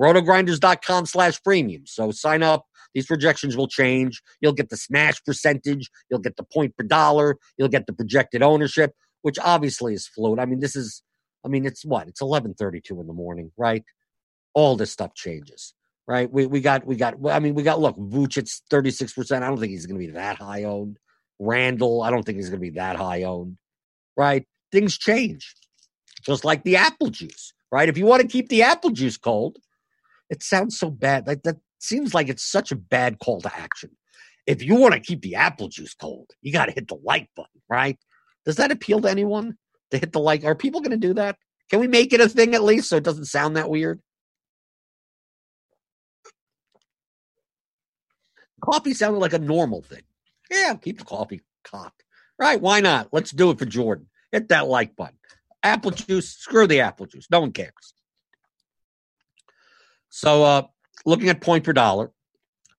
rotogrinders.com 0.00 1.06
slash 1.06 1.42
premium. 1.42 1.82
So 1.86 2.10
sign 2.10 2.42
up, 2.42 2.66
these 2.94 3.06
projections 3.06 3.56
will 3.56 3.68
change. 3.68 4.22
You'll 4.40 4.52
get 4.52 4.70
the 4.70 4.76
smash 4.76 5.22
percentage, 5.24 5.90
you'll 6.10 6.20
get 6.20 6.36
the 6.36 6.44
point 6.44 6.76
per 6.76 6.84
dollar, 6.84 7.36
you'll 7.56 7.68
get 7.68 7.86
the 7.86 7.92
projected 7.92 8.42
ownership, 8.42 8.92
which 9.22 9.38
obviously 9.38 9.94
is 9.94 10.06
fluid. 10.06 10.40
I 10.40 10.46
mean, 10.46 10.60
this 10.60 10.74
is, 10.74 11.02
I 11.48 11.50
mean, 11.50 11.64
it's 11.64 11.84
what? 11.84 12.08
It's 12.08 12.20
11:32 12.20 13.00
in 13.00 13.06
the 13.06 13.12
morning, 13.14 13.50
right? 13.56 13.82
All 14.52 14.76
this 14.76 14.92
stuff 14.92 15.14
changes, 15.14 15.72
right? 16.06 16.30
We 16.30 16.46
we 16.46 16.60
got 16.60 16.86
we 16.86 16.96
got. 16.96 17.14
I 17.26 17.38
mean, 17.38 17.54
we 17.54 17.62
got 17.62 17.80
look, 17.80 17.96
Vooch 17.96 18.36
it's 18.36 18.62
36 18.68 19.14
percent. 19.14 19.44
I 19.44 19.48
don't 19.48 19.58
think 19.58 19.70
he's 19.70 19.86
going 19.86 19.98
to 19.98 20.06
be 20.06 20.12
that 20.12 20.36
high 20.36 20.64
owned. 20.64 20.98
Randall, 21.38 22.02
I 22.02 22.10
don't 22.10 22.22
think 22.22 22.36
he's 22.36 22.50
going 22.50 22.60
to 22.60 22.70
be 22.70 22.76
that 22.76 22.96
high 22.96 23.22
owned, 23.22 23.56
right? 24.16 24.44
Things 24.72 24.98
change, 24.98 25.54
just 26.26 26.44
like 26.44 26.64
the 26.64 26.76
apple 26.76 27.08
juice, 27.08 27.54
right? 27.72 27.88
If 27.88 27.96
you 27.96 28.04
want 28.04 28.22
to 28.22 28.28
keep 28.28 28.50
the 28.50 28.62
apple 28.62 28.90
juice 28.90 29.16
cold, 29.16 29.56
it 30.28 30.42
sounds 30.42 30.78
so 30.78 30.90
bad. 30.90 31.26
Like 31.26 31.44
that 31.44 31.56
seems 31.78 32.12
like 32.12 32.28
it's 32.28 32.44
such 32.44 32.72
a 32.72 32.76
bad 32.76 33.20
call 33.20 33.40
to 33.40 33.56
action. 33.56 33.90
If 34.46 34.62
you 34.62 34.74
want 34.74 34.94
to 34.94 35.00
keep 35.00 35.22
the 35.22 35.36
apple 35.36 35.68
juice 35.68 35.94
cold, 35.94 36.30
you 36.42 36.52
got 36.52 36.66
to 36.66 36.72
hit 36.72 36.88
the 36.88 36.98
like 37.02 37.30
button, 37.34 37.62
right? 37.70 37.98
Does 38.44 38.56
that 38.56 38.72
appeal 38.72 39.00
to 39.02 39.10
anyone 39.10 39.56
to 39.90 39.98
hit 39.98 40.12
the 40.12 40.20
like? 40.20 40.44
Are 40.44 40.54
people 40.54 40.80
going 40.80 40.90
to 40.92 40.96
do 40.96 41.14
that? 41.14 41.36
Can 41.70 41.80
we 41.80 41.86
make 41.86 42.12
it 42.12 42.20
a 42.20 42.28
thing 42.28 42.54
at 42.54 42.62
least 42.62 42.88
so 42.88 42.96
it 42.96 43.04
doesn't 43.04 43.26
sound 43.26 43.56
that 43.56 43.68
weird? 43.68 44.00
Coffee 48.60 48.94
sounded 48.94 49.18
like 49.18 49.32
a 49.32 49.38
normal 49.38 49.82
thing. 49.82 50.02
Yeah, 50.50 50.74
keep 50.74 50.98
the 50.98 51.04
coffee 51.04 51.42
cocked. 51.62 52.02
Right? 52.38 52.60
Why 52.60 52.80
not? 52.80 53.08
Let's 53.12 53.30
do 53.30 53.50
it 53.50 53.58
for 53.58 53.66
Jordan. 53.66 54.08
Hit 54.32 54.48
that 54.48 54.66
like 54.66 54.96
button. 54.96 55.18
Apple 55.62 55.90
juice, 55.90 56.30
screw 56.30 56.66
the 56.66 56.80
apple 56.80 57.06
juice. 57.06 57.26
No 57.30 57.40
one 57.40 57.52
cares. 57.52 57.94
So 60.08 60.44
uh 60.44 60.62
looking 61.04 61.28
at 61.28 61.40
point 61.40 61.64
per 61.64 61.72
dollar 61.72 62.12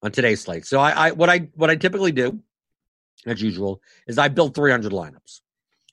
on 0.02 0.12
today's 0.12 0.42
slate. 0.42 0.66
So 0.66 0.80
I, 0.80 1.08
I 1.08 1.12
what 1.12 1.30
I 1.30 1.50
what 1.56 1.70
I 1.70 1.76
typically 1.76 2.12
do, 2.12 2.40
as 3.26 3.42
usual, 3.42 3.82
is 4.08 4.18
I 4.18 4.30
build 4.30 4.56
300 4.56 4.92
lineups 4.92 5.42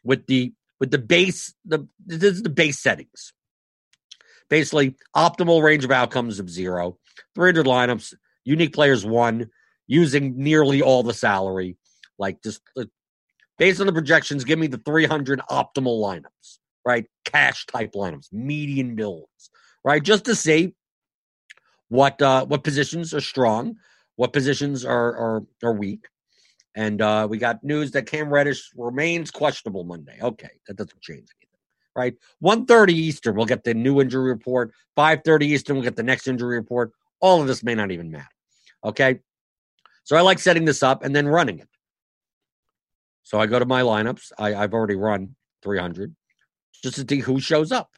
with 0.04 0.26
the 0.26 0.52
with 0.80 0.90
the 0.90 0.98
base 0.98 1.54
the 1.64 1.86
this 2.04 2.22
is 2.22 2.42
the 2.42 2.48
base 2.48 2.80
settings. 2.80 3.32
Basically, 4.48 4.94
optimal 5.14 5.62
range 5.62 5.84
of 5.84 5.90
outcomes 5.90 6.38
of 6.38 6.48
zero, 6.48 6.98
300 7.34 7.66
lineups, 7.66 8.14
unique 8.44 8.72
players 8.72 9.04
one, 9.04 9.50
using 9.86 10.34
nearly 10.36 10.82
all 10.82 11.02
the 11.02 11.14
salary. 11.14 11.76
Like 12.18 12.42
just 12.42 12.60
uh, 12.76 12.84
based 13.58 13.80
on 13.80 13.86
the 13.86 13.92
projections, 13.92 14.44
give 14.44 14.58
me 14.58 14.68
the 14.68 14.78
300 14.78 15.40
optimal 15.50 16.00
lineups, 16.00 16.58
right? 16.84 17.06
Cash 17.24 17.66
type 17.66 17.92
lineups, 17.94 18.32
median 18.32 18.94
builds, 18.94 19.50
right? 19.84 20.02
Just 20.02 20.26
to 20.26 20.34
see 20.34 20.74
what 21.88 22.20
uh, 22.22 22.46
what 22.46 22.64
positions 22.64 23.14
are 23.14 23.20
strong, 23.20 23.76
what 24.16 24.32
positions 24.32 24.84
are 24.84 25.16
are, 25.16 25.42
are 25.62 25.72
weak. 25.72 26.06
And 26.76 27.00
uh, 27.00 27.26
we 27.28 27.38
got 27.38 27.64
news 27.64 27.90
that 27.92 28.06
Cam 28.06 28.30
Reddish 28.30 28.70
remains 28.76 29.30
questionable 29.30 29.84
Monday. 29.84 30.18
Okay, 30.20 30.50
that 30.68 30.76
doesn't 30.76 31.00
change 31.00 31.26
anything, 31.40 31.48
right? 31.96 32.14
1.30 32.44 32.90
Eastern, 32.90 33.34
we'll 33.34 33.46
get 33.46 33.64
the 33.64 33.74
new 33.74 34.00
injury 34.00 34.28
report. 34.28 34.72
5.30 34.96 35.42
Eastern, 35.42 35.76
we'll 35.76 35.84
get 35.84 35.96
the 35.96 36.02
next 36.02 36.28
injury 36.28 36.56
report. 36.56 36.92
All 37.20 37.40
of 37.40 37.46
this 37.48 37.64
may 37.64 37.74
not 37.74 37.90
even 37.90 38.10
matter. 38.10 38.28
Okay. 38.84 39.20
So 40.04 40.16
I 40.16 40.20
like 40.20 40.38
setting 40.38 40.64
this 40.64 40.82
up 40.82 41.02
and 41.02 41.16
then 41.16 41.26
running 41.26 41.58
it. 41.58 41.68
So 43.24 43.40
I 43.40 43.46
go 43.46 43.58
to 43.58 43.64
my 43.64 43.82
lineups. 43.82 44.30
I, 44.38 44.54
I've 44.54 44.74
already 44.74 44.94
run 44.94 45.34
300 45.62 46.14
just 46.82 46.96
to 46.96 47.06
see 47.08 47.20
who 47.20 47.40
shows 47.40 47.72
up 47.72 47.96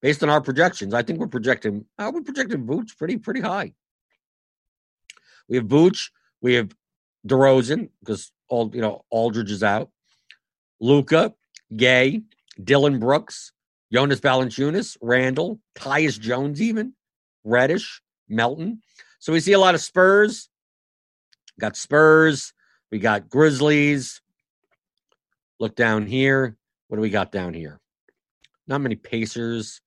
based 0.00 0.22
on 0.22 0.30
our 0.30 0.40
projections, 0.40 0.94
I 0.94 1.02
think 1.02 1.18
we're 1.18 1.26
projecting. 1.26 1.84
Uh, 1.98 2.10
we're 2.12 2.22
projecting 2.22 2.66
Vooch 2.66 2.96
pretty 2.96 3.16
pretty 3.16 3.40
high. 3.40 3.74
We 5.48 5.56
have 5.56 5.66
Vooch. 5.66 6.10
We 6.40 6.54
have 6.54 6.70
DeRozan 7.26 7.90
because 8.00 8.32
all 8.48 8.70
you 8.74 8.80
know 8.80 9.04
Aldridge 9.10 9.50
is 9.50 9.62
out. 9.62 9.90
Luka, 10.80 11.34
Gay, 11.74 12.22
Dillon 12.62 12.98
Brooks, 12.98 13.52
Jonas 13.92 14.20
Valanciunas, 14.20 14.96
Randall, 15.00 15.60
Tyus 15.76 16.18
Jones, 16.18 16.62
even 16.62 16.94
Reddish, 17.44 18.00
Melton. 18.28 18.82
So 19.18 19.32
we 19.32 19.40
see 19.40 19.52
a 19.52 19.58
lot 19.58 19.74
of 19.74 19.80
Spurs. 19.80 20.48
Got 21.58 21.76
Spurs. 21.76 22.52
We 22.90 22.98
got 22.98 23.28
Grizzlies. 23.28 24.20
Look 25.58 25.74
down 25.74 26.06
here. 26.06 26.56
What 26.86 26.96
do 26.96 27.00
we 27.02 27.10
got 27.10 27.32
down 27.32 27.52
here? 27.52 27.80
Not 28.66 28.80
many 28.80 28.94
Pacers. 28.94 29.80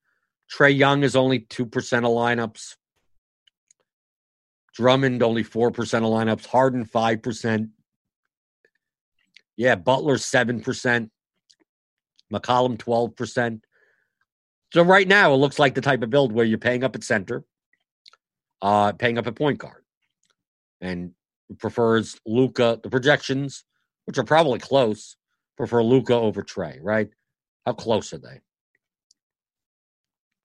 Trae 0.51 0.75
Young 0.75 1.03
is 1.03 1.15
only 1.15 1.39
2% 1.39 1.67
of 1.69 2.03
lineups. 2.03 2.75
Drummond 4.73 5.21
only 5.21 5.43
4% 5.43 5.69
of 5.69 6.03
lineups. 6.03 6.45
Harden 6.45 6.85
5%. 6.85 7.69
Yeah, 9.57 9.75
Butler 9.75 10.15
7%. 10.15 11.09
McCollum 12.33 12.77
12%. 12.77 13.61
So 14.73 14.83
right 14.83 15.07
now 15.07 15.33
it 15.33 15.37
looks 15.37 15.59
like 15.59 15.75
the 15.75 15.81
type 15.81 16.01
of 16.01 16.09
build 16.09 16.31
where 16.31 16.45
you're 16.45 16.57
paying 16.57 16.83
up 16.83 16.95
at 16.95 17.03
center, 17.03 17.43
uh, 18.61 18.93
paying 18.93 19.17
up 19.17 19.27
at 19.27 19.35
point 19.35 19.59
guard. 19.59 19.83
And 20.79 21.11
prefers 21.59 22.17
Luka, 22.25 22.79
The 22.81 22.89
projections, 22.89 23.65
which 24.05 24.17
are 24.17 24.23
probably 24.23 24.59
close, 24.59 25.17
prefer 25.57 25.83
Luka 25.83 26.13
over 26.13 26.41
Trae, 26.41 26.79
right? 26.81 27.09
How 27.65 27.73
close 27.73 28.13
are 28.13 28.17
they? 28.17 28.39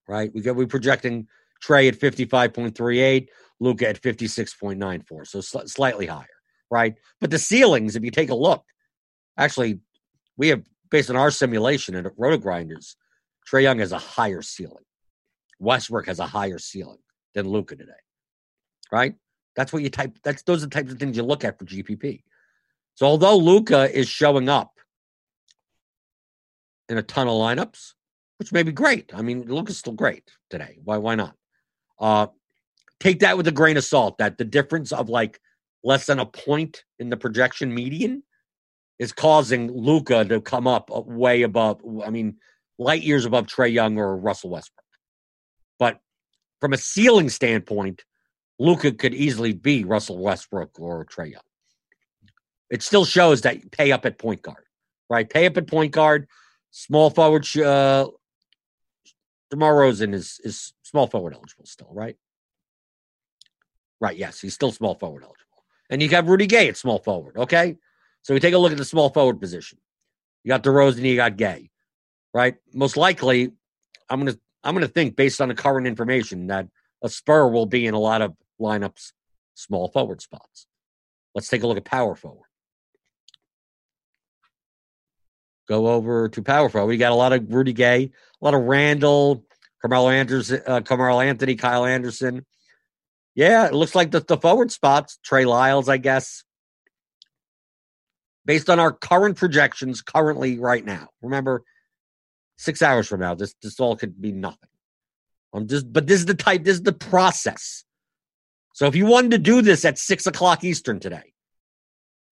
right? 0.08 0.30
We 0.34 0.40
got 0.40 0.56
we're 0.56 0.66
projecting 0.66 1.26
Trae 1.64 1.88
at 1.88 1.98
55.38, 1.98 3.28
Luka 3.60 3.88
at 3.88 4.00
56.94, 4.00 5.26
so 5.26 5.40
sl- 5.40 5.66
slightly 5.66 6.06
higher, 6.06 6.26
right? 6.70 6.94
But 7.20 7.30
the 7.30 7.38
ceilings, 7.38 7.96
if 7.96 8.04
you 8.04 8.10
take 8.10 8.30
a 8.30 8.34
look, 8.34 8.64
actually, 9.38 9.80
we 10.36 10.48
have 10.48 10.62
based 10.90 11.10
on 11.10 11.16
our 11.16 11.30
simulation 11.30 11.94
at 11.94 12.12
Roto 12.16 12.36
Grinders, 12.36 12.96
Trae 13.50 13.62
Young 13.62 13.78
has 13.78 13.92
a 13.92 13.98
higher 13.98 14.42
ceiling. 14.42 14.84
Westbrook 15.58 16.06
has 16.06 16.18
a 16.18 16.26
higher 16.26 16.58
ceiling 16.58 16.98
than 17.34 17.48
Luka 17.48 17.76
today, 17.76 17.92
right? 18.92 19.14
That's 19.54 19.72
what 19.72 19.82
you 19.82 19.88
type. 19.88 20.18
That's 20.22 20.42
those 20.42 20.62
are 20.62 20.66
the 20.66 20.74
types 20.74 20.92
of 20.92 20.98
things 20.98 21.16
you 21.16 21.22
look 21.22 21.44
at 21.44 21.58
for 21.58 21.64
GPP. 21.64 22.22
So 22.94 23.06
although 23.06 23.36
Luka 23.36 23.90
is 23.96 24.08
showing 24.08 24.48
up 24.48 24.72
in 26.88 26.98
a 26.98 27.02
ton 27.02 27.26
of 27.26 27.34
lineups, 27.34 27.94
which 28.38 28.52
may 28.52 28.62
be 28.62 28.72
great. 28.72 29.12
I 29.14 29.22
mean, 29.22 29.42
Luka's 29.42 29.78
still 29.78 29.92
great 29.92 30.30
today. 30.50 30.78
Why? 30.84 30.98
Why 30.98 31.14
not? 31.14 31.34
Uh, 31.98 32.26
take 33.00 33.20
that 33.20 33.36
with 33.36 33.48
a 33.48 33.52
grain 33.52 33.76
of 33.76 33.84
salt. 33.84 34.18
That 34.18 34.38
the 34.38 34.44
difference 34.44 34.92
of 34.92 35.08
like 35.08 35.40
less 35.84 36.06
than 36.06 36.18
a 36.18 36.26
point 36.26 36.84
in 36.98 37.10
the 37.10 37.16
projection 37.16 37.74
median 37.74 38.22
is 38.98 39.12
causing 39.12 39.70
Luka 39.70 40.24
to 40.24 40.40
come 40.40 40.66
up 40.66 40.90
uh, 40.94 41.00
way 41.00 41.42
above. 41.42 41.80
I 42.04 42.10
mean, 42.10 42.36
light 42.78 43.02
years 43.02 43.24
above 43.24 43.46
Trae 43.46 43.72
Young 43.72 43.98
or 43.98 44.16
Russell 44.16 44.50
Westbrook. 44.50 44.84
But 45.78 46.00
from 46.60 46.72
a 46.72 46.78
ceiling 46.78 47.28
standpoint, 47.28 48.04
Luka 48.58 48.92
could 48.92 49.14
easily 49.14 49.52
be 49.52 49.84
Russell 49.84 50.18
Westbrook 50.18 50.78
or 50.80 51.04
Trae 51.04 51.32
Young. 51.32 51.42
It 52.70 52.82
still 52.82 53.04
shows 53.04 53.42
that 53.42 53.70
pay 53.70 53.92
up 53.92 54.06
at 54.06 54.18
point 54.18 54.42
guard, 54.42 54.64
right? 55.08 55.28
Pay 55.28 55.46
up 55.46 55.56
at 55.56 55.66
point 55.66 55.92
guard. 55.92 56.26
Small 56.70 57.10
forward 57.10 57.46
uh, 57.56 58.08
DeMar 59.50 59.74
DeRozan 59.74 60.14
is 60.14 60.40
is 60.42 60.72
small 60.82 61.06
forward 61.06 61.34
eligible 61.34 61.66
still, 61.66 61.90
right? 61.92 62.16
Right, 64.00 64.16
yes, 64.16 64.40
he's 64.40 64.54
still 64.54 64.72
small 64.72 64.94
forward 64.94 65.22
eligible. 65.22 65.64
And 65.88 66.02
you 66.02 66.08
got 66.08 66.26
Rudy 66.26 66.46
Gay 66.46 66.68
at 66.68 66.76
small 66.76 66.98
forward, 66.98 67.36
okay? 67.36 67.76
So 68.22 68.34
we 68.34 68.40
take 68.40 68.54
a 68.54 68.58
look 68.58 68.72
at 68.72 68.78
the 68.78 68.84
small 68.84 69.10
forward 69.10 69.40
position. 69.40 69.78
You 70.44 70.50
got 70.50 70.62
DeRozan, 70.62 71.02
you 71.02 71.16
got 71.16 71.36
Gay, 71.36 71.70
right? 72.34 72.56
Most 72.74 72.96
likely, 72.96 73.52
I'm 74.08 74.20
gonna 74.20 74.36
I'm 74.62 74.74
gonna 74.74 74.88
think 74.88 75.16
based 75.16 75.40
on 75.40 75.48
the 75.48 75.54
current 75.54 75.86
information 75.86 76.48
that 76.48 76.68
a 77.02 77.08
Spur 77.08 77.48
will 77.48 77.66
be 77.66 77.86
in 77.86 77.94
a 77.94 77.98
lot 77.98 78.22
of 78.22 78.34
lineups, 78.60 79.12
small 79.54 79.88
forward 79.88 80.20
spots. 80.20 80.66
Let's 81.34 81.48
take 81.48 81.62
a 81.62 81.66
look 81.66 81.76
at 81.76 81.84
power 81.84 82.14
forward. 82.14 82.46
go 85.66 85.88
over 85.88 86.28
to 86.28 86.42
Power 86.42 86.68
Forward. 86.68 86.88
We 86.88 86.96
got 86.96 87.12
a 87.12 87.16
lot 87.16 87.32
of 87.32 87.52
Rudy 87.52 87.72
Gay, 87.72 88.10
a 88.40 88.44
lot 88.44 88.54
of 88.54 88.62
Randall, 88.62 89.44
Carmelo 89.82 90.10
Anderson, 90.10 90.62
uh, 90.66 90.80
Carmelo 90.80 91.20
Anthony, 91.20 91.56
Kyle 91.56 91.84
Anderson. 91.84 92.46
Yeah, 93.36 93.66
it 93.66 93.74
looks 93.74 93.94
like 93.94 94.10
the, 94.10 94.20
the 94.20 94.38
forward 94.38 94.72
spots, 94.72 95.18
Trey 95.22 95.44
Lyles, 95.44 95.90
I 95.90 95.98
guess. 95.98 96.42
Based 98.46 98.70
on 98.70 98.80
our 98.80 98.92
current 98.92 99.36
projections, 99.36 100.00
currently 100.00 100.58
right 100.58 100.84
now. 100.84 101.08
Remember, 101.20 101.62
six 102.56 102.80
hours 102.80 103.06
from 103.06 103.20
now, 103.20 103.34
this 103.34 103.54
this 103.62 103.78
all 103.78 103.94
could 103.94 104.20
be 104.20 104.32
nothing. 104.32 104.70
I'm 105.52 105.68
just, 105.68 105.92
but 105.92 106.06
this 106.06 106.20
is 106.20 106.26
the 106.26 106.34
type, 106.34 106.64
this 106.64 106.76
is 106.76 106.82
the 106.82 106.92
process. 106.92 107.84
So 108.72 108.86
if 108.86 108.96
you 108.96 109.06
wanted 109.06 109.32
to 109.32 109.38
do 109.38 109.62
this 109.62 109.84
at 109.84 109.98
six 109.98 110.26
o'clock 110.26 110.64
Eastern 110.64 110.98
today, 110.98 111.34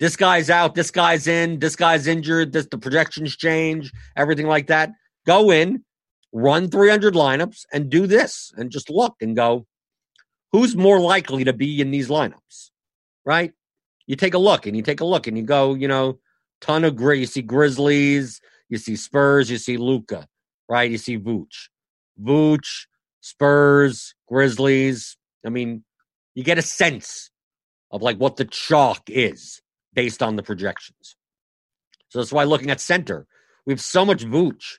this 0.01 0.17
guy's 0.17 0.49
out, 0.49 0.75
this 0.75 0.91
guy's 0.91 1.27
in, 1.27 1.59
this 1.59 1.77
guy's 1.77 2.07
injured, 2.07 2.53
this 2.53 2.67
the 2.71 2.79
projections 2.79 3.37
change, 3.37 3.93
everything 4.17 4.47
like 4.47 4.69
that. 4.69 4.93
Go 5.27 5.51
in, 5.51 5.85
run 6.33 6.71
300 6.71 7.15
lineups, 7.15 7.65
and 7.73 7.91
do 7.91 8.07
this, 8.07 8.53
and 8.57 8.71
just 8.71 8.89
look 8.89 9.17
and 9.21 9.37
go, 9.37 9.67
who's 10.55 10.77
more 10.77 11.01
likely 11.01 11.43
to 11.43 11.53
be 11.53 11.81
in 11.81 11.91
these 11.91 12.09
lineups, 12.09 12.71
right? 13.25 13.53
You 14.07 14.15
take 14.15 14.35
a 14.35 14.39
look 14.39 14.67
and 14.67 14.77
you 14.77 14.85
take 14.85 15.01
a 15.01 15.05
look 15.05 15.27
and 15.27 15.37
you 15.37 15.43
go, 15.43 15.75
you 15.75 15.89
know, 15.89 16.21
ton 16.61 16.85
of 16.85 16.95
grit. 16.95 17.19
You 17.19 17.27
see 17.27 17.43
Grizzlies, 17.43 18.41
you 18.69 18.79
see 18.79 18.95
Spurs, 18.95 19.51
you 19.51 19.59
see 19.59 19.77
Luka, 19.77 20.29
right? 20.69 20.89
You 20.89 20.97
see 20.97 21.19
Vooch, 21.19 21.71
Vooch, 22.23 22.87
Spurs, 23.21 24.15
Grizzlies. 24.29 25.17
I 25.45 25.49
mean, 25.49 25.83
you 26.37 26.45
get 26.45 26.59
a 26.59 26.63
sense 26.63 27.31
of 27.91 28.03
like 28.03 28.19
what 28.19 28.37
the 28.37 28.45
chalk 28.45 29.03
is 29.09 29.61
based 29.93 30.23
on 30.23 30.37
the 30.37 30.45
projections. 30.45 31.17
So 32.11 32.21
that's 32.21 32.33
why 32.33 32.45
looking 32.45 32.71
at 32.71 32.81
center, 32.81 33.27
we 33.67 33.73
have 33.73 33.81
so 33.81 34.05
much 34.05 34.25
Vooch, 34.25 34.79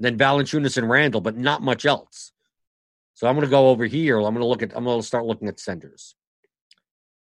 then 0.00 0.18
Valanciunas 0.18 0.76
and 0.76 0.90
Randall, 0.90 1.20
but 1.20 1.36
not 1.36 1.62
much 1.62 1.86
else. 1.86 2.32
So 3.14 3.28
I'm 3.28 3.34
going 3.34 3.46
to 3.46 3.50
go 3.50 3.68
over 3.68 3.84
here. 3.84 4.16
I'm 4.16 4.34
going 4.34 4.40
to 4.40 4.46
look 4.46 4.62
at. 4.62 4.76
I'm 4.76 4.84
going 4.84 5.00
to 5.00 5.06
start 5.06 5.24
looking 5.24 5.48
at 5.48 5.60
centers, 5.60 6.14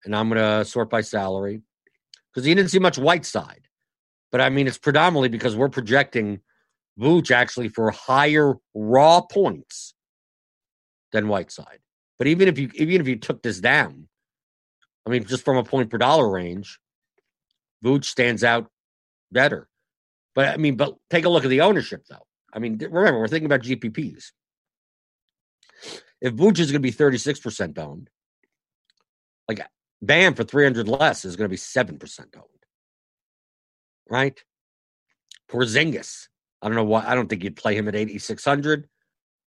and 0.06 0.16
I'm 0.16 0.30
going 0.30 0.40
to 0.40 0.66
sort 0.66 0.90
by 0.90 1.02
salary 1.02 1.62
because 2.34 2.48
you 2.48 2.56
didn't 2.56 2.72
see 2.72 2.80
much 2.80 2.98
Whiteside, 2.98 3.68
but 4.32 4.42
I 4.42 4.50
mean 4.50 4.68
it's 4.68 4.78
predominantly 4.78 5.30
because 5.30 5.56
we're 5.56 5.70
projecting 5.70 6.40
Vooch 7.00 7.32
actually 7.32 7.70
for 7.70 7.92
higher 7.92 8.56
raw 8.74 9.22
points 9.22 9.94
than 11.12 11.28
Whiteside. 11.28 11.80
But 12.18 12.28
even 12.28 12.48
if 12.48 12.60
you 12.60 12.70
even 12.76 13.02
if 13.02 13.08
you 13.08 13.16
took 13.16 13.42
this 13.42 13.60
down, 13.60 14.08
I 15.06 15.10
mean, 15.10 15.26
just 15.26 15.44
from 15.44 15.58
a 15.58 15.64
point 15.64 15.90
per 15.90 15.98
dollar 15.98 16.30
range, 16.30 16.80
Vooch 17.84 18.06
stands 18.06 18.44
out 18.44 18.70
better. 19.32 19.68
But 20.36 20.50
I 20.50 20.58
mean, 20.58 20.76
but 20.76 20.96
take 21.10 21.26
a 21.26 21.30
look 21.30 21.44
at 21.44 21.50
the 21.50 21.62
ownership 21.62 22.06
though. 22.10 22.26
I 22.54 22.60
mean, 22.60 22.78
remember 22.78 23.20
we're 23.20 23.28
thinking 23.28 23.48
about 23.48 23.62
GPPs. 23.62 24.32
If 26.22 26.34
Vooch 26.34 26.60
is 26.60 26.72
going 26.72 26.82
to 26.82 26.92
be 26.92 26.92
36% 26.92 27.78
owned, 27.80 28.10
like 29.48 29.66
Bam 30.02 30.34
for 30.34 30.44
300 30.44 30.88
less 30.88 31.26
is 31.26 31.36
going 31.36 31.46
to 31.46 31.50
be 31.50 31.58
7% 31.58 32.20
owned. 32.36 32.46
Right? 34.10 34.44
Porzingis. 35.50 36.28
I 36.62 36.68
don't 36.68 36.76
know 36.76 36.84
why. 36.84 37.04
I 37.06 37.16
don't 37.16 37.28
think 37.28 37.44
you'd 37.44 37.56
play 37.56 37.76
him 37.76 37.88
at 37.88 37.96
8,600, 37.96 38.88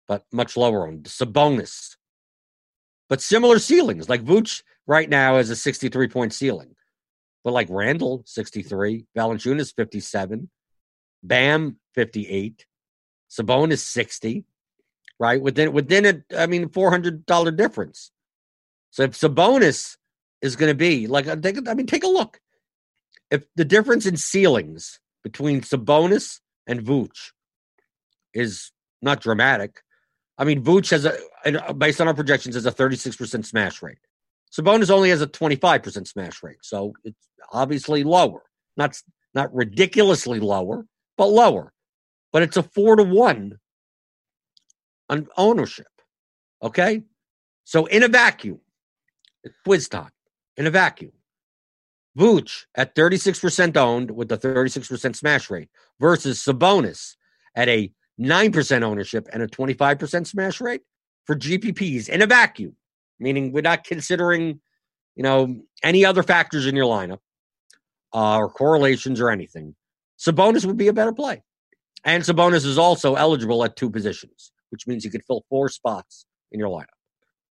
but 0.07 0.25
much 0.31 0.57
lower 0.57 0.87
owned. 0.87 1.03
Sabonis. 1.03 1.95
But 3.09 3.21
similar 3.21 3.59
ceilings. 3.59 4.09
Like 4.09 4.23
Vooch 4.23 4.63
right 4.87 5.09
now 5.09 5.37
has 5.37 5.49
a 5.49 5.55
63 5.55 6.07
point 6.07 6.33
ceiling. 6.33 6.75
But 7.43 7.53
like 7.53 7.67
Randall, 7.69 8.23
63. 8.25 9.05
Valanciunas, 9.15 9.73
57. 9.75 10.49
Bam, 11.21 11.77
58. 11.93 12.65
Sabonis, 13.29 13.79
60 13.79 14.45
right? 15.19 15.41
Within 15.41 15.73
within 15.73 16.05
it, 16.05 16.23
I 16.37 16.47
mean, 16.47 16.69
four 16.69 16.89
hundred 16.89 17.25
dollar 17.25 17.51
difference. 17.51 18.11
So 18.91 19.03
if 19.03 19.11
Sabonis 19.11 19.97
is 20.41 20.55
going 20.55 20.69
to 20.69 20.75
be 20.75 21.07
like, 21.07 21.27
uh, 21.27 21.37
I 21.67 21.73
mean, 21.73 21.87
take 21.87 22.03
a 22.03 22.07
look. 22.07 22.39
If 23.31 23.45
the 23.55 23.65
difference 23.65 24.05
in 24.05 24.17
ceilings 24.17 24.99
between 25.23 25.61
Sabonis 25.61 26.39
and 26.67 26.81
Vooch 26.81 27.31
is 28.33 28.71
not 29.01 29.21
dramatic, 29.21 29.81
I 30.37 30.43
mean, 30.43 30.63
Vooch 30.63 30.91
has 30.91 31.05
a, 31.05 31.17
uh, 31.45 31.73
based 31.73 32.01
on 32.01 32.07
our 32.07 32.13
projections, 32.13 32.55
has 32.55 32.65
a 32.65 32.71
thirty 32.71 32.95
six 32.95 33.15
percent 33.15 33.45
smash 33.45 33.81
rate. 33.81 33.97
Sabonis 34.51 34.91
only 34.91 35.09
has 35.09 35.21
a 35.21 35.27
twenty 35.27 35.55
five 35.55 35.81
percent 35.81 36.07
smash 36.07 36.43
rate, 36.43 36.57
so 36.61 36.93
it's 37.03 37.27
obviously 37.51 38.03
lower. 38.03 38.43
Not 38.77 38.99
not 39.33 39.53
ridiculously 39.53 40.39
lower, 40.39 40.85
but 41.17 41.27
lower. 41.27 41.71
But 42.31 42.43
it's 42.43 42.57
a 42.57 42.63
four 42.63 42.95
to 42.95 43.03
one 43.03 43.59
on 45.13 45.27
ownership. 45.37 45.87
Okay? 46.61 47.03
So 47.63 47.85
in 47.85 48.03
a 48.03 48.07
vacuum, 48.07 48.59
quiz 49.63 49.87
time, 49.87 50.11
in 50.57 50.67
a 50.67 50.71
vacuum, 50.71 51.11
Vooch 52.17 52.65
at 52.75 52.95
36% 52.95 53.77
owned 53.77 54.11
with 54.11 54.31
a 54.31 54.37
36% 54.37 55.15
smash 55.15 55.49
rate 55.49 55.69
versus 55.99 56.43
Sabonis 56.43 57.15
at 57.55 57.69
a 57.69 57.91
9% 58.19 58.83
ownership 58.83 59.27
and 59.33 59.41
a 59.41 59.47
25% 59.47 60.27
smash 60.27 60.61
rate 60.61 60.81
for 61.25 61.35
GPPs 61.35 62.09
in 62.09 62.21
a 62.21 62.27
vacuum, 62.27 62.75
meaning 63.19 63.51
we're 63.51 63.61
not 63.61 63.83
considering, 63.83 64.59
you 65.15 65.23
know, 65.23 65.61
any 65.81 66.05
other 66.05 66.21
factors 66.21 66.67
in 66.67 66.75
your 66.75 66.85
lineup 66.85 67.19
uh, 68.13 68.37
or 68.37 68.49
correlations 68.49 69.19
or 69.19 69.29
anything. 69.31 69.75
Sabonis 70.19 70.65
would 70.65 70.77
be 70.77 70.89
a 70.89 70.93
better 70.93 71.13
play. 71.13 71.41
And 72.03 72.23
Sabonis 72.23 72.65
is 72.65 72.77
also 72.77 73.15
eligible 73.15 73.63
at 73.63 73.75
two 73.75 73.89
positions 73.89 74.52
which 74.73 74.87
means 74.87 75.05
you 75.05 75.11
could 75.11 75.23
fill 75.23 75.45
four 75.49 75.69
spots 75.69 76.25
in 76.51 76.59
your 76.59 76.67
lineup, 76.67 76.97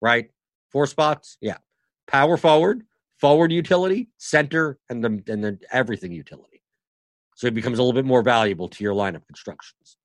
right? 0.01 0.31
Four 0.71 0.87
spots, 0.87 1.37
yeah. 1.41 1.57
Power 2.07 2.37
forward, 2.37 2.85
forward 3.21 3.51
utility, 3.51 4.09
center, 4.19 4.79
and 4.89 5.03
the 5.05 5.09
and 5.27 5.43
then 5.43 5.59
everything 5.73 6.13
utility. 6.13 6.63
So 7.35 7.49
it 7.49 7.55
becomes 7.55 7.81
a 7.81 7.83
little 7.83 8.01
bit 8.01 8.07
more 8.07 8.23
valuable 8.23 8.69
to 8.69 8.85
your 8.85 8.95
lineup 8.95 9.27
constructions. 9.27 9.97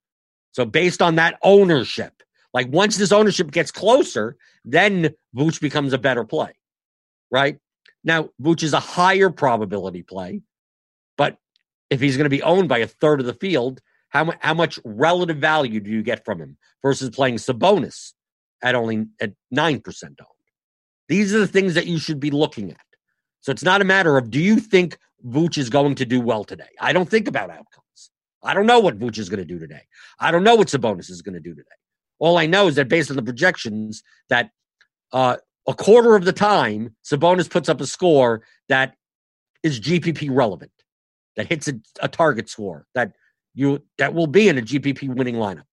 So 0.50 0.64
based 0.64 1.00
on 1.00 1.14
that 1.14 1.38
ownership, 1.44 2.24
like 2.52 2.66
once 2.72 2.96
this 2.96 3.12
ownership 3.12 3.52
gets 3.52 3.70
closer, 3.70 4.36
then 4.64 5.14
Vooch 5.36 5.60
becomes 5.60 5.92
a 5.92 5.98
better 5.98 6.24
play, 6.24 6.50
right? 7.30 7.58
Now 8.02 8.30
Vooch 8.42 8.64
is 8.64 8.72
a 8.72 8.80
higher 8.80 9.30
probability 9.30 10.02
play, 10.02 10.42
but 11.16 11.38
if 11.90 12.00
he's 12.00 12.16
going 12.16 12.24
to 12.24 12.30
be 12.30 12.42
owned 12.42 12.68
by 12.68 12.78
a 12.78 12.88
third 12.88 13.20
of 13.20 13.26
the 13.26 13.34
field, 13.34 13.80
how, 14.14 14.32
how 14.40 14.54
much 14.54 14.78
relative 14.84 15.38
value 15.38 15.80
do 15.80 15.90
you 15.90 16.02
get 16.02 16.24
from 16.24 16.40
him 16.40 16.56
versus 16.82 17.10
playing 17.10 17.34
Sabonis 17.34 18.12
at 18.62 18.76
only 18.76 19.06
at 19.20 19.32
9% 19.54 19.84
owned? 20.04 20.18
These 21.08 21.34
are 21.34 21.40
the 21.40 21.48
things 21.48 21.74
that 21.74 21.86
you 21.86 21.98
should 21.98 22.20
be 22.20 22.30
looking 22.30 22.70
at. 22.70 22.78
So 23.40 23.50
it's 23.50 23.64
not 23.64 23.82
a 23.82 23.84
matter 23.84 24.16
of 24.16 24.30
do 24.30 24.40
you 24.40 24.60
think 24.60 24.96
Vooch 25.26 25.58
is 25.58 25.68
going 25.68 25.96
to 25.96 26.06
do 26.06 26.20
well 26.20 26.44
today? 26.44 26.68
I 26.80 26.92
don't 26.92 27.10
think 27.10 27.26
about 27.26 27.50
outcomes. 27.50 28.10
I 28.42 28.54
don't 28.54 28.66
know 28.66 28.78
what 28.78 28.98
Vooch 28.98 29.18
is 29.18 29.28
going 29.28 29.40
to 29.40 29.44
do 29.44 29.58
today. 29.58 29.82
I 30.20 30.30
don't 30.30 30.44
know 30.44 30.54
what 30.54 30.68
Sabonis 30.68 31.10
is 31.10 31.20
going 31.20 31.34
to 31.34 31.40
do 31.40 31.54
today. 31.54 31.68
All 32.20 32.38
I 32.38 32.46
know 32.46 32.68
is 32.68 32.76
that 32.76 32.88
based 32.88 33.10
on 33.10 33.16
the 33.16 33.22
projections, 33.22 34.02
that 34.28 34.50
uh, 35.12 35.38
a 35.66 35.74
quarter 35.74 36.14
of 36.14 36.24
the 36.24 36.32
time 36.32 36.94
Sabonis 37.04 37.50
puts 37.50 37.68
up 37.68 37.80
a 37.80 37.86
score 37.86 38.42
that 38.68 38.94
is 39.64 39.80
GPP 39.80 40.28
relevant, 40.30 40.72
that 41.36 41.48
hits 41.48 41.66
a, 41.66 41.74
a 42.00 42.08
target 42.08 42.48
score, 42.48 42.86
that 42.94 43.12
you 43.54 43.82
that 43.98 44.14
will 44.14 44.26
be 44.26 44.48
in 44.48 44.58
a 44.58 44.62
GPP 44.62 45.14
winning 45.14 45.36
lineup. 45.36 45.64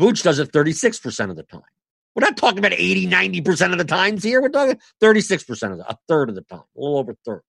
Vooch 0.00 0.22
does 0.22 0.38
it 0.38 0.52
36% 0.52 1.30
of 1.30 1.36
the 1.36 1.42
time. 1.42 1.62
We're 2.14 2.26
not 2.26 2.36
talking 2.36 2.58
about 2.58 2.72
80, 2.72 3.08
90% 3.08 3.72
of 3.72 3.78
the 3.78 3.84
times 3.84 4.22
here. 4.22 4.42
We're 4.42 4.48
talking 4.48 4.78
36% 5.02 5.72
of 5.72 5.78
the, 5.78 5.88
a 5.88 5.96
third 6.08 6.28
of 6.28 6.34
the 6.34 6.42
time, 6.42 6.60
a 6.76 6.80
little 6.80 6.98
over 6.98 7.12
a 7.12 7.16
third, 7.24 7.42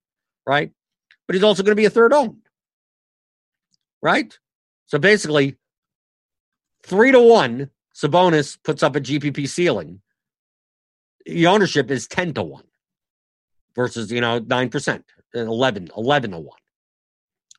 right? 0.46 0.72
But 1.28 1.36
he's 1.36 1.44
also 1.44 1.64
going 1.64 1.72
to 1.72 1.82
be 1.82 1.86
a 1.86 1.90
third 1.90 2.14
owned, 2.14 2.48
right? 4.02 4.38
So 4.86 5.00
basically, 5.00 5.58
three 6.84 7.12
to 7.12 7.20
one, 7.20 7.72
Sabonis 7.96 8.58
puts 8.64 8.84
up 8.84 8.96
a 8.96 9.02
GPP 9.02 9.48
ceiling. 9.48 10.02
The 11.26 11.48
ownership 11.48 11.90
is 11.92 12.08
10 12.08 12.34
to 12.36 12.44
one 12.44 12.66
versus, 13.76 14.12
you 14.12 14.22
know, 14.22 14.40
9%, 14.40 15.04
11, 15.34 15.90
11 15.96 16.32
to 16.32 16.40
one. 16.40 16.58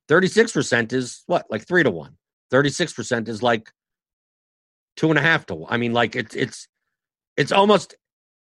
36% 0.09 0.93
is 0.93 1.23
what? 1.27 1.47
Like 1.51 1.67
three 1.67 1.83
to 1.83 1.91
one. 1.91 2.17
36% 2.53 3.29
is 3.29 3.43
like 3.43 3.71
two 4.97 5.11
and 5.11 5.19
a 5.19 5.23
half 5.23 5.47
to 5.47 5.55
one. 5.55 5.73
I 5.73 5.77
mean, 5.77 5.93
like 5.93 6.15
it's 6.17 6.35
it's 6.35 6.69
it's 7.37 7.53
almost 7.53 7.97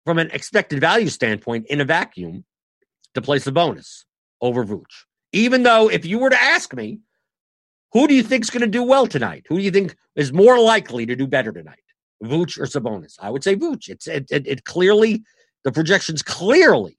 from 0.04 0.18
an 0.18 0.30
expected 0.30 0.80
value 0.80 1.08
standpoint 1.08 1.66
in 1.66 1.80
a 1.80 1.84
vacuum 1.84 2.44
to 3.14 3.22
play 3.22 3.38
Sabonis 3.38 4.04
over 4.40 4.64
Vooch. 4.64 5.04
Even 5.32 5.62
though 5.62 5.90
if 5.90 6.06
you 6.06 6.18
were 6.18 6.30
to 6.30 6.40
ask 6.40 6.74
me, 6.74 7.00
who 7.92 8.06
do 8.06 8.14
you 8.14 8.22
think 8.22 8.44
is 8.44 8.50
going 8.50 8.60
to 8.62 8.66
do 8.66 8.82
well 8.82 9.06
tonight? 9.06 9.46
Who 9.48 9.56
do 9.56 9.62
you 9.62 9.70
think 9.70 9.96
is 10.14 10.32
more 10.32 10.58
likely 10.58 11.06
to 11.06 11.16
do 11.16 11.26
better 11.26 11.52
tonight? 11.52 11.82
Vooch 12.22 12.58
or 12.58 12.64
Sabonis? 12.64 13.16
I 13.20 13.30
would 13.30 13.42
say 13.42 13.56
Vooch. 13.56 13.88
It's 13.88 14.06
it, 14.06 14.26
it, 14.30 14.46
it 14.46 14.64
clearly 14.64 15.22
the 15.64 15.72
projections 15.72 16.22
clearly 16.22 16.98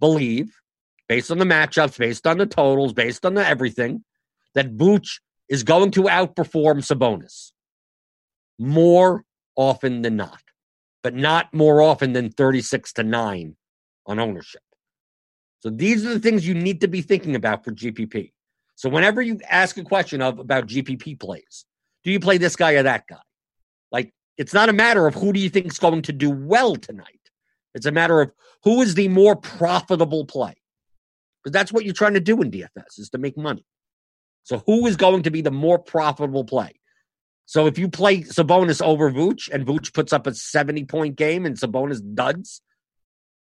believe 0.00 0.54
based 1.08 1.30
on 1.30 1.38
the 1.38 1.44
matchups, 1.44 1.98
based 1.98 2.26
on 2.26 2.38
the 2.38 2.46
totals, 2.46 2.92
based 2.92 3.24
on 3.26 3.34
the 3.34 3.46
everything, 3.46 4.04
that 4.54 4.76
Vooch 4.76 5.20
is 5.48 5.62
going 5.62 5.90
to 5.92 6.02
outperform 6.02 6.78
Sabonis 6.78 7.52
more 8.58 9.24
often 9.56 10.02
than 10.02 10.16
not, 10.16 10.42
but 11.02 11.14
not 11.14 11.52
more 11.52 11.82
often 11.82 12.12
than 12.12 12.30
36 12.30 12.92
to 12.94 13.02
9 13.02 13.56
on 14.06 14.18
ownership. 14.18 14.62
So 15.60 15.70
these 15.70 16.04
are 16.04 16.14
the 16.14 16.20
things 16.20 16.46
you 16.46 16.54
need 16.54 16.80
to 16.82 16.88
be 16.88 17.00
thinking 17.00 17.36
about 17.36 17.64
for 17.64 17.72
GPP. 17.72 18.32
So 18.74 18.88
whenever 18.88 19.22
you 19.22 19.40
ask 19.48 19.76
a 19.78 19.84
question 19.84 20.20
of 20.20 20.38
about 20.38 20.66
GPP 20.66 21.18
plays, 21.18 21.64
do 22.02 22.10
you 22.10 22.20
play 22.20 22.38
this 22.38 22.56
guy 22.56 22.72
or 22.72 22.82
that 22.82 23.06
guy? 23.08 23.20
Like 23.90 24.12
it's 24.36 24.52
not 24.52 24.68
a 24.68 24.74
matter 24.74 25.06
of 25.06 25.14
who 25.14 25.32
do 25.32 25.40
you 25.40 25.48
think 25.48 25.66
is 25.66 25.78
going 25.78 26.02
to 26.02 26.12
do 26.12 26.30
well 26.30 26.76
tonight. 26.76 27.20
It's 27.74 27.86
a 27.86 27.92
matter 27.92 28.20
of 28.20 28.32
who 28.62 28.82
is 28.82 28.94
the 28.94 29.08
more 29.08 29.36
profitable 29.36 30.24
play. 30.24 30.54
Because 31.44 31.52
that's 31.52 31.72
what 31.72 31.84
you're 31.84 31.92
trying 31.92 32.14
to 32.14 32.20
do 32.20 32.40
in 32.40 32.50
DFS 32.50 32.98
is 32.98 33.10
to 33.10 33.18
make 33.18 33.36
money. 33.36 33.66
So 34.44 34.62
who 34.66 34.86
is 34.86 34.96
going 34.96 35.24
to 35.24 35.30
be 35.30 35.42
the 35.42 35.50
more 35.50 35.78
profitable 35.78 36.44
play? 36.44 36.72
So 37.46 37.66
if 37.66 37.78
you 37.78 37.88
play 37.88 38.22
Sabonis 38.22 38.80
over 38.80 39.10
Vooch 39.10 39.50
and 39.52 39.66
Vooch 39.66 39.92
puts 39.92 40.12
up 40.12 40.26
a 40.26 40.34
70 40.34 40.84
point 40.86 41.16
game 41.16 41.44
and 41.44 41.56
Sabonis 41.56 42.00
duds, 42.14 42.62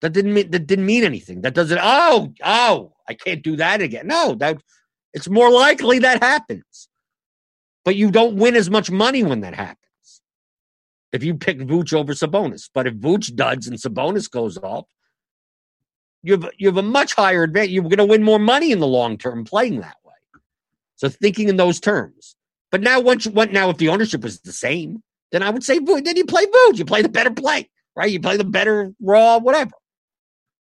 that 0.02 0.14
didn't 0.14 0.34
mean 0.34 0.52
that 0.52 0.68
didn't 0.68 0.86
mean 0.86 1.04
anything. 1.04 1.42
That 1.42 1.54
doesn't 1.54 1.80
oh, 1.82 2.34
oh, 2.44 2.94
I 3.08 3.14
can't 3.14 3.44
do 3.44 3.56
that 3.58 3.82
again. 3.82 4.08
No, 4.08 4.36
that 4.36 4.58
it's 5.14 5.30
more 5.30 5.52
likely 5.52 6.00
that 6.00 6.24
happens. 6.24 6.90
But 7.84 7.96
you 7.96 8.10
don't 8.10 8.38
win 8.38 8.56
as 8.56 8.70
much 8.70 8.90
money 8.90 9.24
when 9.24 9.42
that 9.42 9.54
happens. 9.54 9.80
If 11.14 11.24
you 11.24 11.36
pick 11.36 11.60
Vooch 11.60 11.94
over 11.94 12.14
Sabonis. 12.14 12.70
But 12.74 12.88
if 12.88 12.96
Vooch 12.96 13.34
duds 13.36 13.68
and 13.68 13.78
Sabonis 13.78 14.30
goes 14.30 14.58
off, 14.58 14.86
you 16.26 16.34
have 16.34 16.50
you 16.58 16.68
have 16.68 16.78
a 16.78 16.82
much 16.82 17.14
higher 17.14 17.44
advantage. 17.44 17.70
You're 17.70 17.84
going 17.84 17.98
to 17.98 18.06
win 18.06 18.24
more 18.24 18.40
money 18.40 18.72
in 18.72 18.80
the 18.80 18.88
long 18.88 19.16
term 19.18 19.46
playing 19.46 19.82
that 19.82 19.98
way. 20.04 20.14
So 20.96 21.08
thinking 21.08 21.50
in 21.50 21.58
those 21.58 21.80
terms. 21.80 22.36
But 22.72 22.82
now 22.82 23.00
once 23.00 23.28
went 23.28 23.54
now 23.54 23.70
if 23.70 23.78
the 23.78 23.90
ownership 23.90 24.24
was 24.24 24.40
the 24.42 24.52
same, 24.52 25.04
then 25.32 25.44
I 25.44 25.52
would 25.52 25.64
say 25.64 25.78
then 25.78 26.18
you 26.18 26.26
play 26.26 26.46
Vooch. 26.48 26.80
You 26.80 26.86
play 26.86 27.04
the 27.04 27.10
better 27.10 27.30
play, 27.30 27.70
right? 27.96 28.10
You 28.10 28.20
play 28.20 28.38
the 28.38 28.44
better 28.44 28.92
raw, 29.00 29.38
whatever. 29.38 29.72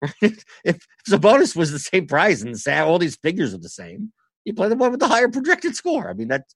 if, 0.22 0.44
if 0.64 1.20
bonus 1.20 1.56
was 1.56 1.72
the 1.72 1.80
same 1.80 2.06
price 2.06 2.42
and 2.42 2.56
all 2.68 3.00
these 3.00 3.16
figures 3.16 3.52
are 3.52 3.58
the 3.58 3.68
same, 3.68 4.12
you 4.44 4.54
play 4.54 4.68
the 4.68 4.76
one 4.76 4.92
with 4.92 5.00
the 5.00 5.08
higher 5.08 5.28
projected 5.28 5.74
score. 5.74 6.08
I 6.08 6.12
mean 6.12 6.28
that's 6.28 6.54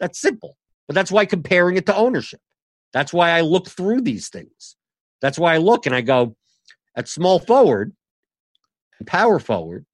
that's 0.00 0.20
simple. 0.20 0.56
But 0.88 0.94
that's 0.94 1.12
why 1.12 1.24
comparing 1.24 1.76
it 1.76 1.86
to 1.86 1.94
ownership. 1.94 2.40
That's 2.92 3.12
why 3.12 3.30
I 3.30 3.42
look 3.42 3.68
through 3.68 4.00
these 4.00 4.28
things. 4.28 4.76
That's 5.22 5.38
why 5.38 5.54
I 5.54 5.58
look 5.58 5.86
and 5.86 5.94
I 5.94 6.00
go 6.00 6.34
at 6.96 7.08
small 7.08 7.38
forward 7.38 7.94
power 9.06 9.38
forward. 9.38 9.84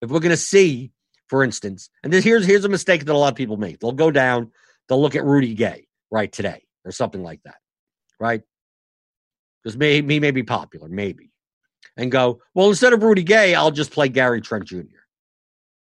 If 0.00 0.10
we're 0.10 0.20
going 0.20 0.30
to 0.30 0.36
see 0.36 0.92
for 1.32 1.42
instance, 1.42 1.88
and 2.04 2.12
this, 2.12 2.22
here's 2.22 2.44
here's 2.44 2.66
a 2.66 2.68
mistake 2.68 3.06
that 3.06 3.12
a 3.14 3.16
lot 3.16 3.32
of 3.32 3.36
people 3.36 3.56
make. 3.56 3.80
They'll 3.80 3.92
go 3.92 4.10
down, 4.10 4.52
they'll 4.86 5.00
look 5.00 5.16
at 5.16 5.24
Rudy 5.24 5.54
Gay 5.54 5.86
right 6.10 6.30
today 6.30 6.62
or 6.84 6.92
something 6.92 7.22
like 7.22 7.40
that, 7.46 7.56
right? 8.20 8.42
Because 9.64 9.78
may, 9.78 10.02
he 10.02 10.20
may 10.20 10.30
be 10.30 10.42
popular, 10.42 10.90
maybe, 10.90 11.30
and 11.96 12.12
go 12.12 12.42
well 12.54 12.68
instead 12.68 12.92
of 12.92 13.02
Rudy 13.02 13.22
Gay, 13.22 13.54
I'll 13.54 13.70
just 13.70 13.92
play 13.92 14.10
Gary 14.10 14.42
Trent 14.42 14.66
Jr. 14.66 14.82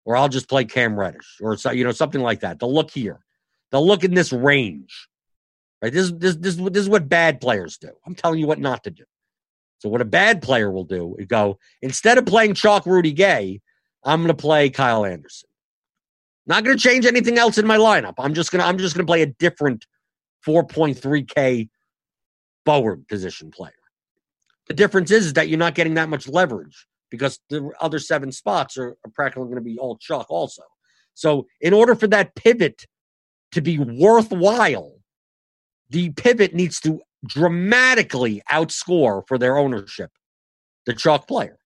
or 0.04 0.14
I'll 0.14 0.28
just 0.28 0.46
play 0.46 0.66
Cam 0.66 0.94
Reddish 0.94 1.38
or 1.40 1.56
so, 1.56 1.70
you 1.70 1.84
know 1.84 1.92
something 1.92 2.20
like 2.20 2.40
that. 2.40 2.60
They'll 2.60 2.74
look 2.74 2.90
here, 2.90 3.20
they'll 3.72 3.86
look 3.86 4.04
in 4.04 4.12
this 4.12 4.34
range, 4.34 5.08
right? 5.80 5.90
This 5.90 6.12
this 6.12 6.36
this 6.36 6.56
this 6.56 6.82
is 6.82 6.90
what 6.90 7.08
bad 7.08 7.40
players 7.40 7.78
do. 7.78 7.92
I'm 8.06 8.14
telling 8.14 8.40
you 8.40 8.46
what 8.46 8.58
not 8.58 8.84
to 8.84 8.90
do. 8.90 9.04
So 9.80 9.88
what 9.88 10.02
a 10.02 10.06
bad 10.06 10.42
player 10.42 10.70
will 10.70 10.84
do 10.84 11.16
is 11.18 11.26
go 11.26 11.58
instead 11.80 12.18
of 12.18 12.26
playing 12.26 12.54
chalk 12.54 12.84
Rudy 12.84 13.12
Gay, 13.12 13.60
I'm 14.04 14.20
going 14.20 14.28
to 14.28 14.34
play 14.34 14.68
Kyle 14.68 15.06
Anderson. 15.06 15.48
Not 16.46 16.64
going 16.64 16.76
to 16.76 16.82
change 16.82 17.06
anything 17.06 17.38
else 17.38 17.56
in 17.56 17.66
my 17.66 17.78
lineup. 17.78 18.14
I'm 18.18 18.34
just 18.34 18.52
going 18.52 18.60
to 18.60 18.66
I'm 18.66 18.76
just 18.76 18.94
going 18.94 19.06
to 19.06 19.10
play 19.10 19.22
a 19.22 19.26
different 19.26 19.86
4.3k 20.46 21.70
forward 22.66 23.08
position 23.08 23.50
player. 23.50 23.72
The 24.68 24.74
difference 24.74 25.10
is, 25.10 25.26
is 25.26 25.32
that 25.32 25.48
you're 25.48 25.58
not 25.58 25.74
getting 25.74 25.94
that 25.94 26.10
much 26.10 26.28
leverage 26.28 26.86
because 27.10 27.40
the 27.48 27.70
other 27.80 27.98
seven 27.98 28.30
spots 28.32 28.76
are, 28.76 28.96
are 29.04 29.10
practically 29.14 29.44
going 29.44 29.56
to 29.56 29.62
be 29.62 29.78
all 29.78 29.96
chalk 29.96 30.30
also. 30.30 30.62
So 31.14 31.46
in 31.60 31.72
order 31.72 31.94
for 31.94 32.06
that 32.08 32.34
pivot 32.34 32.86
to 33.52 33.62
be 33.62 33.78
worthwhile, 33.78 34.92
the 35.88 36.10
pivot 36.10 36.54
needs 36.54 36.80
to 36.80 37.00
dramatically 37.26 38.42
outscore 38.50 39.22
for 39.26 39.38
their 39.38 39.56
ownership 39.58 40.10
the 40.86 40.94
chalk 40.94 41.28
player. 41.28 41.58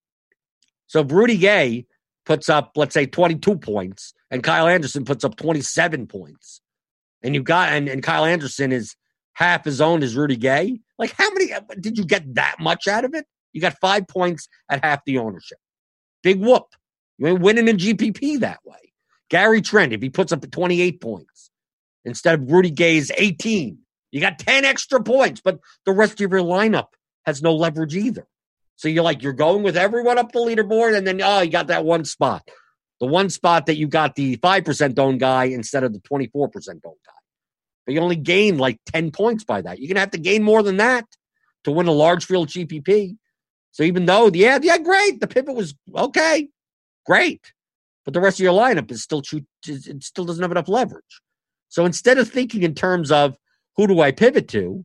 So 0.86 1.00
if 1.00 1.10
Rudy 1.10 1.36
Gay 1.36 1.86
puts 2.26 2.48
up, 2.48 2.72
let's 2.76 2.94
say, 2.94 3.06
22 3.06 3.58
points, 3.58 4.12
and 4.30 4.42
Kyle 4.42 4.66
Anderson 4.66 5.04
puts 5.04 5.24
up 5.24 5.36
27 5.36 6.06
points, 6.06 6.60
and 7.22 7.34
you 7.34 7.42
got 7.42 7.72
and, 7.72 7.88
and 7.88 8.02
Kyle 8.02 8.24
Anderson 8.24 8.72
is 8.72 8.96
half 9.34 9.66
as 9.66 9.80
owned 9.80 10.02
as 10.02 10.16
Rudy 10.16 10.36
Gay. 10.36 10.80
Like, 10.98 11.14
how 11.16 11.30
many 11.32 11.52
uh, 11.52 11.60
did 11.80 11.96
you 11.98 12.04
get 12.04 12.34
that 12.34 12.56
much 12.60 12.86
out 12.86 13.04
of 13.04 13.14
it? 13.14 13.26
You 13.52 13.60
got 13.60 13.76
five 13.80 14.06
points 14.08 14.48
at 14.68 14.84
half 14.84 15.04
the 15.04 15.18
ownership. 15.18 15.58
Big 16.22 16.40
whoop. 16.40 16.66
You 17.18 17.28
ain't 17.28 17.40
winning 17.40 17.68
in 17.68 17.76
GPP 17.76 18.40
that 18.40 18.58
way. 18.64 18.92
Gary 19.30 19.62
Trent, 19.62 19.92
if 19.92 20.02
he 20.02 20.10
puts 20.10 20.32
up 20.32 20.48
28 20.48 21.00
points 21.00 21.50
instead 22.04 22.40
of 22.40 22.50
Rudy 22.50 22.70
Gay's 22.70 23.10
18, 23.16 23.78
you 24.14 24.20
got 24.20 24.38
10 24.38 24.64
extra 24.64 25.02
points, 25.02 25.40
but 25.40 25.58
the 25.84 25.92
rest 25.92 26.14
of 26.14 26.20
your 26.20 26.40
lineup 26.40 26.86
has 27.26 27.42
no 27.42 27.54
leverage 27.54 27.96
either. 27.96 28.28
So 28.76 28.86
you're 28.86 29.02
like, 29.02 29.22
you're 29.22 29.32
going 29.32 29.64
with 29.64 29.76
everyone 29.76 30.18
up 30.18 30.30
the 30.30 30.38
leaderboard, 30.38 30.96
and 30.96 31.04
then, 31.04 31.20
oh, 31.20 31.40
you 31.40 31.50
got 31.50 31.66
that 31.66 31.84
one 31.84 32.04
spot. 32.04 32.48
The 33.00 33.06
one 33.06 33.28
spot 33.28 33.66
that 33.66 33.76
you 33.76 33.88
got 33.88 34.14
the 34.14 34.36
5% 34.36 34.98
owned 35.00 35.18
guy 35.18 35.46
instead 35.46 35.82
of 35.82 35.92
the 35.92 35.98
24% 35.98 36.32
owned 36.32 36.80
guy. 36.82 37.12
But 37.84 37.94
you 37.94 38.00
only 38.00 38.14
gain 38.14 38.56
like 38.56 38.78
10 38.86 39.10
points 39.10 39.42
by 39.42 39.62
that. 39.62 39.80
You're 39.80 39.88
going 39.88 39.96
to 39.96 40.00
have 40.00 40.12
to 40.12 40.18
gain 40.18 40.44
more 40.44 40.62
than 40.62 40.76
that 40.76 41.06
to 41.64 41.72
win 41.72 41.88
a 41.88 41.92
large 41.92 42.24
field 42.24 42.48
GPP. 42.48 43.16
So 43.72 43.82
even 43.82 44.06
though, 44.06 44.30
yeah, 44.32 44.60
yeah, 44.62 44.78
great. 44.78 45.20
The 45.20 45.26
pivot 45.26 45.56
was 45.56 45.74
okay, 45.92 46.48
great. 47.04 47.52
But 48.04 48.14
the 48.14 48.20
rest 48.20 48.38
of 48.38 48.44
your 48.44 48.54
lineup 48.54 48.92
is 48.92 49.02
still, 49.02 49.22
it 49.66 50.04
still 50.04 50.24
doesn't 50.24 50.42
have 50.42 50.52
enough 50.52 50.68
leverage. 50.68 51.20
So 51.68 51.84
instead 51.84 52.18
of 52.18 52.30
thinking 52.30 52.62
in 52.62 52.74
terms 52.76 53.10
of 53.10 53.36
who 53.76 53.86
do 53.86 54.00
I 54.00 54.12
pivot 54.12 54.48
to, 54.48 54.84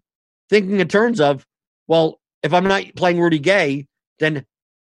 thinking 0.49 0.79
in 0.79 0.87
terms 0.87 1.19
of, 1.19 1.45
well, 1.87 2.19
if 2.43 2.53
I'm 2.53 2.65
not 2.65 2.83
playing 2.95 3.19
Rudy 3.19 3.39
Gay, 3.39 3.87
then 4.19 4.45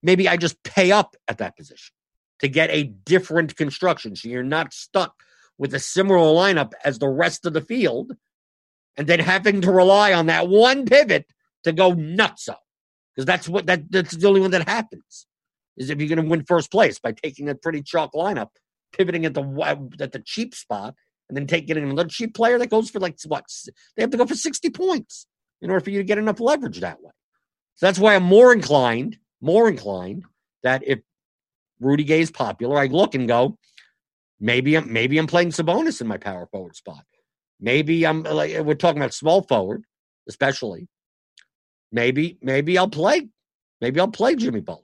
maybe 0.04 0.28
I 0.28 0.38
just 0.38 0.62
pay 0.64 0.92
up 0.92 1.16
at 1.28 1.40
that 1.40 1.58
position 1.58 1.94
to 2.40 2.48
get 2.48 2.70
a 2.70 2.84
different 2.84 3.56
construction. 3.56 4.16
So 4.16 4.30
you're 4.30 4.44
not 4.44 4.74
stuck 4.74 5.14
with 5.58 5.74
a 5.74 5.80
similar 5.80 6.20
lineup 6.20 6.74
as 6.86 7.00
the 7.00 7.10
rest 7.10 7.46
of 7.46 7.54
the 7.54 7.62
field 7.62 8.14
and 8.96 9.08
then 9.08 9.20
having 9.20 9.62
to 9.62 9.72
rely 9.72 10.14
on 10.14 10.28
that 10.28 10.48
one 10.48 10.86
pivot 10.86 11.26
to 11.64 11.72
go 11.72 11.94
nuts 11.94 12.50
up. 12.50 12.62
Because 13.16 13.26
that's 13.26 13.50
what 13.50 13.66
that 13.66 13.92
that's 13.92 14.16
the 14.16 14.28
only 14.28 14.42
one 14.42 14.52
that 14.52 14.68
happens. 14.68 15.26
Is 15.76 15.90
if 15.90 16.00
you're 16.00 16.10
going 16.10 16.24
to 16.24 16.30
win 16.30 16.44
first 16.46 16.72
place 16.72 17.00
by 17.00 17.12
taking 17.12 17.50
a 17.50 17.56
pretty 17.56 17.82
chalk 17.82 18.14
lineup, 18.14 18.50
pivoting 18.96 19.26
at 19.26 19.34
the 19.34 19.42
at 20.00 20.12
the 20.12 20.22
cheap 20.24 20.54
spot, 20.54 20.94
and 21.30 21.38
then 21.38 21.48
taking 21.48 21.78
another 21.78 22.08
cheap 22.08 22.34
player 22.34 22.58
that 22.58 22.70
goes 22.70 22.90
for 22.90 23.00
like 23.00 23.18
what 23.26 23.46
they 23.96 24.04
have 24.04 24.12
to 24.12 24.18
go 24.18 24.26
for 24.26 24.36
60 24.36 24.70
points 24.70 25.28
in 25.62 25.70
order 25.70 25.84
for 25.84 25.90
you 25.90 26.00
to 26.00 26.04
get 26.04 26.18
enough 26.18 26.40
leverage 26.40 26.80
that 26.80 27.02
way. 27.02 27.12
So 27.76 27.86
that's 27.86 28.00
why 28.00 28.16
I'm 28.16 28.24
more 28.24 28.54
inclined, 28.54 29.18
more 29.42 29.68
inclined 29.68 30.24
that 30.64 30.84
if 30.86 31.00
Rudy 31.80 32.04
Gay 32.04 32.22
is 32.22 32.32
popular, 32.32 32.78
I 32.78 32.88
look 32.88 33.14
and 33.14 33.28
go, 33.28 33.58
maybe 34.40 34.76
I'm 34.76 34.92
maybe 34.92 35.18
I'm 35.18 35.28
playing 35.28 35.52
Sabonis 35.52 36.02
in 36.02 36.08
my 36.08 36.18
power 36.18 36.48
forward 36.48 36.76
spot. 36.76 37.04
Maybe 37.60 38.06
I'm 38.06 38.24
like 38.24 38.58
we're 38.60 38.76
talking 38.76 39.02
about 39.02 39.14
small 39.14 39.44
forward, 39.44 39.84
especially. 40.28 40.88
Maybe 41.92 42.38
maybe 42.42 42.78
I'll 42.78 42.90
play. 42.90 43.30
Maybe 43.80 44.00
I'll 44.00 44.08
play 44.08 44.36
Jimmy 44.36 44.62
Butler. 44.62 44.84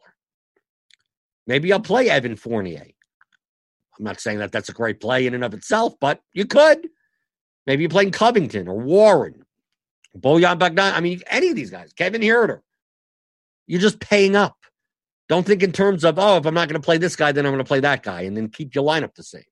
Maybe 1.47 1.73
I'll 1.73 1.79
play 1.79 2.09
Evan 2.09 2.35
Fournier. 2.35 2.87
I'm 3.97 4.05
not 4.05 4.19
saying 4.19 4.39
that 4.39 4.51
that's 4.51 4.69
a 4.69 4.73
great 4.73 4.99
play 4.99 5.27
in 5.27 5.33
and 5.33 5.43
of 5.43 5.53
itself, 5.53 5.93
but 5.99 6.19
you 6.33 6.45
could. 6.45 6.87
Maybe 7.67 7.83
you're 7.83 7.89
playing 7.89 8.11
Covington 8.11 8.67
or 8.67 8.79
Warren, 8.79 9.45
Bojan 10.17 10.59
Bogdan. 10.59 10.93
I 10.93 10.99
mean, 10.99 11.21
any 11.27 11.49
of 11.49 11.55
these 11.55 11.71
guys, 11.71 11.93
Kevin 11.93 12.21
Huerter. 12.21 12.59
You're 13.67 13.79
just 13.79 13.99
paying 13.99 14.35
up. 14.35 14.57
Don't 15.29 15.45
think 15.45 15.63
in 15.63 15.71
terms 15.71 16.03
of, 16.03 16.19
oh, 16.19 16.37
if 16.37 16.45
I'm 16.45 16.53
not 16.53 16.67
going 16.67 16.81
to 16.81 16.85
play 16.85 16.97
this 16.97 17.15
guy, 17.15 17.31
then 17.31 17.45
I'm 17.45 17.53
going 17.53 17.63
to 17.63 17.67
play 17.67 17.79
that 17.79 18.03
guy, 18.03 18.21
and 18.21 18.35
then 18.35 18.49
keep 18.49 18.75
your 18.75 18.83
lineup 18.83 19.15
the 19.15 19.23
same. 19.23 19.43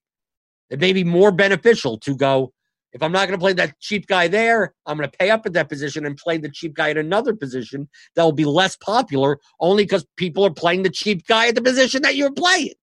It 0.70 0.80
may 0.80 0.92
be 0.92 1.04
more 1.04 1.32
beneficial 1.32 1.98
to 2.00 2.16
go, 2.16 2.52
if 2.94 3.02
I'm 3.02 3.12
not 3.12 3.28
going 3.28 3.40
to 3.40 3.44
play 3.44 3.54
that 3.54 3.80
cheap 3.80 4.08
guy 4.08 4.28
there, 4.28 4.74
I'm 4.86 4.98
going 4.98 5.10
to 5.10 5.18
pay 5.18 5.30
up 5.30 5.46
at 5.46 5.54
that 5.54 5.70
position 5.70 6.06
and 6.06 6.18
play 6.18 6.38
the 6.38 6.52
cheap 6.52 6.74
guy 6.74 6.90
at 6.90 6.98
another 6.98 7.34
position 7.34 7.88
that 8.16 8.24
will 8.24 8.32
be 8.34 8.46
less 8.46 8.76
popular 8.76 9.40
only 9.60 9.84
because 9.84 10.06
people 10.18 10.46
are 10.46 10.54
playing 10.54 10.84
the 10.84 10.90
cheap 10.90 11.26
guy 11.26 11.48
at 11.48 11.56
the 11.56 11.62
position 11.62 12.02
that 12.02 12.16
you're 12.16 12.34
playing. 12.34 12.74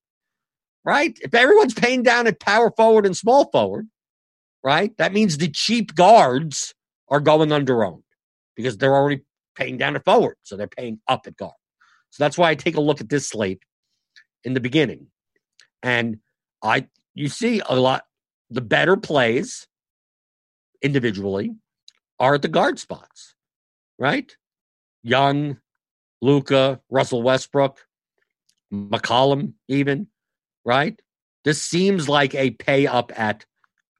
Right? 0.84 1.18
If 1.20 1.34
everyone's 1.34 1.74
paying 1.74 2.02
down 2.02 2.26
at 2.26 2.40
power 2.40 2.70
forward 2.70 3.04
and 3.04 3.16
small 3.16 3.50
forward, 3.50 3.88
right? 4.64 4.96
That 4.98 5.12
means 5.12 5.36
the 5.36 5.48
cheap 5.48 5.94
guards 5.94 6.74
are 7.08 7.20
going 7.20 7.52
under 7.52 7.84
owned 7.84 8.04
because 8.56 8.78
they're 8.78 8.94
already 8.94 9.22
paying 9.54 9.76
down 9.76 9.96
at 9.96 10.04
forward. 10.04 10.36
So 10.42 10.56
they're 10.56 10.66
paying 10.66 11.00
up 11.08 11.26
at 11.26 11.36
guard. 11.36 11.52
So 12.10 12.22
that's 12.24 12.38
why 12.38 12.50
I 12.50 12.54
take 12.54 12.76
a 12.76 12.80
look 12.80 13.00
at 13.00 13.08
this 13.08 13.28
slate 13.28 13.62
in 14.44 14.54
the 14.54 14.60
beginning. 14.60 15.08
And 15.82 16.18
I 16.62 16.88
you 17.18 17.28
see 17.28 17.60
a 17.68 17.74
lot, 17.74 18.04
the 18.48 18.60
better 18.60 18.96
plays 18.96 19.66
individually 20.80 21.50
are 22.20 22.34
at 22.34 22.42
the 22.42 22.48
guard 22.48 22.78
spots, 22.78 23.34
right? 23.98 24.36
Young, 25.02 25.58
Luka, 26.22 26.80
Russell 26.88 27.22
Westbrook, 27.22 27.80
McCollum, 28.72 29.54
even, 29.66 30.06
right? 30.68 31.00
This 31.44 31.62
seems 31.62 32.10
like 32.10 32.34
a 32.34 32.50
pay 32.50 32.86
up 32.86 33.10
at 33.18 33.46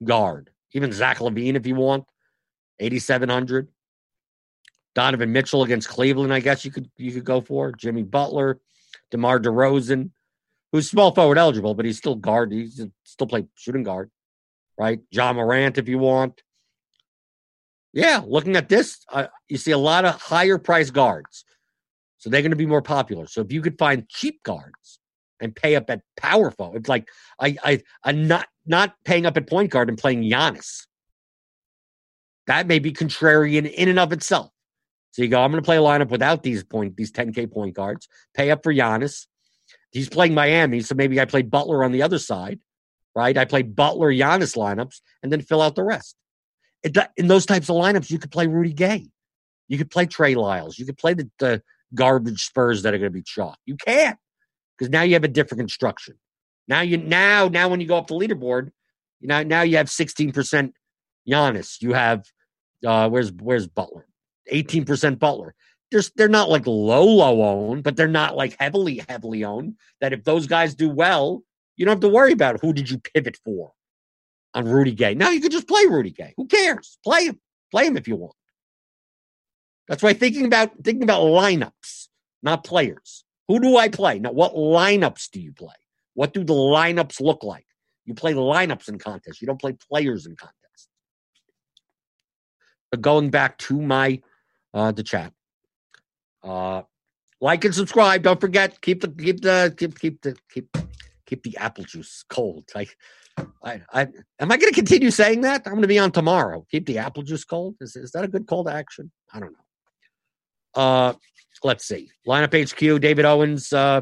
guard. 0.03 0.51
Even 0.73 0.91
Zach 0.91 1.17
LaVine, 1.17 1.55
if 1.55 1.65
you 1.65 1.73
want, 1.73 2.05
8,700. 2.79 3.67
Donovan 4.93 5.31
Mitchell 5.31 5.63
against 5.63 5.89
Cleveland, 5.89 6.31
I 6.31 6.41
guess 6.41 6.63
you 6.63 6.69
could 6.71 6.89
you 6.95 7.11
could 7.11 7.25
go 7.25 7.41
for. 7.41 7.71
Jimmy 7.71 8.03
Butler, 8.03 8.59
DeMar 9.09 9.39
DeRozan, 9.39 10.11
who's 10.71 10.89
small 10.89 11.13
forward 11.13 11.39
eligible, 11.39 11.73
but 11.73 11.85
he's 11.85 11.97
still 11.97 12.15
guard. 12.15 12.51
He's 12.51 12.79
still 13.03 13.27
play 13.27 13.47
shooting 13.55 13.83
guard, 13.83 14.11
right? 14.77 14.99
Ja 15.09 15.33
Morant, 15.33 15.79
if 15.79 15.89
you 15.89 15.97
want. 15.97 16.43
Yeah, 17.93 18.21
looking 18.27 18.55
at 18.55 18.69
this, 18.69 18.99
uh, 19.11 19.27
you 19.47 19.57
see 19.57 19.71
a 19.71 19.77
lot 19.77 20.05
of 20.05 20.21
higher 20.21 20.59
price 20.59 20.91
guards. 20.91 21.45
So 22.17 22.29
they're 22.29 22.43
going 22.43 22.51
to 22.51 22.57
be 22.57 22.67
more 22.67 22.83
popular. 22.83 23.25
So 23.25 23.41
if 23.41 23.51
you 23.51 23.61
could 23.61 23.79
find 23.79 24.07
cheap 24.07 24.43
guards 24.43 24.98
and 25.41 25.55
pay 25.55 25.75
up 25.75 25.89
at 25.89 26.01
power 26.17 26.51
forward, 26.51 26.77
it's 26.77 26.89
like 26.89 27.07
I 27.39 27.57
I 27.63 27.81
I'm 28.03 28.27
not 28.27 28.47
not 28.65 28.95
paying 29.05 29.25
up 29.25 29.37
at 29.37 29.47
point 29.47 29.71
guard 29.71 29.89
and 29.89 29.97
playing 29.97 30.23
Giannis. 30.23 30.85
That 32.47 32.67
may 32.67 32.79
be 32.79 32.91
contrarian 32.91 33.71
in 33.71 33.89
and 33.89 33.99
of 33.99 34.11
itself. 34.11 34.51
So 35.11 35.23
you 35.23 35.27
go, 35.27 35.41
I'm 35.41 35.51
going 35.51 35.61
to 35.61 35.65
play 35.65 35.77
a 35.77 35.81
lineup 35.81 36.09
without 36.09 36.43
these 36.43 36.63
point 36.63 36.95
these 36.95 37.11
10k 37.11 37.51
point 37.51 37.75
guards. 37.75 38.07
Pay 38.33 38.51
up 38.51 38.63
for 38.63 38.73
Giannis. 38.73 39.27
He's 39.91 40.09
playing 40.09 40.33
Miami, 40.33 40.81
so 40.81 40.95
maybe 40.95 41.19
I 41.19 41.25
play 41.25 41.41
Butler 41.41 41.83
on 41.83 41.91
the 41.91 42.03
other 42.03 42.19
side, 42.19 42.59
right? 43.15 43.35
I 43.37 43.45
play 43.45 43.63
Butler 43.63 44.11
Giannis 44.11 44.55
lineups 44.55 45.01
and 45.23 45.31
then 45.31 45.41
fill 45.41 45.61
out 45.61 45.75
the 45.75 45.83
rest. 45.83 46.15
in 47.17 47.27
those 47.27 47.45
types 47.45 47.69
of 47.69 47.75
lineups, 47.75 48.11
you 48.11 48.19
could 48.19 48.31
play 48.31 48.47
Rudy 48.47 48.73
Gay. 48.73 49.09
You 49.67 49.77
could 49.77 49.91
play 49.91 50.05
Trey 50.05 50.35
Lyles. 50.35 50.77
You 50.77 50.85
could 50.85 50.97
play 50.97 51.13
the, 51.15 51.29
the 51.39 51.63
garbage 51.95 52.45
Spurs 52.45 52.83
that 52.83 52.93
are 52.93 52.97
going 52.97 53.11
to 53.11 53.17
be 53.17 53.23
chalk. 53.23 53.57
You 53.65 53.75
can't 53.75 54.17
because 54.79 54.89
now 54.89 55.01
you 55.01 55.13
have 55.13 55.25
a 55.25 55.29
different 55.29 55.59
construction. 55.59 56.15
Now 56.67 56.81
you 56.81 56.97
now 56.97 57.49
now 57.49 57.67
when 57.67 57.81
you 57.81 57.87
go 57.87 57.97
up 57.97 58.07
the 58.07 58.15
leaderboard, 58.15 58.71
you 59.19 59.27
know 59.27 59.43
now 59.43 59.63
you 59.63 59.77
have 59.77 59.87
16% 59.87 60.71
Giannis. 61.27 61.81
You 61.81 61.93
have 61.93 62.23
uh 62.85 63.09
where's 63.09 63.31
where's 63.31 63.67
Butler? 63.67 64.07
18% 64.51 65.19
Butler. 65.19 65.53
They're, 65.91 66.01
they're 66.15 66.27
not 66.27 66.49
like 66.49 66.67
low, 66.67 67.03
low 67.03 67.41
owned, 67.41 67.83
but 67.83 67.95
they're 67.95 68.07
not 68.07 68.35
like 68.35 68.55
heavily, 68.59 69.03
heavily 69.09 69.43
owned. 69.43 69.75
That 70.01 70.13
if 70.13 70.23
those 70.23 70.45
guys 70.45 70.75
do 70.75 70.89
well, 70.89 71.43
you 71.75 71.85
don't 71.85 71.93
have 71.93 72.01
to 72.01 72.09
worry 72.09 72.31
about 72.31 72.61
who 72.61 72.73
did 72.73 72.89
you 72.89 72.99
pivot 72.99 73.37
for 73.43 73.71
on 74.53 74.65
Rudy 74.67 74.93
Gay. 74.93 75.15
Now 75.15 75.29
you 75.29 75.41
could 75.41 75.51
just 75.51 75.67
play 75.67 75.85
Rudy 75.85 76.11
Gay. 76.11 76.33
Who 76.37 76.45
cares? 76.47 76.97
Play 77.03 77.25
him. 77.25 77.39
Play 77.71 77.87
him 77.87 77.97
if 77.97 78.07
you 78.07 78.15
want. 78.15 78.35
That's 79.87 80.03
why 80.03 80.13
thinking 80.13 80.45
about 80.45 80.71
thinking 80.83 81.03
about 81.03 81.23
lineups, 81.23 82.09
not 82.43 82.63
players. 82.63 83.23
Who 83.49 83.59
do 83.59 83.77
I 83.77 83.89
play? 83.89 84.19
Now, 84.19 84.31
what 84.31 84.53
lineups 84.53 85.31
do 85.31 85.41
you 85.41 85.51
play? 85.51 85.75
What 86.13 86.33
do 86.33 86.43
the 86.43 86.53
lineups 86.53 87.19
look 87.19 87.43
like? 87.43 87.65
You 88.05 88.13
play 88.13 88.33
lineups 88.33 88.87
in 88.89 88.99
contests. 88.99 89.41
You 89.41 89.47
don't 89.47 89.59
play 89.59 89.73
players 89.73 90.27
in 90.27 90.35
contests. 90.35 90.87
But 92.91 93.01
going 93.01 93.31
back 93.31 93.57
to 93.59 93.81
my 93.81 94.21
uh, 94.73 94.91
the 94.91 95.03
chat. 95.03 95.33
Uh, 96.43 96.83
like 97.41 97.65
and 97.65 97.73
subscribe. 97.73 98.21
Don't 98.21 98.39
forget. 98.39 98.79
Keep 98.81 99.01
the 99.01 99.07
keep 99.09 99.41
the 99.41 99.73
keep 99.75 99.99
keep 99.99 100.21
the 100.21 100.35
keep 100.51 100.77
keep 101.25 101.43
the 101.43 101.57
apple 101.57 101.85
juice 101.85 102.23
cold. 102.29 102.65
Like, 102.75 102.95
I, 103.63 103.81
I 103.91 104.01
am 104.39 104.51
I 104.51 104.57
going 104.57 104.71
to 104.71 104.75
continue 104.75 105.09
saying 105.09 105.41
that? 105.41 105.63
I'm 105.65 105.73
going 105.73 105.81
to 105.81 105.87
be 105.87 105.99
on 105.99 106.11
tomorrow. 106.11 106.65
Keep 106.69 106.85
the 106.85 106.99
apple 106.99 107.23
juice 107.23 107.45
cold. 107.45 107.75
Is 107.81 107.95
is 107.95 108.11
that 108.11 108.23
a 108.23 108.27
good 108.27 108.45
call 108.45 108.63
to 108.65 108.71
action? 108.71 109.11
I 109.33 109.39
don't 109.39 109.53
know. 109.53 110.81
Uh, 110.81 111.13
let's 111.63 111.87
see. 111.87 112.09
Lineup 112.27 112.69
HQ. 112.69 113.01
David 113.01 113.25
Owens. 113.25 113.71
Uh, 113.73 114.01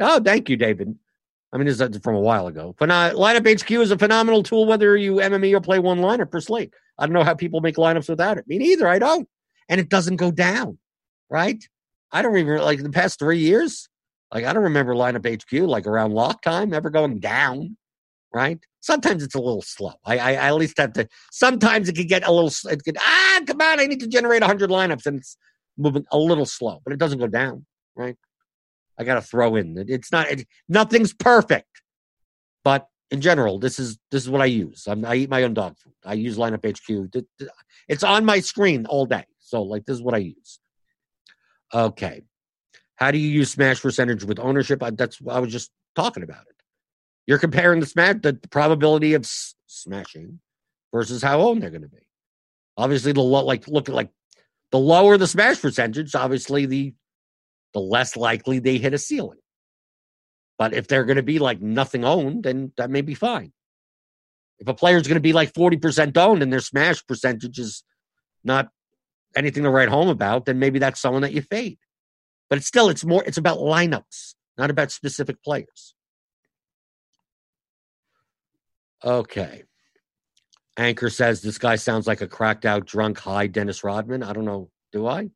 oh, 0.00 0.20
thank 0.20 0.48
you, 0.48 0.56
David. 0.56 0.94
I 1.52 1.56
mean, 1.56 1.66
this 1.66 1.80
is 1.80 1.98
from 2.02 2.14
a 2.14 2.20
while 2.20 2.46
ago. 2.46 2.74
Lineup 2.80 3.60
HQ 3.60 3.70
is 3.72 3.90
a 3.90 3.98
phenomenal 3.98 4.42
tool, 4.42 4.66
whether 4.66 4.96
you 4.96 5.14
MME 5.14 5.52
or 5.54 5.60
play 5.60 5.80
one 5.80 5.98
lineup 5.98 6.30
per 6.30 6.40
slate. 6.40 6.72
I 6.98 7.06
don't 7.06 7.12
know 7.12 7.24
how 7.24 7.34
people 7.34 7.60
make 7.60 7.76
lineups 7.76 8.08
without 8.08 8.38
it. 8.38 8.46
Me 8.46 8.58
neither. 8.58 8.86
I 8.86 8.98
don't 8.98 9.28
and 9.70 9.80
it 9.80 9.88
doesn't 9.88 10.16
go 10.16 10.30
down, 10.30 10.78
right? 11.30 11.64
I 12.12 12.20
don't 12.20 12.36
even 12.36 12.58
like 12.58 12.82
the 12.82 12.90
past 12.90 13.18
three 13.18 13.38
years. 13.38 13.88
Like 14.34 14.44
I 14.44 14.52
don't 14.52 14.64
remember 14.64 14.94
lineup 14.94 15.26
HQ 15.26 15.66
like 15.68 15.86
around 15.86 16.12
lock 16.12 16.42
time 16.42 16.74
ever 16.74 16.90
going 16.90 17.20
down, 17.20 17.76
right? 18.34 18.58
Sometimes 18.80 19.22
it's 19.22 19.34
a 19.34 19.40
little 19.40 19.62
slow. 19.62 19.94
I, 20.04 20.18
I, 20.18 20.30
I 20.30 20.48
at 20.48 20.56
least 20.56 20.78
have 20.78 20.92
to. 20.94 21.08
Sometimes 21.30 21.88
it 21.88 21.96
could 21.96 22.08
get 22.08 22.26
a 22.26 22.32
little. 22.32 22.52
It 22.70 22.84
could 22.84 22.98
ah 22.98 23.40
come 23.46 23.60
on. 23.60 23.80
I 23.80 23.86
need 23.86 24.00
to 24.00 24.08
generate 24.08 24.42
hundred 24.42 24.70
lineups 24.70 25.06
and 25.06 25.18
it's 25.18 25.36
moving 25.76 26.04
a 26.12 26.18
little 26.18 26.46
slow, 26.46 26.80
but 26.84 26.92
it 26.92 26.98
doesn't 26.98 27.18
go 27.18 27.26
down, 27.26 27.66
right? 27.96 28.16
I 28.98 29.04
got 29.04 29.14
to 29.14 29.22
throw 29.22 29.56
in. 29.56 29.76
It's 29.88 30.12
not. 30.12 30.30
It, 30.30 30.46
nothing's 30.68 31.12
perfect, 31.12 31.82
but 32.64 32.86
in 33.10 33.20
general, 33.20 33.58
this 33.58 33.78
is 33.78 33.98
this 34.10 34.22
is 34.22 34.30
what 34.30 34.42
I 34.42 34.46
use. 34.46 34.84
I'm, 34.86 35.04
i 35.04 35.14
eat 35.14 35.30
my 35.30 35.42
own 35.42 35.54
dog 35.54 35.76
food. 35.78 35.94
I 36.04 36.14
use 36.14 36.36
lineup 36.36 36.64
HQ. 36.64 37.24
It's 37.88 38.04
on 38.04 38.24
my 38.24 38.40
screen 38.40 38.86
all 38.86 39.06
day. 39.06 39.24
So, 39.38 39.62
like, 39.62 39.84
this 39.86 39.94
is 39.94 40.02
what 40.02 40.14
I 40.14 40.18
use. 40.18 40.60
Okay. 41.74 42.22
How 42.96 43.10
do 43.10 43.18
you 43.18 43.28
use 43.28 43.50
smash 43.50 43.80
percentage 43.80 44.24
with 44.24 44.38
ownership? 44.38 44.82
I, 44.82 44.90
that's 44.90 45.18
I 45.28 45.40
was 45.40 45.50
just 45.50 45.70
talking 45.96 46.22
about 46.22 46.42
it. 46.42 46.56
You're 47.26 47.38
comparing 47.38 47.80
the 47.80 47.86
smash, 47.86 48.16
the 48.22 48.34
probability 48.50 49.14
of 49.14 49.22
s- 49.22 49.54
smashing 49.66 50.40
versus 50.92 51.22
how 51.22 51.40
owned 51.40 51.62
they're 51.62 51.70
going 51.70 51.82
to 51.82 51.88
be. 51.88 52.06
Obviously, 52.76 53.12
the 53.12 53.22
like 53.22 53.66
look 53.66 53.88
at 53.88 53.94
like 53.94 54.10
the 54.72 54.78
lower 54.78 55.16
the 55.16 55.26
smash 55.26 55.60
percentage, 55.60 56.14
obviously 56.14 56.66
the 56.66 56.94
the 57.72 57.80
less 57.80 58.16
likely 58.16 58.58
they 58.58 58.78
hit 58.78 58.94
a 58.94 58.98
ceiling. 58.98 59.38
But 60.58 60.74
if 60.74 60.88
they're 60.88 61.04
going 61.04 61.16
to 61.16 61.22
be 61.22 61.38
like 61.38 61.60
nothing 61.60 62.04
owned, 62.04 62.44
then 62.44 62.72
that 62.76 62.90
may 62.90 63.00
be 63.00 63.14
fine. 63.14 63.52
If 64.58 64.68
a 64.68 64.74
player 64.74 64.96
is 64.96 65.06
going 65.06 65.14
to 65.14 65.20
be 65.20 65.32
like 65.32 65.52
40% 65.54 66.16
owned 66.16 66.42
and 66.42 66.52
their 66.52 66.60
smash 66.60 67.04
percentage 67.06 67.58
is 67.58 67.82
not 68.44 68.68
anything 69.34 69.62
to 69.62 69.70
write 69.70 69.88
home 69.88 70.08
about, 70.08 70.44
then 70.44 70.58
maybe 70.58 70.78
that's 70.78 71.00
someone 71.00 71.22
that 71.22 71.32
you 71.32 71.40
fade. 71.40 71.78
But 72.50 72.58
it's 72.58 72.66
still, 72.66 72.90
it's 72.90 73.04
more, 73.04 73.24
it's 73.24 73.38
about 73.38 73.58
lineups, 73.58 74.34
not 74.58 74.70
about 74.70 74.90
specific 74.90 75.42
players. 75.42 75.94
Okay. 79.02 79.64
Anchor 80.80 81.10
says 81.10 81.42
this 81.42 81.58
guy 81.58 81.76
sounds 81.76 82.06
like 82.06 82.22
a 82.22 82.26
cracked 82.26 82.64
out, 82.64 82.86
drunk, 82.86 83.18
high 83.18 83.46
Dennis 83.46 83.84
Rodman. 83.84 84.22
I 84.22 84.32
don't 84.32 84.46
know. 84.46 84.70
Do 84.92 85.06
I? 85.06 85.30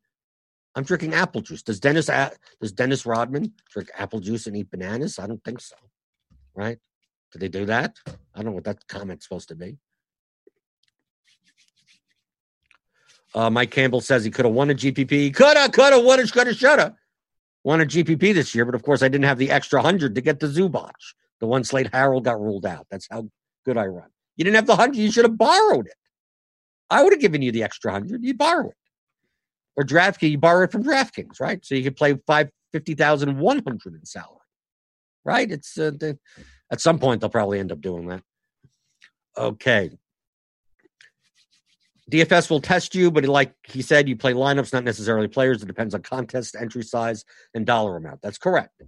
I'm 0.75 0.83
drinking 0.83 1.13
apple 1.13 1.41
juice. 1.41 1.61
Does 1.61 1.79
Dennis 1.79 2.07
does 2.07 2.71
Dennis 2.71 3.05
Rodman 3.05 3.53
drink 3.71 3.89
apple 3.95 4.19
juice 4.19 4.47
and 4.47 4.57
eat 4.57 4.71
bananas? 4.71 5.19
I 5.19 5.27
don't 5.27 5.43
think 5.43 5.61
so. 5.61 5.75
Right? 6.55 6.79
Did 7.31 7.41
they 7.41 7.47
do 7.47 7.65
that? 7.65 7.95
I 8.07 8.37
don't 8.37 8.45
know 8.45 8.51
what 8.51 8.63
that 8.63 8.87
comment's 8.87 9.25
supposed 9.25 9.49
to 9.49 9.55
be. 9.55 9.77
Uh, 13.35 13.49
Mike 13.49 13.71
Campbell 13.71 14.01
says 14.01 14.23
he 14.23 14.31
could 14.31 14.45
have 14.45 14.53
won 14.53 14.71
a 14.71 14.73
GPP. 14.73 15.35
Coulda, 15.35 15.69
coulda, 15.69 15.99
woulda, 15.99 16.25
shoulda, 16.25 16.53
shoulda. 16.53 16.95
Won 17.63 17.81
a 17.81 17.85
GPP 17.85 18.33
this 18.33 18.55
year, 18.55 18.65
but 18.65 18.75
of 18.75 18.81
course 18.81 19.03
I 19.03 19.09
didn't 19.09 19.25
have 19.25 19.37
the 19.37 19.51
extra 19.51 19.81
hundred 19.81 20.15
to 20.15 20.21
get 20.21 20.39
the 20.39 20.47
Zubac. 20.47 20.91
The 21.39 21.45
one 21.45 21.63
Slate 21.63 21.93
Harold 21.93 22.23
got 22.23 22.39
ruled 22.39 22.65
out. 22.65 22.87
That's 22.89 23.07
how 23.11 23.29
good 23.65 23.77
I 23.77 23.85
run. 23.85 24.09
You 24.37 24.43
didn't 24.43 24.55
have 24.55 24.67
the 24.67 24.75
hundred. 24.75 24.97
You 24.97 25.11
should 25.11 25.25
have 25.25 25.37
borrowed 25.37 25.87
it. 25.87 25.95
I 26.89 27.03
would 27.03 27.13
have 27.13 27.21
given 27.21 27.41
you 27.41 27.51
the 27.51 27.63
extra 27.63 27.91
hundred. 27.91 28.23
You 28.23 28.33
borrow 28.33 28.69
it, 28.69 28.75
or 29.75 29.83
DraftKings. 29.83 30.31
You 30.31 30.37
borrow 30.37 30.63
it 30.63 30.71
from 30.71 30.83
DraftKings, 30.83 31.39
right? 31.39 31.63
So 31.65 31.75
you 31.75 31.83
could 31.83 31.95
play 31.95 32.15
five 32.27 32.49
fifty 32.71 32.93
thousand 32.93 33.37
one 33.39 33.61
hundred 33.65 33.95
in 33.95 34.05
salary, 34.05 34.39
right? 35.23 35.49
It's 35.49 35.77
uh, 35.77 35.91
at 36.71 36.81
some 36.81 36.99
point 36.99 37.21
they'll 37.21 37.29
probably 37.29 37.59
end 37.59 37.71
up 37.71 37.81
doing 37.81 38.07
that. 38.07 38.23
Okay. 39.37 39.91
DFS 42.11 42.51
will 42.51 42.61
test 42.61 42.93
you, 42.93 43.09
but 43.09 43.25
like 43.25 43.53
he 43.63 43.81
said, 43.81 44.07
you 44.07 44.15
play 44.15 44.33
lineups, 44.33 44.71
not 44.71 44.83
necessarily 44.83 45.27
players. 45.27 45.63
It 45.63 45.65
depends 45.65 45.95
on 45.95 46.03
contest, 46.03 46.55
entry 46.55 46.83
size, 46.83 47.25
and 47.55 47.65
dollar 47.65 47.97
amount. 47.97 48.21
That's 48.21 48.37
correct. 48.37 48.79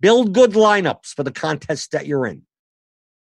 Build 0.00 0.32
good 0.32 0.52
lineups 0.52 1.14
for 1.14 1.22
the 1.22 1.30
contest 1.30 1.92
that 1.92 2.06
you're 2.06 2.26
in. 2.26 2.42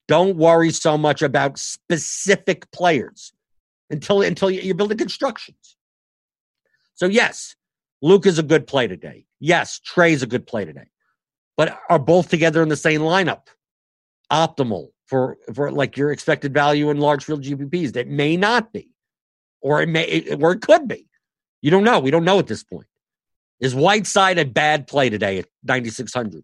Don't 0.08 0.38
worry 0.38 0.72
so 0.72 0.98
much 0.98 1.22
about 1.22 1.58
specific 1.58 2.70
players 2.72 3.34
until 3.90 4.22
until 4.22 4.52
you're 4.52 4.76
building 4.76 4.98
constructions. 4.98 5.78
So 6.94 7.08
yes, 7.08 7.56
Luke 8.02 8.26
is 8.26 8.40
a 8.40 8.44
good 8.44 8.68
play 8.68 8.88
today. 8.88 9.26
Yes, 9.40 9.80
Trae's 9.80 10.24
a 10.24 10.28
good 10.28 10.48
play 10.48 10.66
today. 10.66 10.90
But 11.58 11.80
are 11.90 12.00
both 12.00 12.30
together 12.30 12.62
in 12.62 12.70
the 12.70 12.76
same 12.76 13.02
lineup 13.02 13.48
optimal 14.32 14.90
for 15.06 15.38
for 15.54 15.72
like 15.72 15.98
your 15.98 16.12
expected 16.12 16.54
value 16.54 16.90
in 16.90 16.98
large 16.98 17.24
field 17.24 17.44
GPPs? 17.44 17.94
That 17.94 18.08
may 18.08 18.38
not 18.38 18.72
be 18.72 18.90
or 19.66 19.82
it 19.82 19.90
may, 19.90 20.32
or 20.40 20.52
it 20.52 20.62
could 20.62 20.88
be. 20.88 21.08
You 21.64 21.72
don't 21.72 21.84
know. 21.84 22.00
We 22.00 22.12
don't 22.12 22.24
know 22.24 22.38
at 22.38 22.46
this 22.46 22.64
point. 22.64 22.86
Is 23.60 23.74
Whiteside 23.74 24.38
a 24.38 24.46
bad 24.46 24.86
play 24.86 25.10
today 25.10 25.40
at 25.40 25.48
9,600? 25.64 26.44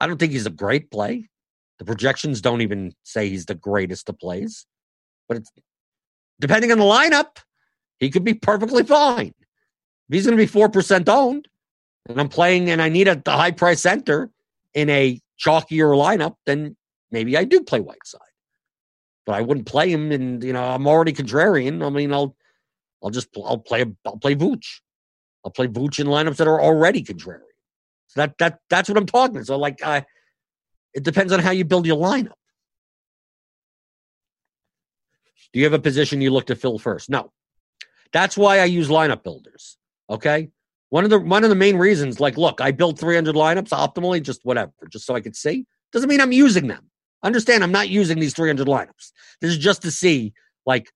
I 0.00 0.08
don't 0.08 0.18
think 0.18 0.32
he's 0.32 0.46
a 0.46 0.50
great 0.50 0.90
play. 0.90 1.28
The 1.78 1.84
projections 1.84 2.40
don't 2.40 2.60
even 2.60 2.94
say 3.02 3.28
he's 3.28 3.46
the 3.46 3.54
greatest 3.54 4.08
of 4.08 4.18
plays, 4.18 4.66
but 5.28 5.38
it's 5.38 5.50
depending 6.40 6.72
on 6.72 6.78
the 6.78 6.84
lineup, 6.84 7.38
he 7.98 8.10
could 8.10 8.24
be 8.24 8.34
perfectly 8.34 8.82
fine. 8.82 9.34
If 10.08 10.14
he's 10.14 10.26
going 10.26 10.36
to 10.36 10.44
be 10.44 10.60
4% 10.60 11.08
owned 11.08 11.48
and 12.08 12.20
I'm 12.20 12.28
playing 12.28 12.70
and 12.70 12.82
I 12.82 12.88
need 12.88 13.08
a, 13.08 13.20
high 13.26 13.52
price 13.52 13.80
center 13.80 14.30
in 14.74 14.90
a 14.90 15.20
chalkier 15.38 15.96
lineup, 15.96 16.36
then 16.46 16.76
maybe 17.10 17.36
I 17.36 17.44
do 17.44 17.62
play 17.62 17.80
Whiteside. 17.80 18.20
But 19.24 19.36
I 19.36 19.40
wouldn't 19.40 19.66
play 19.66 19.88
him, 19.88 20.10
and 20.10 20.42
you 20.42 20.52
know 20.52 20.64
I'm 20.64 20.88
already 20.88 21.12
contrarian. 21.12 21.86
I 21.86 21.90
mean, 21.90 22.12
I'll 22.12 22.34
I'll 23.04 23.10
just 23.10 23.28
I'll 23.36 23.58
play 23.58 23.84
I'll 24.04 24.18
play 24.18 24.34
Vooch. 24.34 24.80
I'll 25.44 25.52
play 25.52 25.68
Vooch 25.68 26.00
in 26.00 26.08
lineups 26.08 26.38
that 26.38 26.48
are 26.48 26.60
already 26.60 27.04
contrarian. 27.04 27.52
So 28.08 28.20
that 28.20 28.36
that 28.38 28.58
that's 28.68 28.88
what 28.88 28.98
I'm 28.98 29.06
talking. 29.06 29.44
So 29.44 29.56
like, 29.56 29.80
I, 29.84 30.04
it 30.94 31.02
depends 31.02 31.32
on 31.32 31.40
how 31.40 31.50
you 31.50 31.64
build 31.64 31.86
your 31.86 31.96
lineup. 31.96 32.32
Do 35.52 35.58
you 35.58 35.64
have 35.64 35.72
a 35.72 35.78
position 35.78 36.20
you 36.20 36.30
look 36.30 36.46
to 36.46 36.56
fill 36.56 36.78
first? 36.78 37.10
No. 37.10 37.30
That's 38.12 38.36
why 38.36 38.60
I 38.60 38.64
use 38.64 38.88
lineup 38.88 39.22
builders. 39.22 39.76
Okay. 40.08 40.48
One 40.90 41.04
of 41.04 41.10
the 41.10 41.18
one 41.18 41.44
of 41.44 41.50
the 41.50 41.56
main 41.56 41.76
reasons, 41.76 42.20
like, 42.20 42.36
look, 42.36 42.60
I 42.60 42.70
build 42.70 42.98
300 42.98 43.34
lineups 43.34 43.70
optimally, 43.70 44.22
just 44.22 44.44
whatever, 44.44 44.72
just 44.90 45.06
so 45.06 45.14
I 45.14 45.22
could 45.22 45.34
see. 45.34 45.66
Doesn't 45.90 46.08
mean 46.08 46.20
I'm 46.20 46.32
using 46.32 46.66
them. 46.66 46.90
Understand, 47.22 47.64
I'm 47.64 47.72
not 47.72 47.88
using 47.88 48.18
these 48.18 48.34
300 48.34 48.66
lineups. 48.66 49.12
This 49.40 49.52
is 49.52 49.58
just 49.58 49.82
to 49.82 49.90
see, 49.90 50.34
like, 50.66 50.90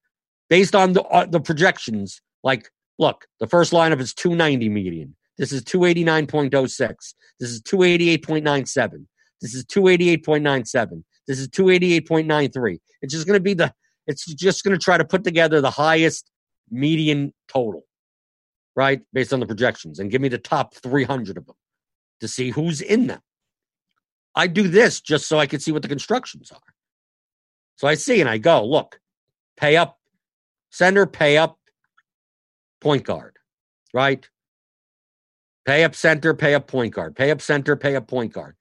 based 0.50 0.74
on 0.74 0.92
the 0.92 1.02
uh, 1.04 1.24
the 1.24 1.40
projections. 1.40 2.20
Like, 2.42 2.70
look, 2.98 3.26
the 3.40 3.46
first 3.46 3.72
lineup 3.72 4.00
is 4.00 4.12
290 4.12 4.68
median. 4.68 5.16
This 5.38 5.52
is 5.52 5.62
289.06. 5.64 7.14
This 7.40 7.50
is 7.50 7.62
288.97. 7.62 9.06
This 9.40 9.54
is 9.54 9.64
288.97. 9.66 11.02
This 11.26 11.38
is 11.38 11.48
288.93. 11.48 12.78
It's 13.02 13.12
just 13.12 13.26
going 13.26 13.38
to 13.38 13.42
be 13.42 13.54
the. 13.54 13.72
It's 14.06 14.24
just 14.24 14.62
going 14.62 14.76
to 14.76 14.82
try 14.82 14.96
to 14.96 15.04
put 15.04 15.24
together 15.24 15.60
the 15.60 15.70
highest 15.70 16.30
median 16.70 17.34
total 17.48 17.82
right? 18.76 19.00
Based 19.12 19.32
on 19.32 19.40
the 19.40 19.46
projections 19.46 19.98
and 19.98 20.10
give 20.10 20.20
me 20.20 20.28
the 20.28 20.38
top 20.38 20.74
300 20.74 21.38
of 21.38 21.46
them 21.46 21.56
to 22.20 22.28
see 22.28 22.50
who's 22.50 22.82
in 22.82 23.08
them. 23.08 23.20
I 24.34 24.46
do 24.46 24.68
this 24.68 25.00
just 25.00 25.26
so 25.26 25.38
I 25.38 25.46
can 25.46 25.60
see 25.60 25.72
what 25.72 25.82
the 25.82 25.88
constructions 25.88 26.52
are. 26.52 26.60
So 27.76 27.88
I 27.88 27.94
see 27.94 28.20
and 28.20 28.28
I 28.28 28.38
go, 28.38 28.64
look, 28.64 29.00
pay 29.56 29.76
up, 29.76 29.98
center, 30.70 31.06
pay 31.06 31.38
up, 31.38 31.58
point 32.80 33.04
guard, 33.04 33.36
right? 33.94 34.28
Pay 35.64 35.82
up 35.82 35.94
center, 35.94 36.34
pay 36.34 36.54
up 36.54 36.68
point 36.68 36.94
guard, 36.94 37.16
pay 37.16 37.30
up 37.30 37.40
center, 37.40 37.76
pay 37.76 37.96
up 37.96 38.06
point 38.06 38.32
guard 38.32 38.55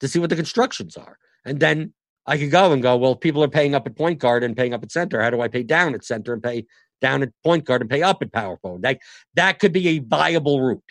to 0.00 0.08
see 0.08 0.18
what 0.18 0.30
the 0.30 0.36
constructions 0.36 0.96
are. 0.96 1.18
And 1.44 1.60
then 1.60 1.92
I 2.26 2.38
could 2.38 2.50
go 2.50 2.72
and 2.72 2.82
go, 2.82 2.96
well, 2.96 3.16
people 3.16 3.42
are 3.44 3.48
paying 3.48 3.74
up 3.74 3.86
at 3.86 3.96
point 3.96 4.18
guard 4.18 4.42
and 4.42 4.56
paying 4.56 4.74
up 4.74 4.82
at 4.82 4.92
center. 4.92 5.20
How 5.20 5.30
do 5.30 5.40
I 5.40 5.48
pay 5.48 5.62
down 5.62 5.94
at 5.94 6.04
center 6.04 6.32
and 6.32 6.42
pay 6.42 6.66
down 7.00 7.22
at 7.22 7.30
point 7.42 7.64
guard 7.64 7.80
and 7.80 7.90
pay 7.90 8.02
up 8.02 8.22
at 8.22 8.32
power 8.32 8.56
forward. 8.58 8.82
Like 8.82 9.02
that 9.34 9.58
could 9.58 9.72
be 9.72 9.88
a 9.88 9.98
viable 10.00 10.60
route. 10.60 10.82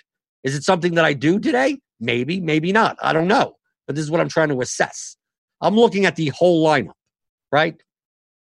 Is 0.44 0.56
it 0.56 0.64
something 0.64 0.96
that 0.96 1.06
I 1.06 1.14
do 1.14 1.40
today? 1.40 1.80
Maybe, 2.00 2.40
maybe 2.40 2.72
not. 2.72 2.98
I 3.02 3.14
don't 3.14 3.28
know. 3.28 3.56
But 3.88 3.96
this 3.96 4.04
is 4.04 4.12
what 4.12 4.22
I'm 4.22 4.30
trying 4.30 4.50
to 4.50 4.62
assess. 4.62 5.18
I'm 5.62 5.76
looking 5.76 6.06
at 6.06 6.16
the 6.16 6.30
whole 6.30 6.66
lineup, 6.66 6.94
right? 7.52 7.82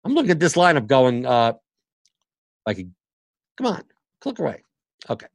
I'm 0.04 0.14
looking 0.14 0.30
at 0.30 0.40
this 0.40 0.54
lineup 0.54 0.86
going, 0.86 1.24
uh, 1.24 1.54
like, 2.66 2.86
come 3.56 3.66
on, 3.66 3.82
click 4.20 4.38
away. 4.38 4.62
Okay. 5.08 5.26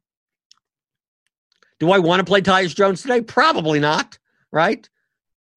Do 1.79 1.91
I 1.91 1.99
want 1.99 2.19
to 2.19 2.23
play 2.23 2.41
Tyus 2.41 2.75
Jones 2.75 3.01
today? 3.01 3.21
Probably 3.21 3.79
not, 3.79 4.17
right? 4.51 4.87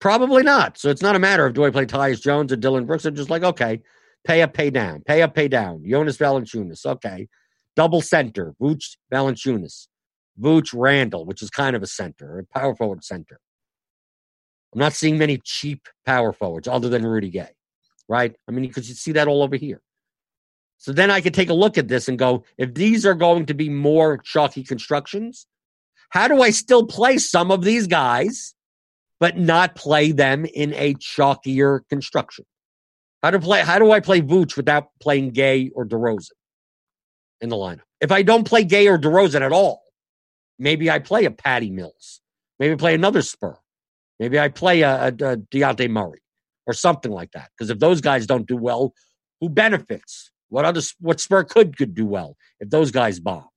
Probably 0.00 0.42
not. 0.42 0.78
So 0.78 0.90
it's 0.90 1.02
not 1.02 1.16
a 1.16 1.18
matter 1.18 1.44
of 1.44 1.54
do 1.54 1.64
I 1.64 1.70
play 1.70 1.86
Tyus 1.86 2.22
Jones 2.22 2.52
or 2.52 2.56
Dillon 2.56 2.86
Brooks. 2.86 3.04
I'm 3.04 3.16
just 3.16 3.30
like, 3.30 3.42
okay, 3.42 3.82
Pay 4.24 4.42
up, 4.42 4.52
pay 4.52 4.70
down. 4.70 5.02
Pay 5.06 5.22
up, 5.22 5.34
pay 5.34 5.48
down. 5.48 5.82
Jonas 5.88 6.18
Valanciunas. 6.18 6.84
Okay. 6.84 7.28
Double 7.76 8.02
center. 8.02 8.54
Vooch 8.60 8.96
Valanciunas. 9.12 9.86
Vooch 10.40 10.74
Randall, 10.74 11.24
which 11.24 11.42
is 11.42 11.50
kind 11.50 11.74
of 11.74 11.82
a 11.82 11.86
center, 11.86 12.38
a 12.38 12.58
power 12.58 12.74
forward 12.74 13.02
center. 13.02 13.40
I'm 14.72 14.80
not 14.80 14.92
seeing 14.92 15.18
many 15.18 15.40
cheap 15.42 15.88
power 16.04 16.32
forwards 16.32 16.68
other 16.68 16.88
than 16.88 17.06
Rudy 17.06 17.30
Gay, 17.30 17.48
right? 18.08 18.36
I 18.46 18.52
mean, 18.52 18.66
because 18.66 18.88
you 18.88 18.94
see 18.94 19.12
that 19.12 19.28
all 19.28 19.42
over 19.42 19.56
here. 19.56 19.80
So 20.76 20.92
then 20.92 21.10
I 21.10 21.20
could 21.20 21.34
take 21.34 21.48
a 21.48 21.54
look 21.54 21.78
at 21.78 21.88
this 21.88 22.06
and 22.06 22.18
go, 22.18 22.44
if 22.56 22.74
these 22.74 23.04
are 23.06 23.14
going 23.14 23.46
to 23.46 23.54
be 23.54 23.68
more 23.68 24.18
chalky 24.18 24.62
constructions, 24.62 25.46
how 26.10 26.28
do 26.28 26.42
I 26.42 26.50
still 26.50 26.86
play 26.86 27.18
some 27.18 27.50
of 27.50 27.64
these 27.64 27.86
guys, 27.86 28.54
but 29.20 29.36
not 29.36 29.74
play 29.74 30.12
them 30.12 30.44
in 30.44 30.74
a 30.74 30.94
chalkier 30.94 31.80
construction? 31.88 32.44
How 33.22 33.30
to 33.30 33.40
play? 33.40 33.62
How 33.62 33.78
do 33.78 33.90
I 33.90 34.00
play 34.00 34.20
Vooch 34.20 34.56
without 34.56 34.88
playing 35.00 35.30
Gay 35.30 35.70
or 35.74 35.84
DeRozan 35.86 36.30
in 37.40 37.48
the 37.48 37.56
lineup? 37.56 37.82
If 38.00 38.12
I 38.12 38.22
don't 38.22 38.44
play 38.44 38.64
Gay 38.64 38.86
or 38.86 38.98
DeRozan 38.98 39.40
at 39.40 39.52
all, 39.52 39.82
maybe 40.58 40.90
I 40.90 41.00
play 41.00 41.24
a 41.24 41.30
Patty 41.30 41.70
Mills. 41.70 42.20
Maybe 42.60 42.76
play 42.76 42.94
another 42.94 43.22
Spur. 43.22 43.56
Maybe 44.20 44.38
I 44.38 44.48
play 44.48 44.82
a, 44.82 45.04
a, 45.04 45.08
a 45.08 45.36
Dejounte 45.36 45.90
Murray 45.90 46.20
or 46.66 46.74
something 46.74 47.10
like 47.10 47.32
that. 47.32 47.50
Because 47.56 47.70
if 47.70 47.78
those 47.78 48.00
guys 48.00 48.26
don't 48.26 48.46
do 48.46 48.56
well, 48.56 48.92
who 49.40 49.48
benefits? 49.48 50.30
What 50.48 50.64
other 50.64 50.80
what 51.00 51.20
Spur 51.20 51.44
could 51.44 51.76
could 51.76 51.94
do 51.94 52.06
well 52.06 52.36
if 52.60 52.70
those 52.70 52.90
guys 52.90 53.20
bomb? 53.20 53.48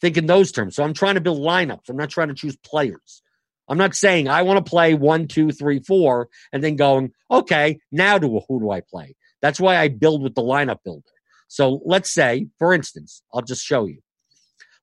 Think 0.00 0.16
in 0.16 0.26
those 0.26 0.52
terms. 0.52 0.76
So 0.76 0.82
I'm 0.82 0.94
trying 0.94 1.16
to 1.16 1.20
build 1.20 1.40
lineups. 1.40 1.88
I'm 1.88 1.96
not 1.96 2.10
trying 2.10 2.28
to 2.28 2.34
choose 2.34 2.56
players. 2.56 3.22
I'm 3.70 3.78
not 3.78 3.94
saying 3.94 4.28
I 4.28 4.42
want 4.42 4.64
to 4.64 4.68
play 4.68 4.94
one, 4.94 5.28
two, 5.28 5.52
three, 5.52 5.78
four, 5.78 6.28
and 6.52 6.62
then 6.62 6.74
going, 6.74 7.12
okay, 7.30 7.78
now 7.92 8.18
do 8.18 8.40
who 8.48 8.60
do 8.60 8.70
I 8.70 8.80
play? 8.80 9.14
That's 9.40 9.60
why 9.60 9.78
I 9.78 9.86
build 9.86 10.22
with 10.22 10.34
the 10.34 10.42
lineup 10.42 10.78
builder. 10.84 11.04
So 11.46 11.80
let's 11.84 12.10
say, 12.10 12.48
for 12.58 12.74
instance, 12.74 13.22
I'll 13.32 13.42
just 13.42 13.64
show 13.64 13.86
you. 13.86 14.00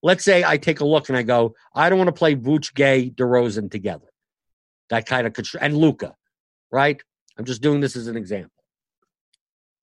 Let's 0.02 0.24
say 0.24 0.44
I 0.44 0.58
take 0.58 0.80
a 0.80 0.86
look 0.86 1.10
and 1.10 1.18
I 1.18 1.24
go, 1.24 1.54
I 1.76 1.90
don't 1.90 1.98
want 1.98 2.08
to 2.08 2.14
play 2.14 2.36
Vooch, 2.36 2.74
Gay, 2.74 3.10
DeRozan 3.10 3.70
together. 3.70 4.08
That 4.90 5.06
kind 5.06 5.28
of 5.28 5.34
control 5.34 5.64
and 5.64 5.78
Luka, 5.78 6.16
right? 6.72 7.02
I'm 7.38 7.46
just 7.46 7.62
doing 7.62 7.82
this 7.82 7.98
as 7.98 8.08
an 8.08 8.16
example. 8.16 8.52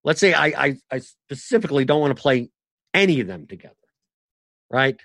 Let's 0.02 0.20
say 0.20 0.32
I, 0.32 0.46
I, 0.46 0.76
I 0.90 0.98
specifically 0.98 1.84
don't 1.84 2.00
want 2.00 2.16
to 2.16 2.20
play 2.20 2.48
any 2.94 3.20
of 3.20 3.26
them 3.26 3.46
together, 3.46 3.74
right? 4.70 4.98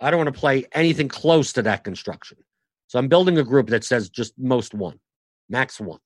I 0.00 0.10
don't 0.10 0.18
want 0.18 0.34
to 0.34 0.40
play 0.40 0.66
anything 0.72 1.08
close 1.08 1.52
to 1.54 1.62
that 1.62 1.84
construction. 1.84 2.38
So 2.86 2.98
I'm 2.98 3.08
building 3.08 3.38
a 3.38 3.44
group 3.44 3.68
that 3.68 3.84
says 3.84 4.08
just 4.08 4.34
most 4.38 4.74
one, 4.74 4.98
max 5.48 5.80
one. 5.80 6.00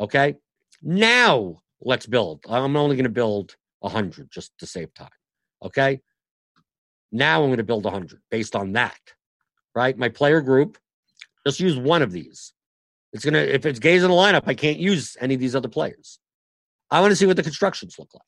Okay. 0.00 0.36
Now 0.82 1.58
let's 1.80 2.06
build. 2.06 2.44
I'm 2.48 2.76
only 2.76 2.96
going 2.96 3.04
to 3.04 3.10
build 3.10 3.56
100 3.80 4.30
just 4.30 4.52
to 4.58 4.66
save 4.66 4.92
time. 4.94 5.08
Okay. 5.62 6.00
Now 7.12 7.42
I'm 7.42 7.48
going 7.48 7.58
to 7.58 7.64
build 7.64 7.84
100 7.84 8.20
based 8.30 8.56
on 8.56 8.72
that. 8.72 8.98
Right. 9.74 9.96
My 9.96 10.08
player 10.08 10.40
group, 10.40 10.78
just 11.46 11.60
use 11.60 11.78
one 11.78 12.02
of 12.02 12.12
these. 12.12 12.52
It's 13.12 13.24
going 13.24 13.34
to, 13.34 13.54
if 13.54 13.64
it's 13.64 13.78
gays 13.78 14.02
in 14.02 14.10
the 14.10 14.16
lineup, 14.16 14.42
I 14.46 14.54
can't 14.54 14.78
use 14.78 15.16
any 15.20 15.34
of 15.34 15.40
these 15.40 15.54
other 15.54 15.68
players. 15.68 16.18
I 16.90 17.00
want 17.00 17.12
to 17.12 17.16
see 17.16 17.26
what 17.26 17.36
the 17.36 17.42
constructions 17.42 17.96
look 17.98 18.12
like. 18.12 18.22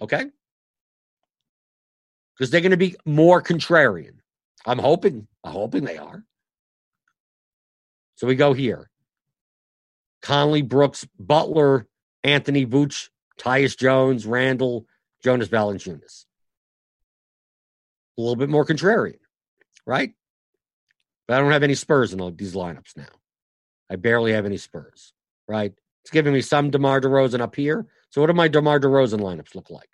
Okay. 0.00 0.26
Because 2.36 2.50
they're 2.50 2.60
going 2.60 2.70
to 2.70 2.76
be 2.76 2.96
more 3.04 3.42
contrarian. 3.42 4.18
I'm 4.66 4.78
hoping, 4.78 5.26
I'm 5.42 5.52
hoping 5.52 5.84
they 5.84 5.98
are. 5.98 6.24
So 8.16 8.26
we 8.26 8.34
go 8.34 8.52
here. 8.52 8.90
Conley, 10.22 10.62
Brooks, 10.62 11.06
Butler, 11.18 11.86
Anthony 12.24 12.66
Vooch, 12.66 13.10
Tyus 13.38 13.76
Jones, 13.76 14.26
Randall, 14.26 14.86
Jonas 15.22 15.48
Valanciunas. 15.48 16.24
A 18.18 18.20
little 18.20 18.36
bit 18.36 18.48
more 18.48 18.64
contrarian, 18.64 19.18
right? 19.86 20.12
But 21.28 21.34
I 21.34 21.40
don't 21.40 21.52
have 21.52 21.62
any 21.62 21.74
Spurs 21.74 22.12
in 22.12 22.20
all 22.20 22.30
these 22.30 22.54
lineups 22.54 22.96
now. 22.96 23.04
I 23.90 23.96
barely 23.96 24.32
have 24.32 24.46
any 24.46 24.56
Spurs, 24.56 25.12
right? 25.46 25.72
It's 26.02 26.10
giving 26.10 26.32
me 26.32 26.40
some 26.40 26.70
DeMar 26.70 27.00
DeRozan 27.00 27.40
up 27.40 27.54
here. 27.54 27.86
So 28.10 28.20
what 28.20 28.28
do 28.28 28.32
my 28.32 28.48
DeMar 28.48 28.80
DeRozan 28.80 29.20
lineups 29.20 29.54
look 29.54 29.70
like? 29.70 29.88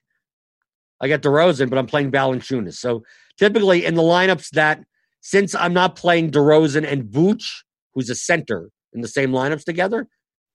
I 1.00 1.08
got 1.08 1.22
DeRozan, 1.22 1.68
but 1.68 1.78
I'm 1.78 1.86
playing 1.86 2.12
Valanciunas. 2.12 2.74
So 2.74 3.02
typically 3.36 3.84
in 3.84 3.94
the 3.94 4.02
lineups 4.02 4.50
that, 4.50 4.84
since 5.20 5.54
I'm 5.54 5.74
not 5.74 5.96
playing 5.96 6.30
DeRozan 6.30 6.86
and 6.86 7.04
Vooch, 7.04 7.62
who's 7.94 8.10
a 8.10 8.14
center 8.14 8.70
in 8.92 9.00
the 9.00 9.08
same 9.08 9.30
lineups 9.30 9.64
together, 9.64 10.06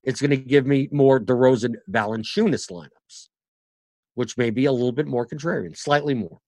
it's 0.03 0.21
going 0.21 0.31
to 0.31 0.37
give 0.37 0.65
me 0.65 0.89
more 0.91 1.19
DeRozan 1.19 1.75
Valanciunas 1.91 2.71
lineups, 2.71 3.27
which 4.15 4.37
may 4.37 4.49
be 4.49 4.65
a 4.65 4.71
little 4.71 4.91
bit 4.91 5.07
more 5.07 5.25
contrarian, 5.25 5.77
slightly 5.77 6.13
more. 6.13 6.39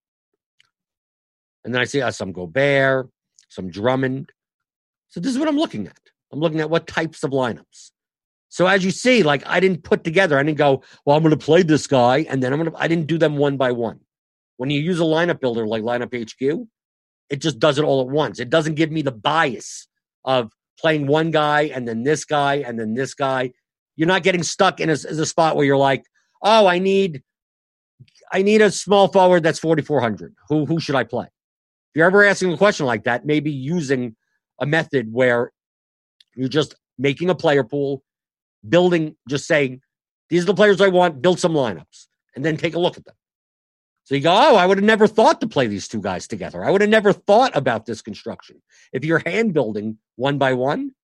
And 1.64 1.74
then 1.74 1.82
I 1.82 1.86
see 1.86 2.02
uh, 2.02 2.12
some 2.12 2.32
Gobert, 2.32 3.10
some 3.50 3.70
Drummond. 3.70 4.32
So 5.10 5.20
this 5.20 5.32
is 5.32 5.40
what 5.40 5.48
I'm 5.48 5.58
looking 5.58 5.88
at. 5.88 6.00
I'm 6.32 6.40
looking 6.40 6.62
at 6.62 6.70
what 6.70 6.88
types 6.88 7.24
of 7.24 7.32
lineups. 7.32 7.92
So 8.50 8.66
as 8.66 8.84
you 8.84 8.92
see, 8.92 9.24
like 9.24 9.44
I 9.46 9.60
didn't 9.60 9.84
put 9.84 10.04
together, 10.04 10.38
I 10.38 10.44
didn't 10.44 10.58
go, 10.58 10.84
well, 11.06 11.16
I'm 11.16 11.24
going 11.24 11.38
to 11.38 11.46
play 11.46 11.62
this 11.64 11.86
guy, 11.86 12.26
and 12.30 12.42
then 12.42 12.52
I'm 12.52 12.60
going 12.60 12.72
to. 12.72 12.78
I 12.78 12.88
didn't 12.88 13.08
do 13.08 13.18
them 13.18 13.38
one 13.38 13.58
by 13.58 13.72
one. 13.72 14.00
When 14.58 14.70
you 14.70 14.80
use 14.82 15.00
a 15.00 15.04
lineup 15.04 15.40
builder 15.40 15.68
like 15.68 15.84
Lineup 15.84 16.14
HQ, 16.14 16.68
it 17.30 17.42
just 17.42 17.60
does 17.60 17.78
it 17.78 17.86
all 17.86 18.02
at 18.02 18.08
once. 18.08 18.40
It 18.40 18.50
doesn't 18.50 18.76
give 18.76 18.92
me 18.92 19.02
the 19.02 19.12
bias 19.12 19.88
of 20.26 20.52
playing 20.80 21.08
one 21.08 21.32
guy 21.32 21.64
and 21.64 21.88
then 21.88 22.04
this 22.04 22.26
guy 22.26 22.56
and 22.56 22.80
then 22.80 22.94
this 22.94 23.14
guy. 23.14 23.52
You're 23.96 24.08
not 24.08 24.24
getting 24.24 24.44
stuck 24.44 24.80
in 24.80 24.90
a, 24.90 24.94
a 24.94 25.26
spot 25.26 25.56
where 25.56 25.66
you're 25.66 25.78
like, 25.78 26.04
oh, 26.42 26.68
I 26.68 26.80
need, 26.80 27.22
I 28.32 28.42
need 28.42 28.62
a 28.62 28.72
small 28.72 29.10
forward 29.10 29.44
that's 29.44 29.60
4,400. 29.60 30.36
Who 30.48 30.66
who 30.66 30.80
should 30.80 30.96
I 30.96 31.04
play? 31.04 31.26
If 31.26 31.96
you're 31.96 32.06
ever 32.06 32.24
asking 32.24 32.54
a 32.54 32.58
question 32.58 32.86
like 32.86 33.04
that, 33.04 33.26
maybe 33.26 33.52
using 33.52 34.16
a 34.62 34.66
method 34.66 35.12
where 35.12 35.52
you're 36.36 36.48
just 36.48 36.76
making 36.98 37.30
a 37.30 37.36
player 37.36 37.64
pool, 37.64 38.04
building, 38.68 39.16
just 39.28 39.48
saying, 39.48 39.82
these 40.30 40.44
are 40.44 40.48
the 40.48 40.54
players 40.54 40.80
I 40.80 40.90
want, 40.90 41.22
build 41.22 41.40
some 41.40 41.54
lineups, 41.54 42.08
and 42.36 42.46
then 42.46 42.58
take 42.58 42.76
a 42.76 42.80
look 42.80 42.98
at 42.98 43.06
them. 43.06 43.16
So 44.10 44.16
you 44.16 44.22
go, 44.22 44.34
oh, 44.34 44.56
I 44.56 44.66
would 44.66 44.80
have 44.80 44.86
never 44.86 45.06
thought 45.06 45.40
to 45.42 45.48
play 45.48 45.68
these 45.68 45.88
two 45.88 46.02
guys 46.02 46.28
together. 46.28 46.66
I 46.66 46.72
would 46.72 46.82
have 46.82 46.90
never 46.90 47.14
thought 47.14 47.56
about 47.56 47.86
this 47.86 48.02
construction. 48.02 48.60
If 48.92 49.06
you're 49.06 49.22
hand 49.24 49.54
building 49.54 50.00
one 50.16 50.40
by 50.40 50.54
one, 50.54 50.96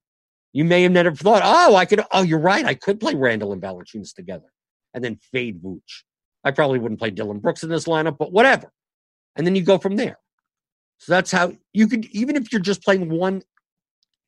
you 0.53 0.65
may 0.65 0.81
have 0.81 0.91
never 0.91 1.11
thought, 1.13 1.43
oh, 1.45 1.75
I 1.75 1.85
could, 1.85 2.03
oh, 2.11 2.23
you're 2.23 2.39
right. 2.39 2.65
I 2.65 2.73
could 2.73 2.99
play 2.99 3.13
Randle 3.13 3.53
and 3.53 3.61
Valanciunas 3.61 4.15
together 4.15 4.51
and 4.91 5.03
then 5.03 5.19
fade 5.31 5.61
Vooch. 5.61 6.01
I 6.43 6.49
probably 6.49 6.79
wouldn't 6.79 6.99
play 6.99 7.11
Dillon 7.11 7.37
Brooks 7.37 7.61
in 7.61 7.69
this 7.69 7.85
lineup, 7.85 8.17
but 8.17 8.31
whatever. 8.31 8.71
And 9.35 9.45
then 9.45 9.55
you 9.55 9.61
go 9.61 9.77
from 9.77 9.97
there. 9.97 10.17
So 10.97 11.11
that's 11.11 11.31
how 11.31 11.53
you 11.73 11.87
could, 11.87 12.05
even 12.05 12.35
if 12.35 12.51
you're 12.51 12.59
just 12.59 12.81
playing 12.81 13.11
one, 13.11 13.43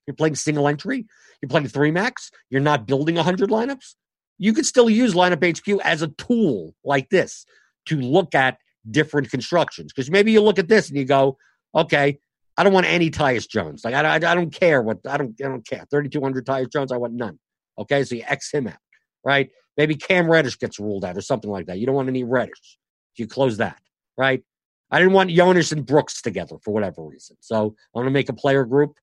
you're 0.06 0.14
playing 0.14 0.36
single 0.36 0.68
entry, 0.68 1.08
you're 1.42 1.50
playing 1.50 1.70
three 1.70 1.90
max, 1.90 2.30
you're 2.52 2.62
not 2.62 2.86
building 2.86 3.16
100 3.16 3.50
lineups, 3.50 3.96
you 4.38 4.54
could 4.54 4.68
still 4.68 4.88
use 4.88 5.16
lineup 5.16 5.44
HQ 5.44 5.82
as 5.84 6.04
a 6.04 6.10
tool 6.10 6.76
like 6.84 7.10
this 7.10 7.44
to 7.88 8.00
look 8.00 8.36
at 8.36 8.60
different 8.92 9.30
constructions. 9.30 9.92
Because 9.94 10.10
maybe 10.10 10.32
you 10.32 10.42
look 10.42 10.60
at 10.60 10.68
this 10.68 10.90
and 10.90 10.98
you 10.98 11.06
go, 11.06 11.38
okay, 11.76 12.20
I 12.58 12.64
don't 12.64 12.74
want 12.74 12.88
any 12.88 13.10
Tyus 13.12 13.48
Jones. 13.48 13.86
Like 13.86 13.94
I, 13.94 14.02
I, 14.02 14.16
I 14.16 14.20
don't 14.20 14.52
care 14.52 14.82
what 14.82 15.00
I 15.08 15.18
don't 15.18 15.36
I 15.40 15.48
don't 15.48 15.66
care. 15.68 15.86
3,200 15.92 16.46
Tyus 16.46 16.72
Jones, 16.72 16.92
I 16.92 16.98
want 16.98 17.14
none. 17.14 17.40
Okay, 17.80 18.04
so 18.04 18.16
you 18.16 18.24
X 18.26 18.52
him 18.52 18.68
out, 18.68 18.78
right? 19.24 19.50
Maybe 19.78 19.96
Cam 19.96 20.30
Reddish 20.30 20.58
gets 20.58 20.80
ruled 20.80 21.06
out 21.06 21.16
or 21.16 21.22
something 21.22 21.52
like 21.52 21.68
that. 21.68 21.78
You 21.78 21.86
don't 21.86 21.96
want 21.96 22.10
any 22.10 22.24
Reddish. 22.24 22.80
You 23.16 23.28
close 23.28 23.58
that, 23.58 23.80
right? 24.18 24.44
I 24.90 25.00
didn't 25.00 25.14
want 25.14 25.30
Jonas 25.30 25.72
and 25.72 25.86
Brooks 25.86 26.22
together 26.22 26.58
for 26.64 26.74
whatever 26.74 27.04
reason. 27.04 27.38
So 27.40 27.76
I'm 27.94 28.02
going 28.02 28.06
to 28.06 28.12
make 28.12 28.30
a 28.30 28.34
player 28.34 28.66
group 28.66 28.94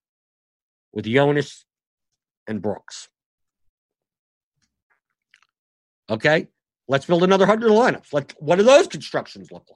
with 0.93 1.05
Jonas 1.05 1.65
and 2.47 2.61
Brooks. 2.61 3.07
Okay, 6.09 6.47
let's 6.87 7.05
build 7.05 7.23
another 7.23 7.45
hundred 7.45 7.71
lineups. 7.71 8.13
Like, 8.13 8.33
what 8.39 8.57
do 8.57 8.63
those 8.63 8.87
constructions 8.87 9.51
look 9.51 9.67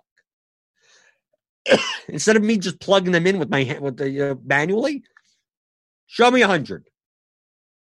like? 1.68 1.80
Instead 2.08 2.36
of 2.36 2.44
me 2.44 2.58
just 2.58 2.80
plugging 2.80 3.12
them 3.12 3.28
in 3.28 3.40
with 3.40 3.50
my 3.50 3.78
with 3.80 3.98
the 3.98 4.32
uh, 4.32 4.36
manually, 4.44 5.04
show 6.08 6.32
me 6.32 6.42
a 6.42 6.48
hundred. 6.48 6.88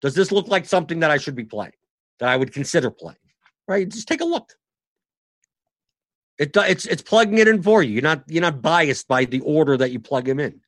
Does 0.02 0.14
this 0.14 0.32
look 0.32 0.48
like 0.48 0.66
something 0.66 1.00
that 1.00 1.10
I 1.10 1.16
should 1.16 1.34
be 1.34 1.44
playing? 1.44 1.72
That 2.20 2.28
I 2.28 2.36
would 2.36 2.52
consider 2.52 2.90
playing? 2.90 3.16
Right? 3.66 3.88
Just 3.88 4.06
take 4.08 4.20
a 4.20 4.26
look. 4.26 4.52
It 6.38 6.56
it's 6.56 6.84
it's 6.86 7.02
plugging 7.02 7.38
it 7.38 7.48
in 7.48 7.62
for 7.62 7.82
you. 7.82 7.92
You're 7.94 8.02
not 8.02 8.24
you're 8.28 8.42
not 8.42 8.60
biased 8.60 9.08
by 9.08 9.24
the 9.24 9.40
order 9.40 9.76
that 9.76 9.92
you 9.92 10.00
plug 10.00 10.26
them 10.26 10.40
in. 10.40 10.60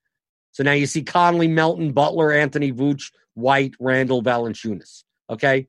So 0.52 0.62
now 0.62 0.72
you 0.72 0.86
see 0.86 1.02
Conley, 1.02 1.48
Melton, 1.48 1.92
Butler, 1.92 2.32
Anthony 2.32 2.72
Vooch, 2.72 3.12
White, 3.34 3.74
Randle, 3.78 4.22
Valanciunas. 4.22 5.04
Okay, 5.28 5.66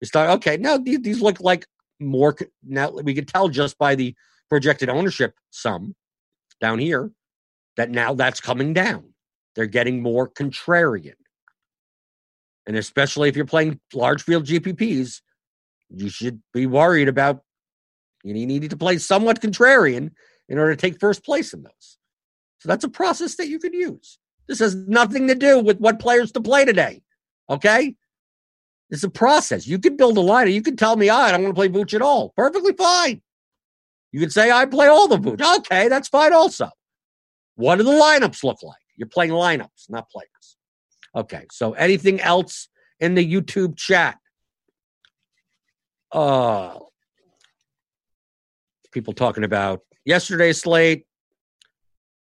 you 0.00 0.06
start, 0.06 0.30
okay, 0.30 0.56
now 0.56 0.78
these, 0.78 1.00
these 1.00 1.20
look 1.20 1.40
like 1.40 1.66
more. 2.00 2.36
Now 2.64 2.90
we 2.90 3.14
can 3.14 3.26
tell 3.26 3.48
just 3.48 3.78
by 3.78 3.94
the 3.94 4.14
projected 4.48 4.88
ownership 4.88 5.34
sum 5.50 5.94
down 6.60 6.78
here 6.78 7.10
that 7.76 7.90
now 7.90 8.14
that's 8.14 8.40
coming 8.40 8.72
down. 8.72 9.14
They're 9.54 9.66
getting 9.66 10.02
more 10.02 10.28
contrarian. 10.28 11.14
And 12.66 12.76
especially 12.76 13.28
if 13.28 13.36
you're 13.36 13.46
playing 13.46 13.80
large 13.94 14.22
field 14.22 14.44
GPPs, 14.44 15.22
you 15.88 16.08
should 16.08 16.40
be 16.52 16.66
worried 16.66 17.08
about 17.08 17.42
you 18.22 18.34
need 18.34 18.68
to 18.68 18.76
play 18.76 18.98
somewhat 18.98 19.40
contrarian 19.40 20.10
in 20.48 20.58
order 20.58 20.74
to 20.74 20.80
take 20.80 21.00
first 21.00 21.24
place 21.24 21.52
in 21.52 21.62
those. 21.62 21.98
So 22.58 22.68
that's 22.68 22.84
a 22.84 22.88
process 22.88 23.36
that 23.36 23.48
you 23.48 23.58
could 23.58 23.72
use. 23.72 24.18
This 24.46 24.58
has 24.58 24.74
nothing 24.74 25.28
to 25.28 25.34
do 25.34 25.60
with 25.60 25.78
what 25.78 26.00
players 26.00 26.32
to 26.32 26.40
play 26.40 26.64
today. 26.64 27.02
Okay? 27.48 27.96
It's 28.90 29.04
a 29.04 29.10
process. 29.10 29.66
You 29.66 29.78
can 29.78 29.96
build 29.96 30.18
a 30.18 30.20
lineup. 30.20 30.52
You 30.52 30.62
can 30.62 30.76
tell 30.76 30.96
me, 30.96 31.08
I 31.10 31.30
don't 31.30 31.42
want 31.42 31.54
to 31.54 31.58
play 31.58 31.68
Vooch 31.68 31.94
at 31.94 32.02
all. 32.02 32.32
Perfectly 32.36 32.72
fine. 32.72 33.22
You 34.12 34.20
can 34.20 34.30
say, 34.30 34.50
I 34.50 34.66
play 34.66 34.88
all 34.88 35.06
the 35.06 35.18
Vooch. 35.18 35.58
Okay, 35.58 35.88
that's 35.88 36.08
fine 36.08 36.32
also. 36.32 36.68
What 37.54 37.76
do 37.76 37.84
the 37.84 37.92
lineups 37.92 38.42
look 38.42 38.62
like? 38.62 38.80
You're 38.96 39.08
playing 39.08 39.30
lineups, 39.30 39.88
not 39.88 40.10
players. 40.10 40.56
Okay, 41.14 41.46
so 41.52 41.72
anything 41.72 42.20
else 42.20 42.68
in 42.98 43.14
the 43.14 43.32
YouTube 43.32 43.76
chat? 43.76 44.18
Uh, 46.10 46.78
people 48.90 49.12
talking 49.12 49.44
about 49.44 49.82
yesterday's 50.04 50.60
slate. 50.60 51.06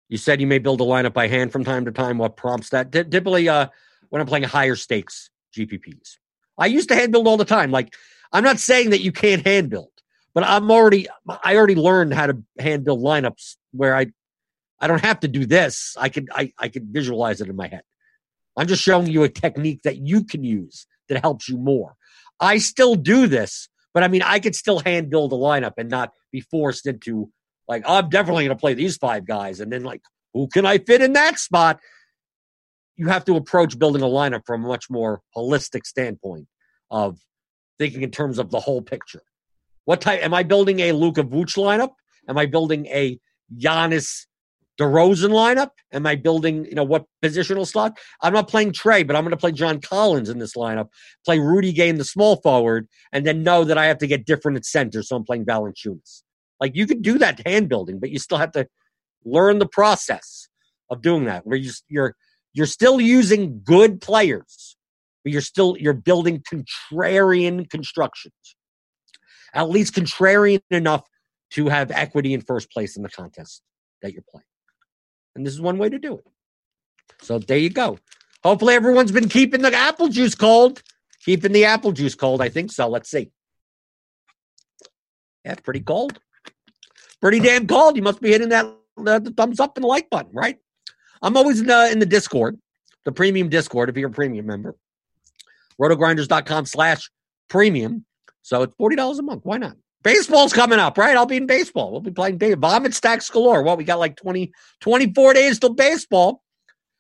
You 0.09 0.17
said 0.17 0.41
you 0.41 0.47
may 0.47 0.59
build 0.59 0.81
a 0.81 0.85
lineup 0.85 1.13
by 1.13 1.29
hand 1.29 1.53
from 1.53 1.65
time 1.65 1.85
to 1.85 1.93
time. 1.93 2.19
What 2.19 2.37
prompts 2.37 2.71
that? 2.71 2.91
Typically, 2.91 3.49
uh, 3.49 3.69
when 4.09 4.21
I'm 4.21 4.27
playing 4.27 4.45
higher 4.45 4.75
stakes 4.75 5.31
GPPs. 5.57 6.17
I 6.59 6.67
used 6.67 6.89
to 6.89 6.95
hand 6.95 7.13
build 7.13 7.27
all 7.27 7.37
the 7.37 7.45
time. 7.45 7.71
Like, 7.71 7.95
I'm 8.33 8.45
not 8.45 8.59
saying 8.59 8.91
that 8.91 9.01
you 9.01 9.13
can't 9.13 9.47
hand 9.47 9.71
build, 9.71 9.91
but 10.35 10.45
I'm 10.45 10.71
already, 10.71 11.07
I 11.43 11.57
already 11.57 11.75
learned 11.75 12.13
how 12.15 12.27
to 12.27 12.43
hand 12.59 12.85
build 12.85 13.01
lineups 13.01 13.57
where 13.73 13.95
I, 13.95 14.07
I 14.81 14.87
don't 14.87 15.05
have 15.05 15.21
to 15.21 15.29
do 15.29 15.47
this. 15.47 15.97
I 15.99 16.09
could, 16.09 16.29
I, 16.35 16.53
I 16.59 16.69
could 16.69 16.89
visualize 16.89 17.41
it 17.41 17.49
in 17.49 17.57
my 17.57 17.69
head. 17.69 17.83
I'm 18.57 18.67
just 18.67 18.83
showing 18.83 19.07
you 19.07 19.23
a 19.23 19.29
technique 19.29 19.83
that 19.85 19.99
you 19.99 20.25
can 20.25 20.43
use 20.43 20.87
that 21.09 21.23
helps 21.23 21.49
you 21.49 21.57
more. 21.57 21.95
I 22.41 22.59
still 22.59 22.97
do 22.97 23.27
this, 23.27 23.69
but 23.95 24.03
I 24.03 24.09
mean, 24.09 24.23
I 24.23 24.41
could 24.41 24.55
still 24.55 24.81
hand 24.81 25.11
build 25.11 25.33
a 25.33 25.37
lineup 25.37 25.75
and 25.79 25.89
not 25.89 26.13
be 26.33 26.41
forced 26.41 26.87
into 26.87 27.31
like, 27.69 27.85
oh, 27.87 27.97
I'm 27.97 28.09
definitely 28.09 28.45
going 28.45 28.57
to 28.57 28.61
play 28.61 28.75
these 28.75 28.97
five 28.97 29.27
guys. 29.27 29.61
And 29.61 29.73
then 29.73 29.85
like, 29.85 30.03
who 30.35 30.49
can 30.49 30.67
I 30.67 30.79
fit 30.79 31.03
in 31.03 31.13
that 31.15 31.39
spot? 31.39 31.81
You 32.99 33.07
have 33.09 33.25
to 33.27 33.37
approach 33.37 33.79
building 33.79 34.03
a 34.03 34.07
lineup 34.07 34.43
from 34.45 34.65
a 34.65 34.69
much 34.69 34.91
more 34.91 35.23
holistic 35.35 35.87
standpoint 35.87 36.49
of 36.91 37.19
thinking 37.79 38.03
in 38.03 38.11
terms 38.11 38.39
of 38.39 38.51
the 38.51 38.59
whole 38.59 38.83
picture. 38.83 39.23
What 39.85 40.01
type 40.01 40.23
am 40.23 40.35
I 40.35 40.43
building 40.43 40.81
a 40.81 40.93
Luka 40.93 41.23
Vooch 41.23 41.57
lineup? 41.57 41.93
Am 42.29 42.37
I 42.37 42.47
building 42.47 42.87
a 42.87 43.19
Giannis 43.57 44.27
DeRozan 44.81 45.31
lineup? 45.31 45.71
Am 45.93 46.07
I 46.07 46.17
building, 46.17 46.65
you 46.65 46.75
know, 46.75 46.83
what 46.83 47.05
positional 47.23 47.67
slot? 47.67 47.97
I'm 48.21 48.33
not 48.33 48.49
playing 48.49 48.73
Trae, 48.73 49.07
but 49.07 49.15
I'm 49.15 49.23
going 49.23 49.31
to 49.31 49.37
play 49.37 49.53
John 49.53 49.81
Collins 49.81 50.29
in 50.29 50.41
this 50.41 50.57
lineup, 50.57 50.89
play 51.25 51.39
Rudy 51.39 51.73
Gay 51.73 51.89
in 51.89 51.99
the 51.99 52.05
small 52.05 52.37
forward, 52.43 52.89
and 53.13 53.25
then 53.25 53.45
know 53.45 53.63
that 53.63 53.79
I 53.79 53.87
have 53.87 53.99
to 53.99 54.09
get 54.09 54.27
different 54.27 54.57
at 54.57 54.65
center. 54.65 55.05
So 55.05 55.15
I'm 55.15 55.25
playing 55.25 55.47
Valanciunas. 55.47 56.23
Like 56.61 56.75
you 56.75 56.87
could 56.87 57.03
do 57.03 57.17
that 57.19 57.47
hand 57.47 57.69
building, 57.69 58.01
but 58.01 58.11
you 58.11 58.19
still 58.19 58.39
have 58.39 58.53
to 58.53 58.67
learn 59.25 59.61
the 59.61 59.69
process 59.69 60.49
of 60.91 61.01
doing 61.01 61.27
that 61.27 61.47
where 61.47 61.57
you, 61.57 61.71
you're 61.89 62.17
you're 62.59 62.67
still 62.67 63.01
using 63.01 63.61
good 63.63 64.01
players, 64.01 64.77
but 65.23 65.33
you're 65.33 65.41
still 65.41 65.77
you're 65.79 65.93
building 65.93 66.43
contrarian 66.43 67.71
constructions. 67.71 68.35
At 69.55 69.71
least 69.71 69.95
contrarian 69.95 70.61
enough 70.69 71.05
to 71.53 71.69
have 71.69 71.93
equity 71.93 72.35
in 72.35 72.41
first 72.41 72.73
place 72.73 72.97
in 72.97 73.05
the 73.05 73.09
contest 73.09 73.63
that 74.03 74.13
you're 74.13 74.25
playing. 74.29 74.45
And 75.37 75.47
this 75.47 75.55
is 75.55 75.61
one 75.61 75.79
way 75.79 75.89
to 75.89 76.01
do 76.01 76.19
it. 76.19 76.27
So 77.23 77.39
there 77.39 77.59
you 77.59 77.71
go. 77.71 78.01
Hopefully 78.43 78.75
everyone's 78.75 79.13
been 79.13 79.29
keeping 79.29 79.63
the 79.63 79.73
apple 79.73 80.09
juice 80.09 80.35
cold. 80.35 80.83
Keeping 81.25 81.53
the 81.53 81.65
apple 81.65 81.93
juice 81.93 82.17
cold. 82.17 82.43
I 82.43 82.49
think 82.49 82.73
so. 82.73 82.89
Let's 82.89 83.09
see. 83.09 83.31
Yeah, 85.45 85.55
pretty 85.63 85.81
cold. 85.81 86.19
Pretty 87.21 87.39
damn 87.39 87.69
cold. 87.69 87.95
You 87.95 88.03
must 88.03 88.21
be 88.21 88.31
hitting 88.31 88.49
that 88.49 88.75
the 88.97 89.33
thumbs 89.37 89.61
up 89.61 89.77
and 89.77 89.85
like 89.85 90.11
button, 90.11 90.33
right? 90.33 90.59
I'm 91.23 91.37
always 91.37 91.61
in 91.61 91.67
the, 91.67 91.91
in 91.91 91.99
the 91.99 92.07
Discord, 92.07 92.59
the 93.05 93.13
premium 93.13 93.49
Discord, 93.49 93.89
if 93.89 93.97
you're 93.97 94.09
a 94.09 94.13
premium 94.13 94.47
member. 94.47 94.77
Rotogrinders.com 95.81 96.67
slash 96.67 97.11
premium. 97.49 98.05
So 98.43 98.63
it's 98.63 98.75
$40 98.81 99.19
a 99.19 99.23
month. 99.23 99.45
Why 99.45 99.59
not? 99.59 99.77
Baseball's 100.03 100.53
coming 100.53 100.79
up, 100.79 100.97
right? 100.97 101.17
I'll 101.17 101.27
be 101.27 101.37
in 101.37 101.47
baseball. 101.47 101.91
We'll 101.91 102.01
be 102.01 102.11
playing 102.11 102.39
day 102.39 102.55
vomit 102.55 102.95
stacks 102.95 103.29
galore. 103.29 103.63
Well, 103.63 103.77
we 103.77 103.85
got 103.85 103.99
like 103.99 104.17
20, 104.17 104.53
24 104.81 105.35
days 105.35 105.59
till 105.59 105.75
baseball. 105.75 106.43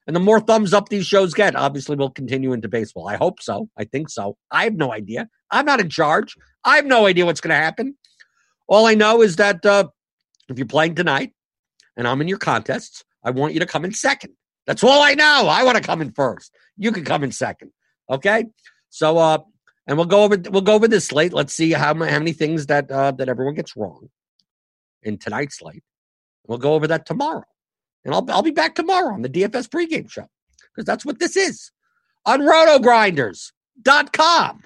And 0.06 0.16
the 0.16 0.20
more 0.20 0.40
thumbs 0.40 0.72
up 0.72 0.88
these 0.88 1.06
shows 1.06 1.34
get, 1.34 1.54
obviously 1.54 1.94
we'll 1.94 2.10
continue 2.10 2.54
into 2.54 2.66
baseball. 2.66 3.08
I 3.08 3.16
hope 3.16 3.42
so. 3.42 3.68
I 3.76 3.84
think 3.84 4.08
so. 4.08 4.36
I 4.50 4.64
have 4.64 4.74
no 4.74 4.92
idea. 4.92 5.28
I'm 5.50 5.66
not 5.66 5.80
in 5.80 5.90
charge. 5.90 6.34
I 6.64 6.76
have 6.76 6.86
no 6.86 7.06
idea 7.06 7.26
what's 7.26 7.42
going 7.42 7.50
to 7.50 7.62
happen. 7.62 7.94
All 8.68 8.86
I 8.86 8.94
know 8.94 9.22
is 9.22 9.36
that 9.36 9.64
uh, 9.64 9.88
if 10.48 10.58
you're 10.58 10.66
playing 10.66 10.94
tonight 10.94 11.34
and 11.96 12.08
I'm 12.08 12.20
in 12.20 12.28
your 12.28 12.38
contests, 12.38 13.04
I 13.24 13.30
want 13.30 13.54
you 13.54 13.60
to 13.60 13.66
come 13.66 13.84
in 13.84 13.92
second. 13.92 14.32
That's 14.66 14.84
all 14.84 15.02
I 15.02 15.14
know. 15.14 15.46
I 15.48 15.64
want 15.64 15.76
to 15.76 15.82
come 15.82 16.00
in 16.02 16.12
first. 16.12 16.54
You 16.76 16.92
can 16.92 17.04
come 17.04 17.24
in 17.24 17.32
second. 17.32 17.72
Okay. 18.10 18.46
So, 18.90 19.18
uh, 19.18 19.38
and 19.86 19.96
we'll 19.96 20.06
go 20.06 20.24
over 20.24 20.36
we'll 20.50 20.62
go 20.62 20.74
over 20.74 20.88
this 20.88 21.06
slate. 21.06 21.32
Let's 21.32 21.54
see 21.54 21.72
how, 21.72 21.94
how 21.94 21.94
many 21.94 22.32
things 22.32 22.66
that 22.66 22.90
uh, 22.90 23.12
that 23.12 23.28
everyone 23.28 23.54
gets 23.54 23.76
wrong 23.76 24.08
in 25.02 25.18
tonight's 25.18 25.58
slate. 25.58 25.82
We'll 26.46 26.58
go 26.58 26.74
over 26.74 26.86
that 26.88 27.06
tomorrow, 27.06 27.44
and 28.04 28.14
I'll 28.14 28.30
I'll 28.30 28.42
be 28.42 28.50
back 28.50 28.74
tomorrow 28.74 29.14
on 29.14 29.22
the 29.22 29.30
DFS 29.30 29.68
pregame 29.68 30.10
show 30.10 30.28
because 30.74 30.84
that's 30.84 31.06
what 31.06 31.18
this 31.18 31.36
is. 31.36 31.70
on 32.26 32.40
rotogrinders.com. 32.42 34.62